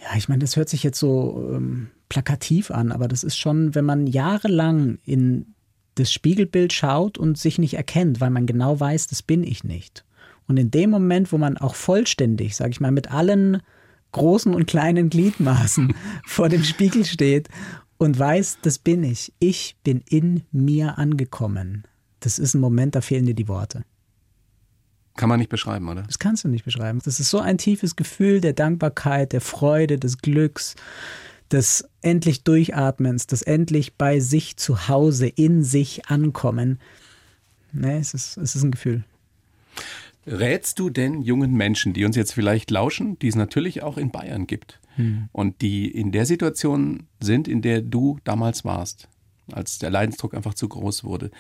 Ja, 0.03 0.17
ich 0.17 0.29
meine, 0.29 0.41
das 0.41 0.57
hört 0.57 0.69
sich 0.69 0.83
jetzt 0.83 0.99
so 0.99 1.51
ähm, 1.55 1.89
plakativ 2.09 2.71
an, 2.71 2.93
aber 2.93 3.09
das 3.09 3.25
ist 3.25 3.37
schon, 3.37 3.75
wenn 3.75 3.85
man 3.85 4.07
jahrelang 4.07 4.99
in 5.05 5.55
das 5.95 6.13
Spiegelbild 6.13 6.73
schaut 6.73 7.19
und 7.19 7.39
sich 7.39 7.59
nicht 7.59 7.75
erkennt, 7.75 8.21
weil 8.21 8.31
man 8.31 8.47
genau 8.47 8.79
weiß, 8.79 9.07
das 9.07 9.23
bin 9.23 9.45
ich 9.45 9.65
nicht. 9.65 10.05
Und 10.47 10.59
in 10.59 10.71
dem 10.71 10.91
Moment, 10.91 11.33
wo 11.33 11.39
man 11.39 11.57
auch 11.57 11.75
vollständig, 11.75 12.57
sage 12.57 12.71
ich 12.71 12.81
mal, 12.81 12.91
mit 12.91 13.11
allen 13.11 13.63
großen 14.13 14.55
und 14.55 14.67
kleinen 14.67 15.09
Gliedmaßen 15.09 15.95
vor 16.27 16.49
dem 16.49 16.65
Spiegel 16.65 17.05
steht 17.05 17.49
und 17.97 18.19
weiß, 18.19 18.59
das 18.63 18.79
bin 18.79 19.03
ich. 19.05 19.33
Ich 19.39 19.77
bin 19.85 20.03
in 20.09 20.43
mir 20.53 20.99
angekommen. 20.99 21.85
Das 22.21 22.39
ist 22.39 22.55
ein 22.55 22.61
Moment, 22.61 22.95
da 22.95 23.01
fehlen 23.01 23.27
dir 23.27 23.35
die 23.35 23.49
Worte. 23.49 23.85
Kann 25.17 25.29
man 25.29 25.39
nicht 25.39 25.49
beschreiben, 25.49 25.89
oder? 25.89 26.03
Das 26.03 26.19
kannst 26.19 26.45
du 26.45 26.49
nicht 26.49 26.65
beschreiben. 26.65 27.01
Das 27.05 27.21
ist 27.21 27.31
so 27.31 27.39
ein 27.39 27.59
tiefes 27.59 27.95
Gefühl 27.95 28.41
der 28.41 28.53
Dankbarkeit, 28.53 29.33
der 29.33 29.41
Freude, 29.41 29.99
des 29.99 30.19
Glücks, 30.19 30.75
des 31.53 31.89
endlich 32.03 32.43
Durchatmens, 32.43 33.27
des 33.29 33.43
endlich 33.43 33.95
bei 33.95 34.19
sich 34.19 34.57
zu 34.57 34.89
Hause, 34.89 35.29
in 35.29 35.63
sich 35.63 36.07
ankommen. 36.07 36.81
Ne, 37.73 37.99
es 37.99 38.15
ist, 38.15 38.37
es 38.39 38.57
ist 38.57 38.65
ein 38.65 38.73
Gefühl. 38.73 39.05
Rätst 40.27 40.79
du 40.79 40.91
denn 40.91 41.23
jungen 41.23 41.53
Menschen, 41.53 41.93
die 41.93 42.05
uns 42.05 42.17
jetzt 42.17 42.33
vielleicht 42.33 42.71
lauschen, 42.71 43.19
die 43.19 43.29
es 43.29 43.35
natürlich 43.35 43.83
auch 43.83 43.99
in 43.99 44.11
Bayern 44.11 44.47
gibt 44.47 44.81
und 45.33 45.61
die 45.61 45.91
in 45.91 46.13
der 46.13 46.25
Situation 46.25 47.09
sind, 47.21 47.49
in 47.49 47.63
der 47.63 47.83
du 47.83 48.19
damals 48.25 48.65
warst, 48.65 49.09
als 49.53 49.79
der 49.79 49.91
Leidensdruck 49.91 50.35
einfach 50.35 50.55
zu 50.55 50.69
groß 50.69 51.05
wurde, 51.05 51.31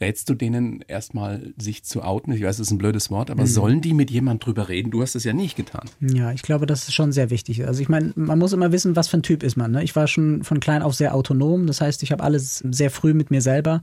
rätst 0.00 0.28
du 0.28 0.34
denen 0.34 0.84
erstmal 0.86 1.52
sich 1.56 1.84
zu 1.84 2.02
outen? 2.02 2.32
Ich 2.32 2.42
weiß, 2.42 2.58
das 2.58 2.68
ist 2.68 2.70
ein 2.70 2.78
blödes 2.78 3.10
Wort, 3.10 3.30
aber 3.30 3.46
sollen 3.46 3.80
die 3.80 3.94
mit 3.94 4.10
jemand 4.10 4.44
drüber 4.44 4.68
reden? 4.68 4.90
Du 4.90 5.02
hast 5.02 5.16
es 5.16 5.24
ja 5.24 5.32
nicht 5.32 5.56
getan. 5.56 5.88
Ja, 6.00 6.32
ich 6.32 6.42
glaube, 6.42 6.66
das 6.66 6.88
ist 6.88 6.94
schon 6.94 7.12
sehr 7.12 7.30
wichtig. 7.30 7.66
Also 7.66 7.82
ich 7.82 7.88
meine, 7.88 8.12
man 8.14 8.38
muss 8.38 8.52
immer 8.52 8.70
wissen, 8.70 8.96
was 8.96 9.08
für 9.08 9.18
ein 9.18 9.22
Typ 9.22 9.42
ist 9.42 9.56
man. 9.56 9.72
Ne? 9.72 9.82
Ich 9.82 9.96
war 9.96 10.06
schon 10.06 10.44
von 10.44 10.60
klein 10.60 10.82
auf 10.82 10.94
sehr 10.94 11.14
autonom. 11.14 11.66
Das 11.66 11.80
heißt, 11.80 12.02
ich 12.02 12.12
habe 12.12 12.22
alles 12.22 12.58
sehr 12.70 12.90
früh 12.90 13.14
mit 13.14 13.30
mir 13.30 13.42
selber 13.42 13.82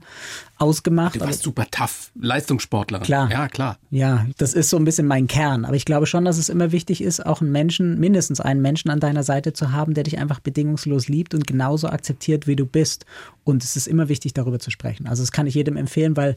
ausgemacht. 0.58 1.16
Du 1.16 1.20
warst 1.20 1.42
super 1.42 1.66
tough, 1.70 2.10
Leistungssportler. 2.18 3.00
Klar. 3.00 3.30
Ja, 3.30 3.48
klar. 3.48 3.78
Ja, 3.90 4.26
das 4.38 4.54
ist 4.54 4.70
so 4.70 4.78
ein 4.78 4.84
bisschen 4.84 5.06
mein 5.06 5.26
Kern. 5.26 5.64
Aber 5.64 5.76
ich 5.76 5.84
glaube 5.84 6.06
schon, 6.06 6.24
dass 6.24 6.38
es 6.38 6.48
immer 6.48 6.72
wichtig 6.72 7.02
ist, 7.02 7.24
auch 7.24 7.42
einen 7.42 7.52
Menschen, 7.52 8.00
mindestens 8.00 8.40
einen 8.40 8.62
Menschen 8.62 8.90
an 8.90 9.00
deiner 9.00 9.22
Seite 9.22 9.52
zu 9.52 9.72
haben, 9.72 9.94
der 9.94 10.04
dich 10.04 10.18
einfach 10.18 10.40
bedingungslos 10.40 11.08
liebt 11.08 11.34
und 11.34 11.46
genauso 11.46 11.88
akzeptiert, 11.88 12.46
wie 12.46 12.56
du 12.56 12.64
bist. 12.64 13.04
Und 13.44 13.62
es 13.62 13.76
ist 13.76 13.86
immer 13.86 14.08
wichtig, 14.08 14.34
darüber 14.34 14.58
zu 14.58 14.70
sprechen. 14.70 15.06
Also 15.06 15.22
das 15.22 15.30
kann 15.30 15.46
ich 15.46 15.54
jedem 15.54 15.76
empfehlen, 15.76 16.05
weil 16.14 16.36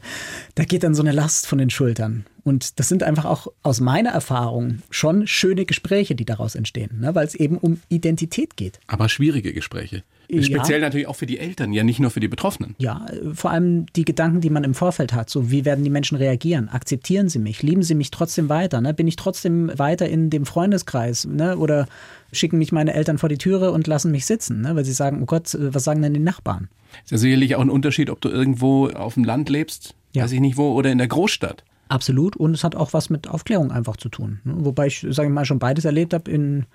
da 0.54 0.64
geht 0.64 0.82
dann 0.82 0.94
so 0.94 1.02
eine 1.02 1.12
Last 1.12 1.46
von 1.46 1.58
den 1.58 1.68
Schultern. 1.68 2.24
Und 2.42 2.80
das 2.80 2.88
sind 2.88 3.02
einfach 3.02 3.26
auch 3.26 3.48
aus 3.62 3.80
meiner 3.80 4.10
Erfahrung 4.10 4.78
schon 4.88 5.26
schöne 5.26 5.66
Gespräche, 5.66 6.14
die 6.14 6.24
daraus 6.24 6.54
entstehen, 6.54 7.00
ne? 7.00 7.14
weil 7.14 7.26
es 7.26 7.34
eben 7.34 7.58
um 7.58 7.80
Identität 7.90 8.56
geht. 8.56 8.80
Aber 8.86 9.10
schwierige 9.10 9.52
Gespräche. 9.52 10.02
Ja. 10.32 10.42
Speziell 10.42 10.80
natürlich 10.80 11.06
auch 11.06 11.16
für 11.16 11.26
die 11.26 11.38
Eltern, 11.38 11.72
ja 11.72 11.82
nicht 11.82 11.98
nur 12.00 12.10
für 12.10 12.20
die 12.20 12.28
Betroffenen. 12.28 12.74
Ja, 12.78 13.06
vor 13.34 13.50
allem 13.50 13.86
die 13.96 14.04
Gedanken, 14.04 14.40
die 14.40 14.50
man 14.50 14.64
im 14.64 14.74
Vorfeld 14.74 15.12
hat. 15.12 15.28
So, 15.30 15.50
wie 15.50 15.64
werden 15.64 15.82
die 15.84 15.90
Menschen 15.90 16.16
reagieren? 16.16 16.68
Akzeptieren 16.68 17.28
sie 17.28 17.38
mich? 17.38 17.62
Lieben 17.62 17.82
sie 17.82 17.94
mich 17.94 18.10
trotzdem 18.10 18.48
weiter? 18.48 18.80
Ne? 18.80 18.94
Bin 18.94 19.08
ich 19.08 19.16
trotzdem 19.16 19.70
weiter 19.78 20.08
in 20.08 20.30
dem 20.30 20.46
Freundeskreis? 20.46 21.26
Ne? 21.26 21.56
Oder 21.56 21.86
schicken 22.32 22.58
mich 22.58 22.70
meine 22.72 22.94
Eltern 22.94 23.18
vor 23.18 23.28
die 23.28 23.38
Türe 23.38 23.72
und 23.72 23.86
lassen 23.86 24.10
mich 24.12 24.26
sitzen, 24.26 24.60
ne? 24.60 24.76
weil 24.76 24.84
sie 24.84 24.92
sagen, 24.92 25.20
oh 25.22 25.26
Gott, 25.26 25.52
äh, 25.54 25.74
was 25.74 25.84
sagen 25.84 26.02
denn 26.02 26.14
die 26.14 26.20
Nachbarn? 26.20 26.68
Ist 27.04 27.10
ja 27.12 27.18
sicherlich 27.18 27.56
auch 27.56 27.60
ein 27.60 27.70
Unterschied, 27.70 28.10
ob 28.10 28.20
du 28.20 28.28
irgendwo 28.28 28.88
auf 28.88 29.14
dem 29.14 29.24
Land 29.24 29.48
lebst, 29.48 29.94
Ja. 30.14 30.24
weiß 30.24 30.32
ich 30.32 30.40
nicht 30.40 30.56
wo, 30.56 30.72
oder 30.72 30.90
in 30.92 30.98
der 30.98 31.08
Großstadt. 31.08 31.64
Absolut. 31.88 32.36
Und 32.36 32.54
es 32.54 32.62
hat 32.62 32.76
auch 32.76 32.92
was 32.92 33.10
mit 33.10 33.26
Aufklärung 33.28 33.72
einfach 33.72 33.96
zu 33.96 34.08
tun. 34.08 34.38
ne? 34.44 34.54
Wobei 34.58 34.86
ich, 34.86 35.04
sage 35.10 35.28
ich 35.28 35.34
mal, 35.34 35.44
schon 35.44 35.58
beides 35.58 35.84
erlebt 35.84 36.14
habe. 36.14 36.30
In 36.30 36.66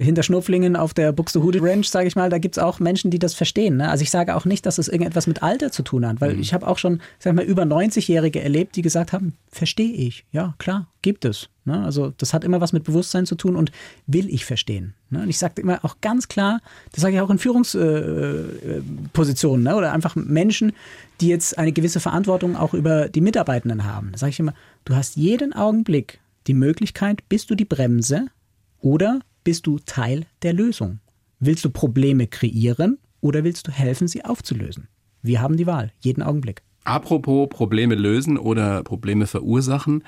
hinter 0.00 0.22
Schnupflingen 0.22 0.76
auf 0.76 0.94
der 0.94 1.12
Buxtehude 1.12 1.60
Ranch, 1.60 1.88
sage 1.88 2.08
ich 2.08 2.16
mal, 2.16 2.30
da 2.30 2.38
gibt 2.38 2.56
es 2.56 2.62
auch 2.62 2.80
Menschen, 2.80 3.10
die 3.10 3.18
das 3.18 3.34
verstehen. 3.34 3.76
Ne? 3.76 3.90
Also 3.90 4.00
ich 4.02 4.10
sage 4.10 4.34
auch 4.34 4.46
nicht, 4.46 4.64
dass 4.64 4.78
es 4.78 4.88
irgendetwas 4.88 5.26
mit 5.26 5.42
Alter 5.42 5.70
zu 5.70 5.82
tun 5.82 6.06
hat, 6.06 6.22
weil 6.22 6.40
ich 6.40 6.54
habe 6.54 6.66
auch 6.66 6.78
schon, 6.78 7.02
sag 7.18 7.32
ich 7.32 7.36
mal, 7.36 7.44
über 7.44 7.64
90-Jährige 7.64 8.40
erlebt, 8.40 8.76
die 8.76 8.82
gesagt 8.82 9.12
haben, 9.12 9.34
verstehe 9.50 9.92
ich. 9.92 10.24
Ja, 10.32 10.54
klar, 10.56 10.86
gibt 11.02 11.26
es. 11.26 11.50
Ne? 11.66 11.84
Also 11.84 12.14
das 12.16 12.32
hat 12.32 12.44
immer 12.44 12.62
was 12.62 12.72
mit 12.72 12.84
Bewusstsein 12.84 13.26
zu 13.26 13.34
tun 13.34 13.56
und 13.56 13.72
will 14.06 14.32
ich 14.32 14.46
verstehen. 14.46 14.94
Ne? 15.10 15.20
Und 15.22 15.28
ich 15.28 15.36
sage 15.36 15.60
immer 15.60 15.84
auch 15.84 15.96
ganz 16.00 16.28
klar, 16.28 16.62
das 16.92 17.02
sage 17.02 17.16
ich 17.16 17.20
auch 17.20 17.28
in 17.28 17.38
Führungspositionen 17.38 19.64
ne? 19.64 19.76
oder 19.76 19.92
einfach 19.92 20.16
Menschen, 20.16 20.72
die 21.20 21.28
jetzt 21.28 21.58
eine 21.58 21.72
gewisse 21.72 22.00
Verantwortung 22.00 22.56
auch 22.56 22.72
über 22.72 23.10
die 23.10 23.20
Mitarbeitenden 23.20 23.84
haben. 23.84 24.12
Da 24.12 24.18
sage 24.18 24.30
ich 24.30 24.40
immer, 24.40 24.54
du 24.86 24.96
hast 24.96 25.16
jeden 25.16 25.52
Augenblick 25.52 26.20
die 26.46 26.54
Möglichkeit, 26.54 27.28
bist 27.28 27.50
du 27.50 27.54
die 27.54 27.66
Bremse 27.66 28.28
oder 28.80 29.20
bist 29.44 29.66
du 29.66 29.78
Teil 29.78 30.26
der 30.42 30.52
Lösung? 30.52 31.00
Willst 31.38 31.64
du 31.64 31.70
Probleme 31.70 32.26
kreieren 32.26 32.98
oder 33.20 33.44
willst 33.44 33.66
du 33.66 33.72
helfen, 33.72 34.08
sie 34.08 34.24
aufzulösen? 34.24 34.88
Wir 35.22 35.40
haben 35.40 35.56
die 35.56 35.66
Wahl, 35.66 35.92
jeden 36.00 36.22
Augenblick. 36.22 36.62
Apropos 36.84 37.48
Probleme 37.50 37.94
lösen 37.94 38.38
oder 38.38 38.82
Probleme 38.82 39.26
verursachen. 39.26 40.02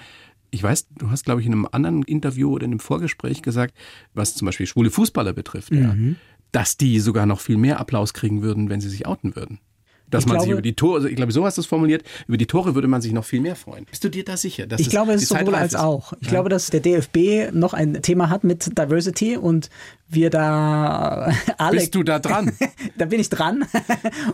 Ich 0.50 0.62
weiß, 0.62 0.88
du 0.98 1.10
hast, 1.10 1.24
glaube 1.24 1.40
ich, 1.40 1.46
in 1.46 1.52
einem 1.52 1.68
anderen 1.70 2.02
Interview 2.02 2.50
oder 2.52 2.64
in 2.64 2.72
einem 2.72 2.80
Vorgespräch 2.80 3.42
gesagt, 3.42 3.74
was 4.14 4.34
zum 4.34 4.46
Beispiel 4.46 4.66
schwule 4.66 4.90
Fußballer 4.90 5.32
betrifft, 5.32 5.72
ja, 5.74 5.94
Mhm. 5.94 6.16
dass 6.50 6.76
die 6.76 6.98
sogar 7.00 7.24
noch 7.26 7.40
viel 7.40 7.56
mehr 7.56 7.80
Applaus 7.80 8.12
kriegen 8.14 8.42
würden, 8.42 8.68
wenn 8.68 8.80
sie 8.80 8.88
sich 8.90 9.06
outen 9.06 9.34
würden. 9.36 9.58
Dass 10.12 10.22
Ich 10.24 10.28
man 10.28 10.38
sich 10.38 10.46
glaube- 10.46 10.52
über 10.52 10.62
die 10.62 10.74
Tore, 10.74 10.94
also 10.96 11.08
ich 11.08 11.16
glaube, 11.16 11.32
so 11.32 11.44
hast 11.44 11.56
du 11.56 11.62
es 11.62 11.66
formuliert, 11.66 12.04
über 12.28 12.36
die 12.36 12.46
Tore 12.46 12.76
würde 12.76 12.86
man 12.86 13.02
sich 13.02 13.12
noch 13.12 13.24
viel 13.24 13.40
mehr 13.40 13.56
freuen. 13.56 13.84
Bist 13.86 14.04
du 14.04 14.08
dir 14.08 14.24
da 14.24 14.36
sicher? 14.36 14.66
Dass 14.68 14.80
Ich 14.80 14.88
glaube, 14.90 15.12
es 15.12 15.22
ist 15.22 15.30
sowohl 15.30 15.54
als 15.54 15.72
ist? 15.72 15.80
auch. 15.80 16.12
Ich 16.20 16.28
glaube, 16.28 16.48
dass 16.48 16.68
der 16.70 16.80
DFB 16.80 17.50
noch 17.52 17.74
ein 17.74 18.00
Thema 18.02 18.30
hat 18.30 18.44
mit 18.44 18.78
Diversity 18.78 19.36
und 19.36 19.70
wir 20.08 20.30
da 20.30 21.32
alle. 21.58 21.78
Bist 21.78 21.94
du 21.94 22.02
da 22.02 22.18
dran? 22.20 22.52
da 22.98 23.06
bin 23.06 23.18
ich 23.20 23.30
dran. 23.30 23.64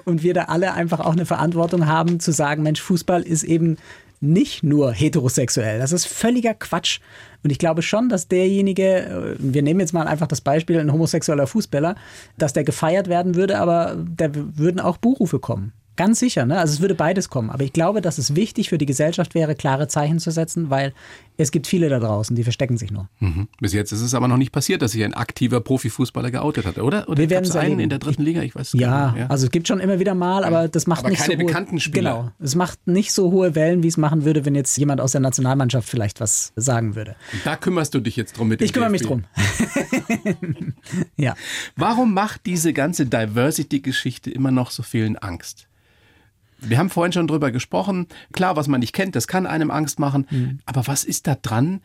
und 0.04 0.22
wir 0.22 0.34
da 0.34 0.44
alle 0.44 0.74
einfach 0.74 1.00
auch 1.00 1.12
eine 1.12 1.24
Verantwortung 1.26 1.86
haben, 1.86 2.20
zu 2.20 2.32
sagen, 2.32 2.62
Mensch, 2.62 2.80
Fußball 2.82 3.22
ist 3.22 3.44
eben 3.44 3.76
nicht 4.20 4.64
nur 4.64 4.92
heterosexuell. 4.92 5.78
Das 5.78 5.92
ist 5.92 6.06
völliger 6.06 6.52
Quatsch. 6.54 6.98
Und 7.44 7.50
ich 7.50 7.58
glaube 7.58 7.82
schon, 7.82 8.08
dass 8.08 8.28
derjenige, 8.28 8.84
äh, 8.84 9.36
wir 9.38 9.62
nehmen 9.62 9.80
jetzt 9.80 9.92
mal 9.92 10.06
einfach 10.06 10.26
das 10.26 10.40
Beispiel, 10.40 10.78
ein 10.78 10.92
homosexueller 10.92 11.46
Fußballer, 11.46 11.96
dass 12.36 12.52
der 12.52 12.64
gefeiert 12.64 13.08
werden 13.08 13.34
würde, 13.34 13.58
aber 13.58 13.96
da 14.16 14.28
würden 14.32 14.80
auch 14.80 14.96
Buchrufe 14.96 15.38
kommen. 15.38 15.72
Ganz 15.96 16.20
sicher, 16.20 16.46
ne? 16.46 16.58
Also 16.60 16.74
es 16.74 16.80
würde 16.80 16.94
beides 16.94 17.28
kommen. 17.28 17.50
Aber 17.50 17.64
ich 17.64 17.72
glaube, 17.72 18.00
dass 18.00 18.18
es 18.18 18.36
wichtig 18.36 18.68
für 18.68 18.78
die 18.78 18.86
Gesellschaft 18.86 19.34
wäre, 19.34 19.56
klare 19.56 19.88
Zeichen 19.88 20.20
zu 20.20 20.30
setzen, 20.30 20.70
weil 20.70 20.92
Es 21.40 21.52
gibt 21.52 21.68
viele 21.68 21.88
da 21.88 22.00
draußen, 22.00 22.34
die 22.34 22.42
verstecken 22.42 22.76
sich 22.76 22.90
nur. 22.90 23.08
Mhm. 23.20 23.46
Bis 23.60 23.72
jetzt 23.72 23.92
ist 23.92 24.00
es 24.00 24.12
aber 24.12 24.26
noch 24.26 24.36
nicht 24.36 24.50
passiert, 24.50 24.82
dass 24.82 24.90
sich 24.90 25.04
ein 25.04 25.14
aktiver 25.14 25.60
Profifußballer 25.60 26.32
geoutet 26.32 26.66
hat, 26.66 26.78
oder? 26.78 27.08
Oder 27.08 27.18
Wir 27.18 27.30
werden 27.30 27.50
einen 27.52 27.78
in 27.78 27.88
der 27.90 28.00
dritten 28.00 28.22
Liga? 28.22 28.42
Ich 28.42 28.56
weiß 28.56 28.74
es 28.74 28.80
Ja, 28.80 29.12
nicht. 29.12 29.30
also 29.30 29.46
es 29.46 29.52
gibt 29.52 29.68
schon 29.68 29.78
immer 29.78 30.00
wieder 30.00 30.16
mal, 30.16 30.42
aber 30.42 30.66
das 30.66 30.88
macht 30.88 31.00
Aber 31.00 31.10
nicht 31.10 31.20
keine 31.20 31.34
so 31.34 31.38
hohe, 31.38 31.46
bekannten 31.46 31.78
Spieler. 31.78 32.10
Genau, 32.16 32.30
es 32.40 32.56
macht 32.56 32.84
nicht 32.88 33.12
so 33.12 33.30
hohe 33.30 33.54
Wellen, 33.54 33.84
wie 33.84 33.88
es 33.88 33.96
machen 33.96 34.24
würde, 34.24 34.44
wenn 34.44 34.56
jetzt 34.56 34.76
jemand 34.78 35.00
aus 35.00 35.12
der 35.12 35.20
Nationalmannschaft 35.20 35.88
vielleicht 35.88 36.20
was 36.20 36.52
sagen 36.56 36.96
würde. 36.96 37.14
Da 37.44 37.54
kümmerst 37.54 37.94
du 37.94 38.00
dich 38.00 38.16
jetzt 38.16 38.36
drum 38.36 38.48
mit 38.48 38.60
Ich 38.60 38.72
kümmere 38.72 38.90
mich 38.90 39.02
drum. 39.02 39.22
ja. 41.16 41.34
Warum 41.76 42.14
macht 42.14 42.46
diese 42.46 42.72
ganze 42.72 43.06
Diversity-Geschichte 43.06 44.30
immer 44.30 44.50
noch 44.50 44.72
so 44.72 44.82
vielen 44.82 45.16
Angst? 45.16 45.68
Wir 46.60 46.78
haben 46.78 46.90
vorhin 46.90 47.12
schon 47.12 47.28
drüber 47.28 47.50
gesprochen. 47.50 48.06
Klar, 48.32 48.56
was 48.56 48.68
man 48.68 48.80
nicht 48.80 48.92
kennt, 48.92 49.16
das 49.16 49.28
kann 49.28 49.46
einem 49.46 49.70
Angst 49.70 49.98
machen. 49.98 50.26
Mhm. 50.30 50.58
Aber 50.66 50.86
was 50.86 51.04
ist 51.04 51.26
da 51.26 51.34
dran, 51.34 51.80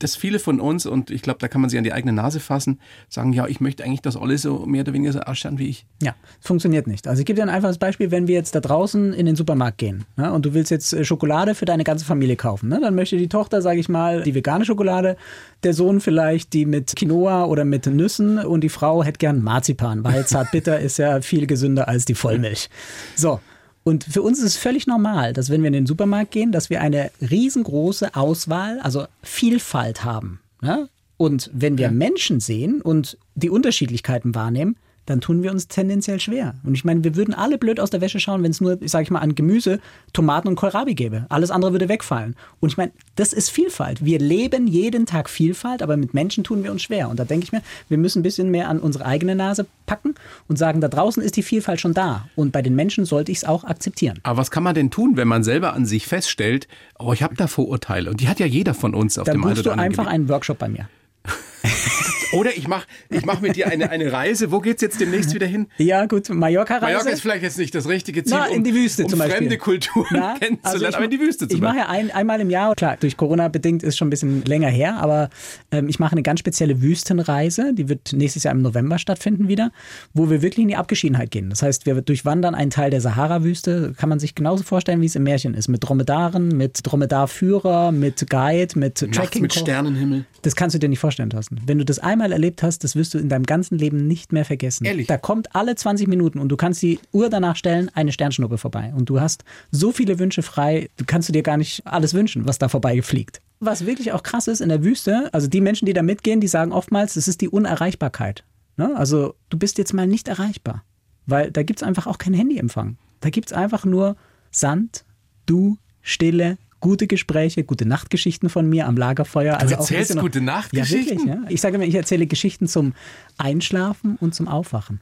dass 0.00 0.16
viele 0.16 0.38
von 0.38 0.60
uns, 0.60 0.86
und 0.86 1.10
ich 1.10 1.22
glaube, 1.22 1.38
da 1.40 1.46
kann 1.46 1.60
man 1.60 1.70
sich 1.70 1.78
an 1.78 1.84
die 1.84 1.92
eigene 1.92 2.12
Nase 2.12 2.40
fassen, 2.40 2.80
sagen, 3.08 3.32
ja, 3.32 3.46
ich 3.46 3.60
möchte 3.60 3.84
eigentlich, 3.84 4.00
dass 4.00 4.16
alle 4.16 4.36
so 4.38 4.64
mehr 4.66 4.80
oder 4.80 4.94
weniger 4.94 5.12
so 5.12 5.20
ausschauen 5.20 5.58
wie 5.58 5.68
ich. 5.68 5.86
Ja, 6.02 6.14
es 6.40 6.46
funktioniert 6.46 6.86
nicht. 6.86 7.06
Also 7.06 7.20
ich 7.20 7.26
gebe 7.26 7.36
dir 7.36 7.42
ein 7.42 7.50
einfaches 7.50 7.78
Beispiel, 7.78 8.10
wenn 8.10 8.26
wir 8.26 8.34
jetzt 8.34 8.54
da 8.54 8.60
draußen 8.60 9.12
in 9.12 9.26
den 9.26 9.36
Supermarkt 9.36 9.78
gehen 9.78 10.06
ja, 10.16 10.30
und 10.30 10.46
du 10.46 10.54
willst 10.54 10.70
jetzt 10.70 10.92
äh, 10.92 11.04
Schokolade 11.04 11.54
für 11.54 11.66
deine 11.66 11.84
ganze 11.84 12.04
Familie 12.04 12.36
kaufen, 12.36 12.70
ne, 12.70 12.80
dann 12.80 12.94
möchte 12.94 13.18
die 13.18 13.28
Tochter, 13.28 13.62
sage 13.62 13.78
ich 13.78 13.88
mal, 13.88 14.22
die 14.22 14.34
vegane 14.34 14.64
Schokolade, 14.64 15.16
der 15.62 15.74
Sohn 15.74 16.00
vielleicht 16.00 16.54
die 16.54 16.64
mit 16.64 16.96
Quinoa 16.96 17.44
oder 17.44 17.66
mit 17.66 17.86
Nüssen 17.86 18.38
und 18.38 18.62
die 18.62 18.70
Frau 18.70 19.04
hätte 19.04 19.18
gern 19.18 19.42
Marzipan, 19.42 20.02
weil 20.02 20.26
zartbitter 20.26 20.80
ist 20.80 20.96
ja 20.96 21.20
viel 21.20 21.46
gesünder 21.46 21.88
als 21.88 22.06
die 22.06 22.14
Vollmilch. 22.14 22.70
So. 23.16 23.40
Und 23.82 24.04
für 24.04 24.22
uns 24.22 24.38
ist 24.38 24.44
es 24.44 24.56
völlig 24.56 24.86
normal, 24.86 25.32
dass 25.32 25.50
wenn 25.50 25.62
wir 25.62 25.68
in 25.68 25.72
den 25.72 25.86
Supermarkt 25.86 26.32
gehen, 26.32 26.52
dass 26.52 26.70
wir 26.70 26.80
eine 26.80 27.10
riesengroße 27.20 28.14
Auswahl, 28.14 28.78
also 28.80 29.06
Vielfalt 29.22 30.04
haben. 30.04 30.40
Ne? 30.60 30.88
Und 31.16 31.50
wenn 31.52 31.78
wir 31.78 31.90
Menschen 31.90 32.40
sehen 32.40 32.80
und 32.80 33.18
die 33.34 33.50
Unterschiedlichkeiten 33.50 34.34
wahrnehmen, 34.34 34.76
dann 35.10 35.20
tun 35.20 35.42
wir 35.42 35.50
uns 35.50 35.66
tendenziell 35.66 36.20
schwer. 36.20 36.54
Und 36.62 36.74
ich 36.74 36.84
meine, 36.84 37.02
wir 37.02 37.16
würden 37.16 37.34
alle 37.34 37.58
blöd 37.58 37.80
aus 37.80 37.90
der 37.90 38.00
Wäsche 38.00 38.20
schauen, 38.20 38.44
wenn 38.44 38.52
es 38.52 38.60
nur, 38.60 38.78
sag 38.84 39.02
ich 39.02 39.10
mal, 39.10 39.18
an 39.18 39.34
Gemüse, 39.34 39.80
Tomaten 40.12 40.46
und 40.46 40.54
Kohlrabi 40.54 40.94
gäbe. 40.94 41.26
Alles 41.28 41.50
andere 41.50 41.72
würde 41.72 41.88
wegfallen. 41.88 42.36
Und 42.60 42.68
ich 42.70 42.76
meine, 42.76 42.92
das 43.16 43.32
ist 43.32 43.50
Vielfalt. 43.50 44.04
Wir 44.04 44.20
leben 44.20 44.68
jeden 44.68 45.06
Tag 45.06 45.28
Vielfalt, 45.28 45.82
aber 45.82 45.96
mit 45.96 46.14
Menschen 46.14 46.44
tun 46.44 46.62
wir 46.62 46.70
uns 46.70 46.82
schwer. 46.82 47.08
Und 47.08 47.18
da 47.18 47.24
denke 47.24 47.42
ich 47.42 47.50
mir, 47.50 47.60
wir 47.88 47.98
müssen 47.98 48.20
ein 48.20 48.22
bisschen 48.22 48.52
mehr 48.52 48.68
an 48.68 48.78
unsere 48.78 49.04
eigene 49.04 49.34
Nase 49.34 49.66
packen 49.86 50.14
und 50.46 50.58
sagen, 50.58 50.80
da 50.80 50.86
draußen 50.86 51.22
ist 51.22 51.36
die 51.36 51.42
Vielfalt 51.42 51.80
schon 51.80 51.92
da. 51.92 52.28
Und 52.36 52.52
bei 52.52 52.62
den 52.62 52.76
Menschen 52.76 53.04
sollte 53.04 53.32
ich 53.32 53.38
es 53.38 53.44
auch 53.44 53.64
akzeptieren. 53.64 54.20
Aber 54.22 54.38
was 54.38 54.52
kann 54.52 54.62
man 54.62 54.76
denn 54.76 54.92
tun, 54.92 55.16
wenn 55.16 55.26
man 55.26 55.42
selber 55.42 55.72
an 55.72 55.86
sich 55.86 56.06
feststellt, 56.06 56.68
oh, 57.00 57.12
ich 57.12 57.24
habe 57.24 57.34
da 57.34 57.48
Vorurteile? 57.48 58.10
Und 58.10 58.20
die 58.20 58.28
hat 58.28 58.38
ja 58.38 58.46
jeder 58.46 58.74
von 58.74 58.94
uns 58.94 59.18
auf 59.18 59.24
Dann 59.24 59.38
dem 59.38 59.44
einen 59.44 59.54
buchst 59.54 59.66
du 59.66 59.70
oder 59.70 59.72
anderen 59.72 59.90
einfach 59.90 60.04
Gebiet. 60.04 60.14
einen 60.14 60.28
Workshop 60.28 60.58
bei 60.58 60.68
mir. 60.68 60.88
Oder 62.32 62.56
ich 62.56 62.68
mache 62.68 62.86
ich 63.10 63.24
mach 63.24 63.40
mit 63.40 63.56
dir 63.56 63.68
eine, 63.68 63.90
eine 63.90 64.12
Reise. 64.12 64.52
Wo 64.52 64.60
geht's 64.60 64.82
jetzt 64.82 65.00
demnächst 65.00 65.34
wieder 65.34 65.46
hin? 65.46 65.66
Ja, 65.78 66.06
gut, 66.06 66.28
Mallorca-Reise. 66.28 66.86
Mallorca 66.86 67.10
ist 67.10 67.20
vielleicht 67.20 67.42
jetzt 67.42 67.58
nicht 67.58 67.74
das 67.74 67.88
richtige 67.88 68.22
Ziel, 68.24 68.36
Na, 68.38 68.46
in 68.46 68.58
um, 68.58 68.64
die 68.64 68.74
Wüste 68.74 69.04
um 69.04 69.08
zum 69.10 69.18
Beispiel. 69.18 69.38
fremde 69.38 69.58
Kulturen 69.58 70.06
Na, 70.10 70.34
kennenzulernen, 70.38 70.58
also 70.62 70.86
ich 70.86 70.94
aber 70.96 71.04
in 71.04 71.10
die 71.10 71.20
Wüste 71.20 71.48
zum 71.48 71.56
Ich 71.56 71.62
mache 71.62 71.78
ja 71.78 71.88
ein, 71.88 72.10
einmal 72.10 72.40
im 72.40 72.50
Jahr, 72.50 72.74
klar, 72.74 72.96
durch 73.00 73.16
Corona 73.16 73.48
bedingt 73.48 73.82
ist 73.82 73.96
schon 73.98 74.08
ein 74.08 74.10
bisschen 74.10 74.44
länger 74.44 74.68
her, 74.68 74.96
aber 74.98 75.30
ähm, 75.72 75.88
ich 75.88 75.98
mache 75.98 76.12
eine 76.12 76.22
ganz 76.22 76.40
spezielle 76.40 76.80
Wüstenreise, 76.82 77.72
die 77.74 77.88
wird 77.88 78.12
nächstes 78.12 78.44
Jahr 78.44 78.54
im 78.54 78.62
November 78.62 78.98
stattfinden 78.98 79.48
wieder, 79.48 79.72
wo 80.14 80.30
wir 80.30 80.42
wirklich 80.42 80.62
in 80.62 80.68
die 80.68 80.76
Abgeschiedenheit 80.76 81.30
gehen. 81.30 81.50
Das 81.50 81.62
heißt, 81.62 81.86
wir 81.86 82.00
durchwandern 82.00 82.54
einen 82.54 82.70
Teil 82.70 82.90
der 82.90 83.00
Sahara-Wüste, 83.00 83.94
kann 83.96 84.08
man 84.08 84.18
sich 84.20 84.34
genauso 84.34 84.62
vorstellen, 84.62 85.00
wie 85.00 85.06
es 85.06 85.16
im 85.16 85.22
Märchen 85.24 85.54
ist, 85.54 85.68
mit 85.68 85.82
Dromedaren, 85.88 86.48
mit 86.48 86.80
Dromedarführer, 86.84 87.92
mit 87.92 88.28
Guide, 88.30 88.78
mit 88.78 89.02
Nachts 89.02 89.16
Tracking. 89.16 89.42
mit 89.42 89.54
Sternenhimmel. 89.54 90.24
Das 90.42 90.54
kannst 90.56 90.74
du 90.74 90.78
dir 90.78 90.88
nicht 90.88 90.98
vorstellen, 91.00 91.30
Thorsten. 91.30 91.60
Wenn 91.66 91.78
du 91.78 91.84
das 91.84 91.98
einmal 91.98 92.19
erlebt 92.20 92.62
hast, 92.62 92.84
das 92.84 92.96
wirst 92.96 93.14
du 93.14 93.18
in 93.18 93.28
deinem 93.28 93.44
ganzen 93.44 93.78
Leben 93.78 94.06
nicht 94.06 94.32
mehr 94.32 94.44
vergessen. 94.44 94.84
Ehrlich? 94.84 95.06
Da 95.06 95.18
kommt 95.18 95.54
alle 95.54 95.74
20 95.74 96.08
Minuten 96.08 96.38
und 96.38 96.48
du 96.48 96.56
kannst 96.56 96.82
die 96.82 96.98
Uhr 97.12 97.30
danach 97.30 97.56
stellen, 97.56 97.90
eine 97.94 98.12
Sternschnuppe 98.12 98.58
vorbei. 98.58 98.92
Und 98.94 99.08
du 99.08 99.20
hast 99.20 99.44
so 99.70 99.92
viele 99.92 100.18
Wünsche 100.18 100.42
frei, 100.42 100.90
du 100.96 101.04
kannst 101.06 101.28
du 101.28 101.32
dir 101.32 101.42
gar 101.42 101.56
nicht 101.56 101.86
alles 101.86 102.14
wünschen, 102.14 102.46
was 102.46 102.58
da 102.58 102.68
vorbei 102.68 103.00
fliegt. 103.02 103.40
Was 103.60 103.86
wirklich 103.86 104.12
auch 104.12 104.22
krass 104.22 104.48
ist 104.48 104.60
in 104.60 104.68
der 104.68 104.84
Wüste, 104.84 105.32
also 105.32 105.46
die 105.46 105.60
Menschen, 105.60 105.86
die 105.86 105.92
da 105.92 106.02
mitgehen, 106.02 106.40
die 106.40 106.48
sagen 106.48 106.72
oftmals, 106.72 107.14
das 107.14 107.28
ist 107.28 107.40
die 107.40 107.48
Unerreichbarkeit. 107.48 108.44
Ne? 108.76 108.94
Also 108.96 109.34
du 109.48 109.58
bist 109.58 109.78
jetzt 109.78 109.92
mal 109.92 110.06
nicht 110.06 110.28
erreichbar, 110.28 110.84
weil 111.26 111.50
da 111.50 111.62
gibt 111.62 111.80
es 111.80 111.86
einfach 111.86 112.06
auch 112.06 112.18
keinen 112.18 112.34
Handyempfang. 112.34 112.96
Da 113.20 113.30
gibt 113.30 113.50
es 113.50 113.52
einfach 113.52 113.84
nur 113.84 114.16
Sand, 114.50 115.04
du, 115.46 115.76
Stille, 116.00 116.58
gute 116.80 117.06
Gespräche, 117.06 117.62
gute 117.64 117.86
Nachtgeschichten 117.86 118.48
von 118.48 118.68
mir 118.68 118.86
am 118.86 118.96
Lagerfeuer. 118.96 119.54
Du 119.54 119.60
also 119.60 119.74
auch 119.76 119.80
erzählst 119.80 120.14
noch- 120.14 120.22
gute 120.22 120.40
Nachtgeschichten? 120.40 121.18
Ja, 121.18 121.34
wirklich, 121.34 121.44
ja. 121.44 121.50
Ich 121.50 121.60
sage 121.60 121.76
immer, 121.76 121.84
ich 121.84 121.94
erzähle 121.94 122.26
Geschichten 122.26 122.66
zum 122.66 122.94
Einschlafen 123.38 124.16
und 124.16 124.34
zum 124.34 124.48
Aufwachen. 124.48 125.00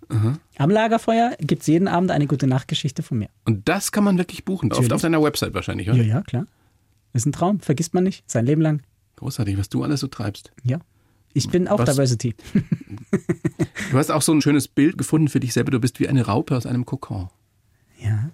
Am 0.59 0.71
Lagerfeuer 0.71 1.33
gibt 1.41 1.63
es 1.63 1.69
jeden 1.69 1.89
Abend 1.89 2.11
eine 2.11 2.27
gute 2.27 2.47
Nachtgeschichte 2.47 3.03
von 3.03 3.19
mir. 3.19 3.29
Und 3.45 3.69
das 3.69 3.93
kann 3.93 4.05
man 4.05 4.19
wirklich 4.19 4.45
buchen. 4.45 4.73
Oft 4.73 4.93
auf 4.93 5.01
deiner 5.03 5.23
Website 5.23 5.55
wahrscheinlich, 5.55 5.89
oder? 5.89 5.99
Ja, 5.99 6.05
ja, 6.05 6.21
klar. 6.23 6.47
Ist 7.15 7.27
ein 7.27 7.33
Traum, 7.33 7.61
vergisst 7.61 7.95
man 7.95 8.05
nicht, 8.05 8.29
sein 8.31 8.45
Leben 8.45 8.61
lang. 8.61 8.83
Großartig, 9.17 9.57
was 9.59 9.69
du 9.69 9.83
alles 9.83 10.01
so 10.01 10.07
treibst. 10.09 10.53
Ja. 10.63 10.79
Ich 11.33 11.49
bin 11.51 11.69
auch 11.69 11.79
Was- 11.79 11.91
Diversity. 11.91 12.35
Du 13.91 13.97
hast 13.97 14.11
auch 14.11 14.21
so 14.23 14.33
ein 14.33 14.43
schönes 14.43 14.69
Bild 14.69 14.99
gefunden 14.99 15.29
für 15.29 15.41
dich 15.41 15.53
selber. 15.55 15.71
Du 15.71 15.81
bist 15.81 15.99
wie 16.01 16.09
eine 16.09 16.27
Raupe 16.27 16.55
aus 16.57 16.67
einem 16.67 16.85
Kokon. 16.85 17.29
Ja. 17.99 18.31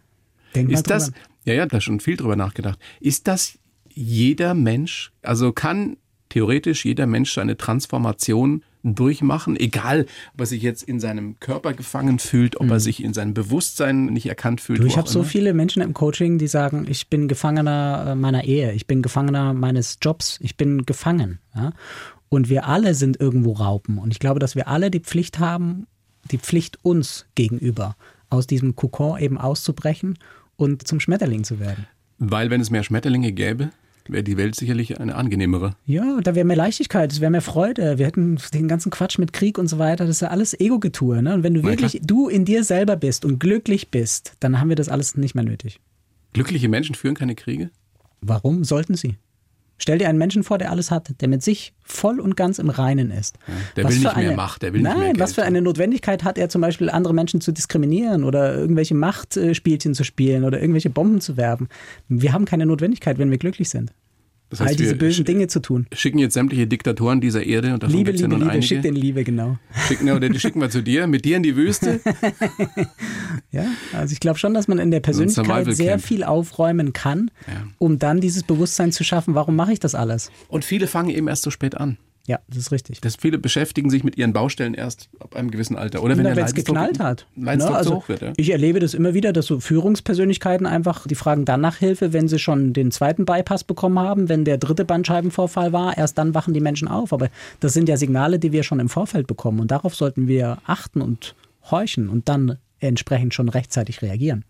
Denk 0.55 0.69
mal 0.69 0.75
Ist 0.75 0.91
das, 0.91 1.07
drüber. 1.13 1.19
Ja, 1.45 1.55
ja, 1.55 1.67
da 1.67 1.81
schon 1.81 2.01
viel 2.01 2.17
drüber 2.17 2.37
nachgedacht. 2.37 2.79
Ist 3.01 3.29
das 3.29 3.59
jeder 3.89 4.55
Mensch, 4.55 5.13
also 5.23 5.53
kann 5.53 5.97
theoretisch 6.29 6.85
jeder 6.85 7.07
Mensch 7.07 7.33
seine 7.33 7.57
Transformation 7.57 8.65
durchmachen, 8.83 9.57
egal 9.57 10.07
ob 10.35 10.41
er 10.41 10.47
sich 10.47 10.63
jetzt 10.63 10.83
in 10.83 11.01
seinem 11.01 11.39
Körper 11.41 11.73
gefangen 11.73 12.19
fühlt, 12.19 12.61
ob 12.61 12.71
er 12.71 12.81
sich 12.81 13.03
in 13.03 13.15
seinem 13.15 13.33
Bewusstsein 13.33 14.07
nicht 14.07 14.27
erkannt 14.27 14.61
fühlt. 14.61 14.81
Mhm. 14.81 14.83
Du, 14.83 14.89
ich 14.89 14.99
habe 14.99 15.09
so 15.09 15.23
viele 15.23 15.55
Menschen 15.55 15.81
im 15.81 15.95
Coaching, 15.95 16.39
die 16.39 16.49
sagen, 16.49 16.87
ich 16.89 17.09
bin 17.09 17.29
Gefangener 17.29 18.09
äh, 18.09 18.15
meiner 18.15 18.45
Ehe, 18.45 18.73
ich 18.73 18.87
bin 18.87 19.01
Gefangener 19.01 19.55
meines 19.55 19.99
Jobs, 20.03 20.39
ich 20.43 20.57
bin 20.57 20.85
gefangen. 20.85 21.39
Ja? 21.55 21.73
Und 22.29 22.49
wir 22.49 22.67
alle 22.67 22.95
sind 22.95 23.19
irgendwo 23.19 23.53
Raupen. 23.53 23.99
Und 23.99 24.11
ich 24.11 24.19
glaube, 24.19 24.41
dass 24.41 24.55
wir 24.55 24.69
alle 24.69 24.91
die 24.91 25.01
Pflicht 25.01 25.39
haben, 25.39 25.87
die 26.31 26.39
Pflicht 26.39 26.85
uns 26.85 27.27
gegenüber, 27.35 27.97
aus 28.29 28.47
diesem 28.47 28.75
Kokon 28.77 29.19
eben 29.21 29.39
auszubrechen 29.39 30.19
und 30.57 30.87
zum 30.87 31.01
Schmetterling 31.01 31.45
zu 31.45 31.61
werden. 31.61 31.87
Weil 32.19 32.51
wenn 32.51 32.61
es 32.61 32.71
mehr 32.71 32.85
Schmetterlinge 32.85 33.33
gäbe, 33.33 33.71
wäre 34.09 34.23
die 34.23 34.37
Welt 34.37 34.55
sicherlich 34.55 35.01
eine 35.01 35.15
angenehmere. 35.15 35.77
Ja, 35.87 36.21
da 36.23 36.35
wäre 36.35 36.45
mehr 36.45 36.57
Leichtigkeit, 36.57 37.13
es 37.13 37.21
wäre 37.21 37.31
mehr 37.31 37.41
Freude. 37.41 37.99
Wir 37.99 38.07
hätten 38.07 38.39
den 38.53 38.69
ganzen 38.69 38.91
Quatsch 38.91 39.19
mit 39.19 39.33
Krieg 39.33 39.59
und 39.59 39.69
so 39.69 39.79
weiter. 39.79 40.05
Das 40.05 40.17
ist 40.17 40.21
ja 40.21 40.29
alles 40.29 40.59
Ego-Getue. 40.59 41.23
Ne? 41.23 41.35
Und 41.35 41.43
wenn 41.43 41.55
du 41.55 41.63
Na 41.63 41.69
wirklich 41.69 42.01
du 42.03 42.29
in 42.29 42.45
dir 42.45 42.65
selber 42.65 42.97
bist 42.97 43.25
und 43.25 43.39
glücklich 43.41 43.91
bist, 43.91 44.35
dann 44.41 44.61
haben 44.61 44.69
wir 44.69 44.77
das 44.77 44.89
alles 44.89 45.17
nicht 45.17 45.35
mehr 45.35 45.45
nötig. 45.45 45.81
Glückliche 46.33 46.69
Menschen 46.69 46.95
führen 46.95 47.15
keine 47.15 47.35
Kriege? 47.35 47.71
Warum 48.21 48.65
sollten 48.65 48.95
sie? 48.95 49.17
Stell 49.79 49.99
dir 49.99 50.09
einen 50.09 50.19
Menschen 50.19 50.45
vor, 50.45 50.59
der 50.59 50.71
alles 50.71 50.91
hat, 50.91 51.21
der 51.21 51.29
mit 51.29 51.43
sich 51.43 51.75
voll 51.83 52.21
und 52.21 52.37
ganz 52.37 52.59
im 52.59 52.71
Reinen 52.71 53.11
ist. 53.11 53.39
der 53.77 53.85
Was 53.85 53.93
will 53.93 53.99
nicht 54.01 54.17
mehr 54.17 54.29
eine, 54.29 54.37
Macht, 54.37 54.63
der 54.63 54.73
will 54.73 54.81
nicht 54.81 54.89
nein, 54.89 54.99
mehr 54.99 55.09
Geld. 55.09 55.21
was 55.21 55.35
für 55.35 55.43
eine 55.43 55.61
Notwendigkeit 55.61 56.25
hat 56.25 56.39
er 56.39 56.49
zum 56.49 56.61
Beispiel, 56.61 56.89
andere 56.91 57.13
Menschen 57.13 57.41
zu 57.41 57.53
diskriminieren 57.53 58.25
oder 58.25 58.55
irgendwelche 58.55 58.95
Machtspielchen 58.95 59.95
zu 59.95 60.05
spielen 60.05 60.45
oder 60.45 60.61
irgendwelche 60.61 60.91
Bomben 60.91 61.21
zu 61.21 61.37
werfen? 61.37 61.69
Wir 62.09 62.33
haben 62.33 62.45
keine 62.45 62.67
Notwendigkeit, 62.67 63.19
wenn 63.19 63.31
wir 63.31 63.39
glücklich 63.39 63.69
sind. 63.69 63.93
Das 64.59 64.69
All 64.69 64.77
diese 64.77 64.95
bösen 64.97 65.25
Dinge 65.25 65.49
zu 65.49 65.61
tun. 65.61 65.87
schicken 65.93 66.19
jetzt 66.19 66.35
sämtliche 66.35 66.67
Diktatoren 66.67 67.21
dieser 67.21 67.45
Erde 67.45 67.75
und 67.75 67.83
davon 67.83 67.97
Liebe, 67.97 68.11
gibt's 68.13 68.21
ja 68.23 68.29
Liebe, 68.29 68.45
Liebe, 68.45 68.63
schick 68.63 68.79
einige. 68.79 68.93
den 68.93 69.01
Liebe, 69.01 69.25
genau. 69.25 69.59
Schicken, 69.89 70.11
oder 70.11 70.29
die 70.29 70.39
schicken 70.39 70.61
wir 70.61 70.71
zu 70.71 70.83
dir, 70.83 71.07
mit 71.07 71.25
dir 71.25 71.37
in 71.37 71.43
die 71.43 71.57
Wüste. 71.57 72.01
Ja, 73.51 73.67
also 73.93 74.13
ich 74.13 74.21
glaube 74.21 74.39
schon, 74.39 74.55
dass 74.55 74.69
man 74.69 74.79
in 74.79 74.91
der 74.91 75.01
Persönlichkeit 75.01 75.75
sehr 75.75 75.99
viel 75.99 76.25
aufräumen 76.25 76.93
kann, 76.93 77.31
Ja. 77.47 77.65
um 77.79 77.99
dann 77.99 78.21
dieses 78.21 78.43
Bewusstsein 78.43 78.91
zu 78.93 79.05
schaffen, 79.05 79.35
warum 79.35 79.55
mache 79.57 79.73
ich 79.73 79.79
das 79.81 79.95
alles? 79.95 80.31
Und 80.49 80.65
viele 80.65 80.87
fangen 80.87 81.11
eben 81.11 81.29
erst 81.29 81.43
so 81.43 81.51
spät 81.51 81.77
an. 81.77 81.97
Ja, 82.27 82.39
das 82.49 82.57
ist 82.57 82.73
richtig. 82.73 83.03
Das 83.03 83.17
viele 83.17 83.37
beschäftigen 83.37 83.91
sich 83.91 84.03
mit 84.03 84.17
ihren 84.17 84.33
Baustellen 84.33 84.73
erst 84.73 85.11
ab 85.21 85.37
einem 85.37 85.51
gewissen 85.51 85.77
Alter. 85.77 86.03
Oder 86.03 86.17
wenn 86.17 86.27
es 86.27 86.55
geknallt 86.55 86.99
hat. 86.99 87.27
Ne, 87.35 87.51
also 87.51 87.97
hoch 87.97 88.09
wird. 88.09 88.23
Ja. 88.23 88.33
Ich 88.37 88.51
erlebe 88.51 88.81
das 88.81 88.95
immer 88.95 89.13
wieder, 89.13 89.35
dass 89.35 89.47
so 89.47 89.61
Führungspersönlichkeiten 89.61 90.67
einfach, 90.67 91.07
die 91.07 91.17
fragen 91.17 91.45
dann 91.45 91.61
nach 91.61 91.77
Hilfe, 91.77 92.15
wenn 92.15 92.27
sie 92.27 92.39
schon 92.39 92.73
den 92.73 92.91
zweiten 92.91 93.27
Bypass 93.27 93.65
bekommen 93.65 93.99
haben, 93.99 94.31
wenn 94.31 94.47
der 94.47 94.57
dritte 94.57 94.87
Bandscheibenvorfall 94.87 95.75
war, 95.75 95.99
erst 95.99 96.17
dann 96.17 96.35
wachen 96.35 96.55
die 96.55 96.61
Menschen 96.61 96.89
auf. 96.89 97.13
Aber 97.13 97.29
das 97.61 97.75
sind 97.75 97.91
ja 97.91 97.99
Signale, 97.99 98.39
die 98.39 98.53
wir 98.53 98.63
schon 98.63 98.81
im 98.81 98.89
Vorfeld 98.89 99.27
bekommen 99.27 99.61
und 99.61 99.71
darauf 99.71 99.95
sollten 99.95 100.27
wir 100.27 100.59
achten 100.65 101.03
und 101.03 101.35
horchen 101.71 102.09
und 102.09 102.29
dann 102.31 102.57
entsprechend 102.79 103.35
schon 103.35 103.51
rechtzeitig 103.51 104.01
reagieren. 104.01 104.45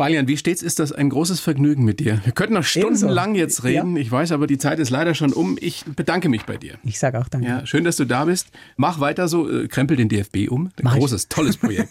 Balian, 0.00 0.28
wie 0.28 0.38
stets 0.38 0.62
ist 0.62 0.78
das 0.78 0.92
ein 0.92 1.10
großes 1.10 1.40
Vergnügen 1.40 1.84
mit 1.84 2.00
dir. 2.00 2.22
Wir 2.24 2.32
könnten 2.32 2.54
noch 2.54 2.64
stundenlang 2.64 3.34
jetzt 3.34 3.64
reden. 3.64 3.96
Ich 3.96 4.10
weiß 4.10 4.32
aber, 4.32 4.46
die 4.46 4.56
Zeit 4.56 4.78
ist 4.78 4.88
leider 4.88 5.14
schon 5.14 5.34
um. 5.34 5.58
Ich 5.60 5.84
bedanke 5.84 6.30
mich 6.30 6.46
bei 6.46 6.56
dir. 6.56 6.78
Ich 6.84 6.98
sage 6.98 7.20
auch 7.20 7.28
danke. 7.28 7.46
Ja, 7.46 7.66
schön, 7.66 7.84
dass 7.84 7.96
du 7.96 8.06
da 8.06 8.24
bist. 8.24 8.48
Mach 8.78 9.00
weiter 9.00 9.28
so, 9.28 9.50
äh, 9.50 9.68
krempel 9.68 9.98
den 9.98 10.08
DFB 10.08 10.48
um. 10.48 10.68
Ein 10.68 10.72
Mach 10.84 10.94
ich. 10.94 11.00
großes, 11.00 11.28
tolles 11.28 11.58
Projekt. 11.58 11.90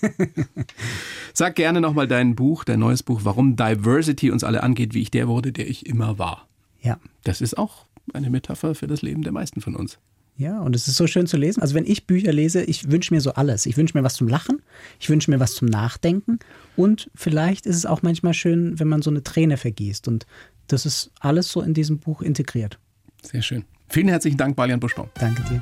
Sag 1.35 1.53
gerne 1.55 1.81
nochmal 1.81 2.07
dein 2.07 2.33
Buch, 2.35 2.63
dein 2.63 2.79
neues 2.79 3.03
Buch, 3.03 3.21
warum 3.25 3.55
Diversity 3.55 4.31
uns 4.31 4.43
alle 4.43 4.63
angeht, 4.63 4.95
wie 4.95 5.03
ich 5.03 5.11
der 5.11 5.27
wurde, 5.27 5.51
der 5.51 5.69
ich 5.69 5.85
immer 5.85 6.17
war. 6.17 6.47
ja. 6.81 6.97
Das 7.25 7.41
ist 7.41 7.59
auch 7.59 7.85
eine 8.11 8.31
Metapher 8.31 8.73
für 8.73 8.87
das 8.87 9.03
Leben 9.03 9.21
der 9.21 9.33
meisten 9.33 9.61
von 9.61 9.75
uns. 9.75 9.99
Ja, 10.39 10.61
und 10.61 10.73
es 10.73 10.87
ist 10.87 10.95
so 10.95 11.05
schön 11.05 11.27
zu 11.27 11.35
lesen. 11.35 11.61
Also 11.61 11.75
wenn 11.75 11.85
ich 11.85 12.07
Bücher 12.07 12.31
lese, 12.31 12.63
ich 12.63 12.89
wünsche 12.89 13.13
mir 13.13 13.19
so 13.19 13.33
alles. 13.33 13.65
Ich 13.65 13.75
wünsche 13.75 13.97
mir 13.97 14.05
was 14.05 14.13
zum 14.13 14.29
Lachen, 14.29 14.61
ich 14.97 15.09
wünsche 15.09 15.29
mir 15.29 15.41
was 15.41 15.53
zum 15.53 15.67
Nachdenken 15.67 16.39
und 16.77 17.11
vielleicht 17.13 17.65
ist 17.65 17.75
es 17.75 17.85
auch 17.85 18.03
manchmal 18.03 18.33
schön, 18.33 18.79
wenn 18.79 18.87
man 18.87 19.01
so 19.01 19.09
eine 19.09 19.21
Träne 19.21 19.57
vergießt. 19.57 20.07
Und 20.07 20.25
das 20.67 20.85
ist 20.85 21.11
alles 21.19 21.51
so 21.51 21.61
in 21.61 21.73
diesem 21.73 21.99
Buch 21.99 22.21
integriert. 22.21 22.79
Sehr 23.21 23.41
schön. 23.41 23.65
Vielen 23.89 24.07
herzlichen 24.07 24.37
Dank, 24.37 24.55
Balian 24.55 24.79
Buschbaum. 24.79 25.09
Danke 25.15 25.43
dir. 25.43 25.61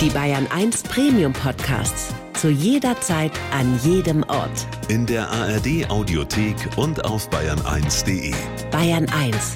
Die 0.00 0.08
Bayern 0.08 0.46
1 0.46 0.84
Premium 0.84 1.34
Podcasts. 1.34 2.14
Zu 2.32 2.48
jeder 2.48 2.98
Zeit, 3.02 3.32
an 3.52 3.78
jedem 3.84 4.22
Ort. 4.22 4.66
In 4.88 5.04
der 5.04 5.28
ARD 5.28 5.90
Audiothek 5.90 6.56
und 6.78 7.04
auf 7.04 7.28
bayern1.de. 7.28 8.32
Bayern 8.70 9.06
1 9.10 9.54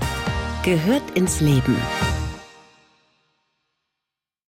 gehört 0.62 1.16
ins 1.16 1.40
Leben. 1.40 1.76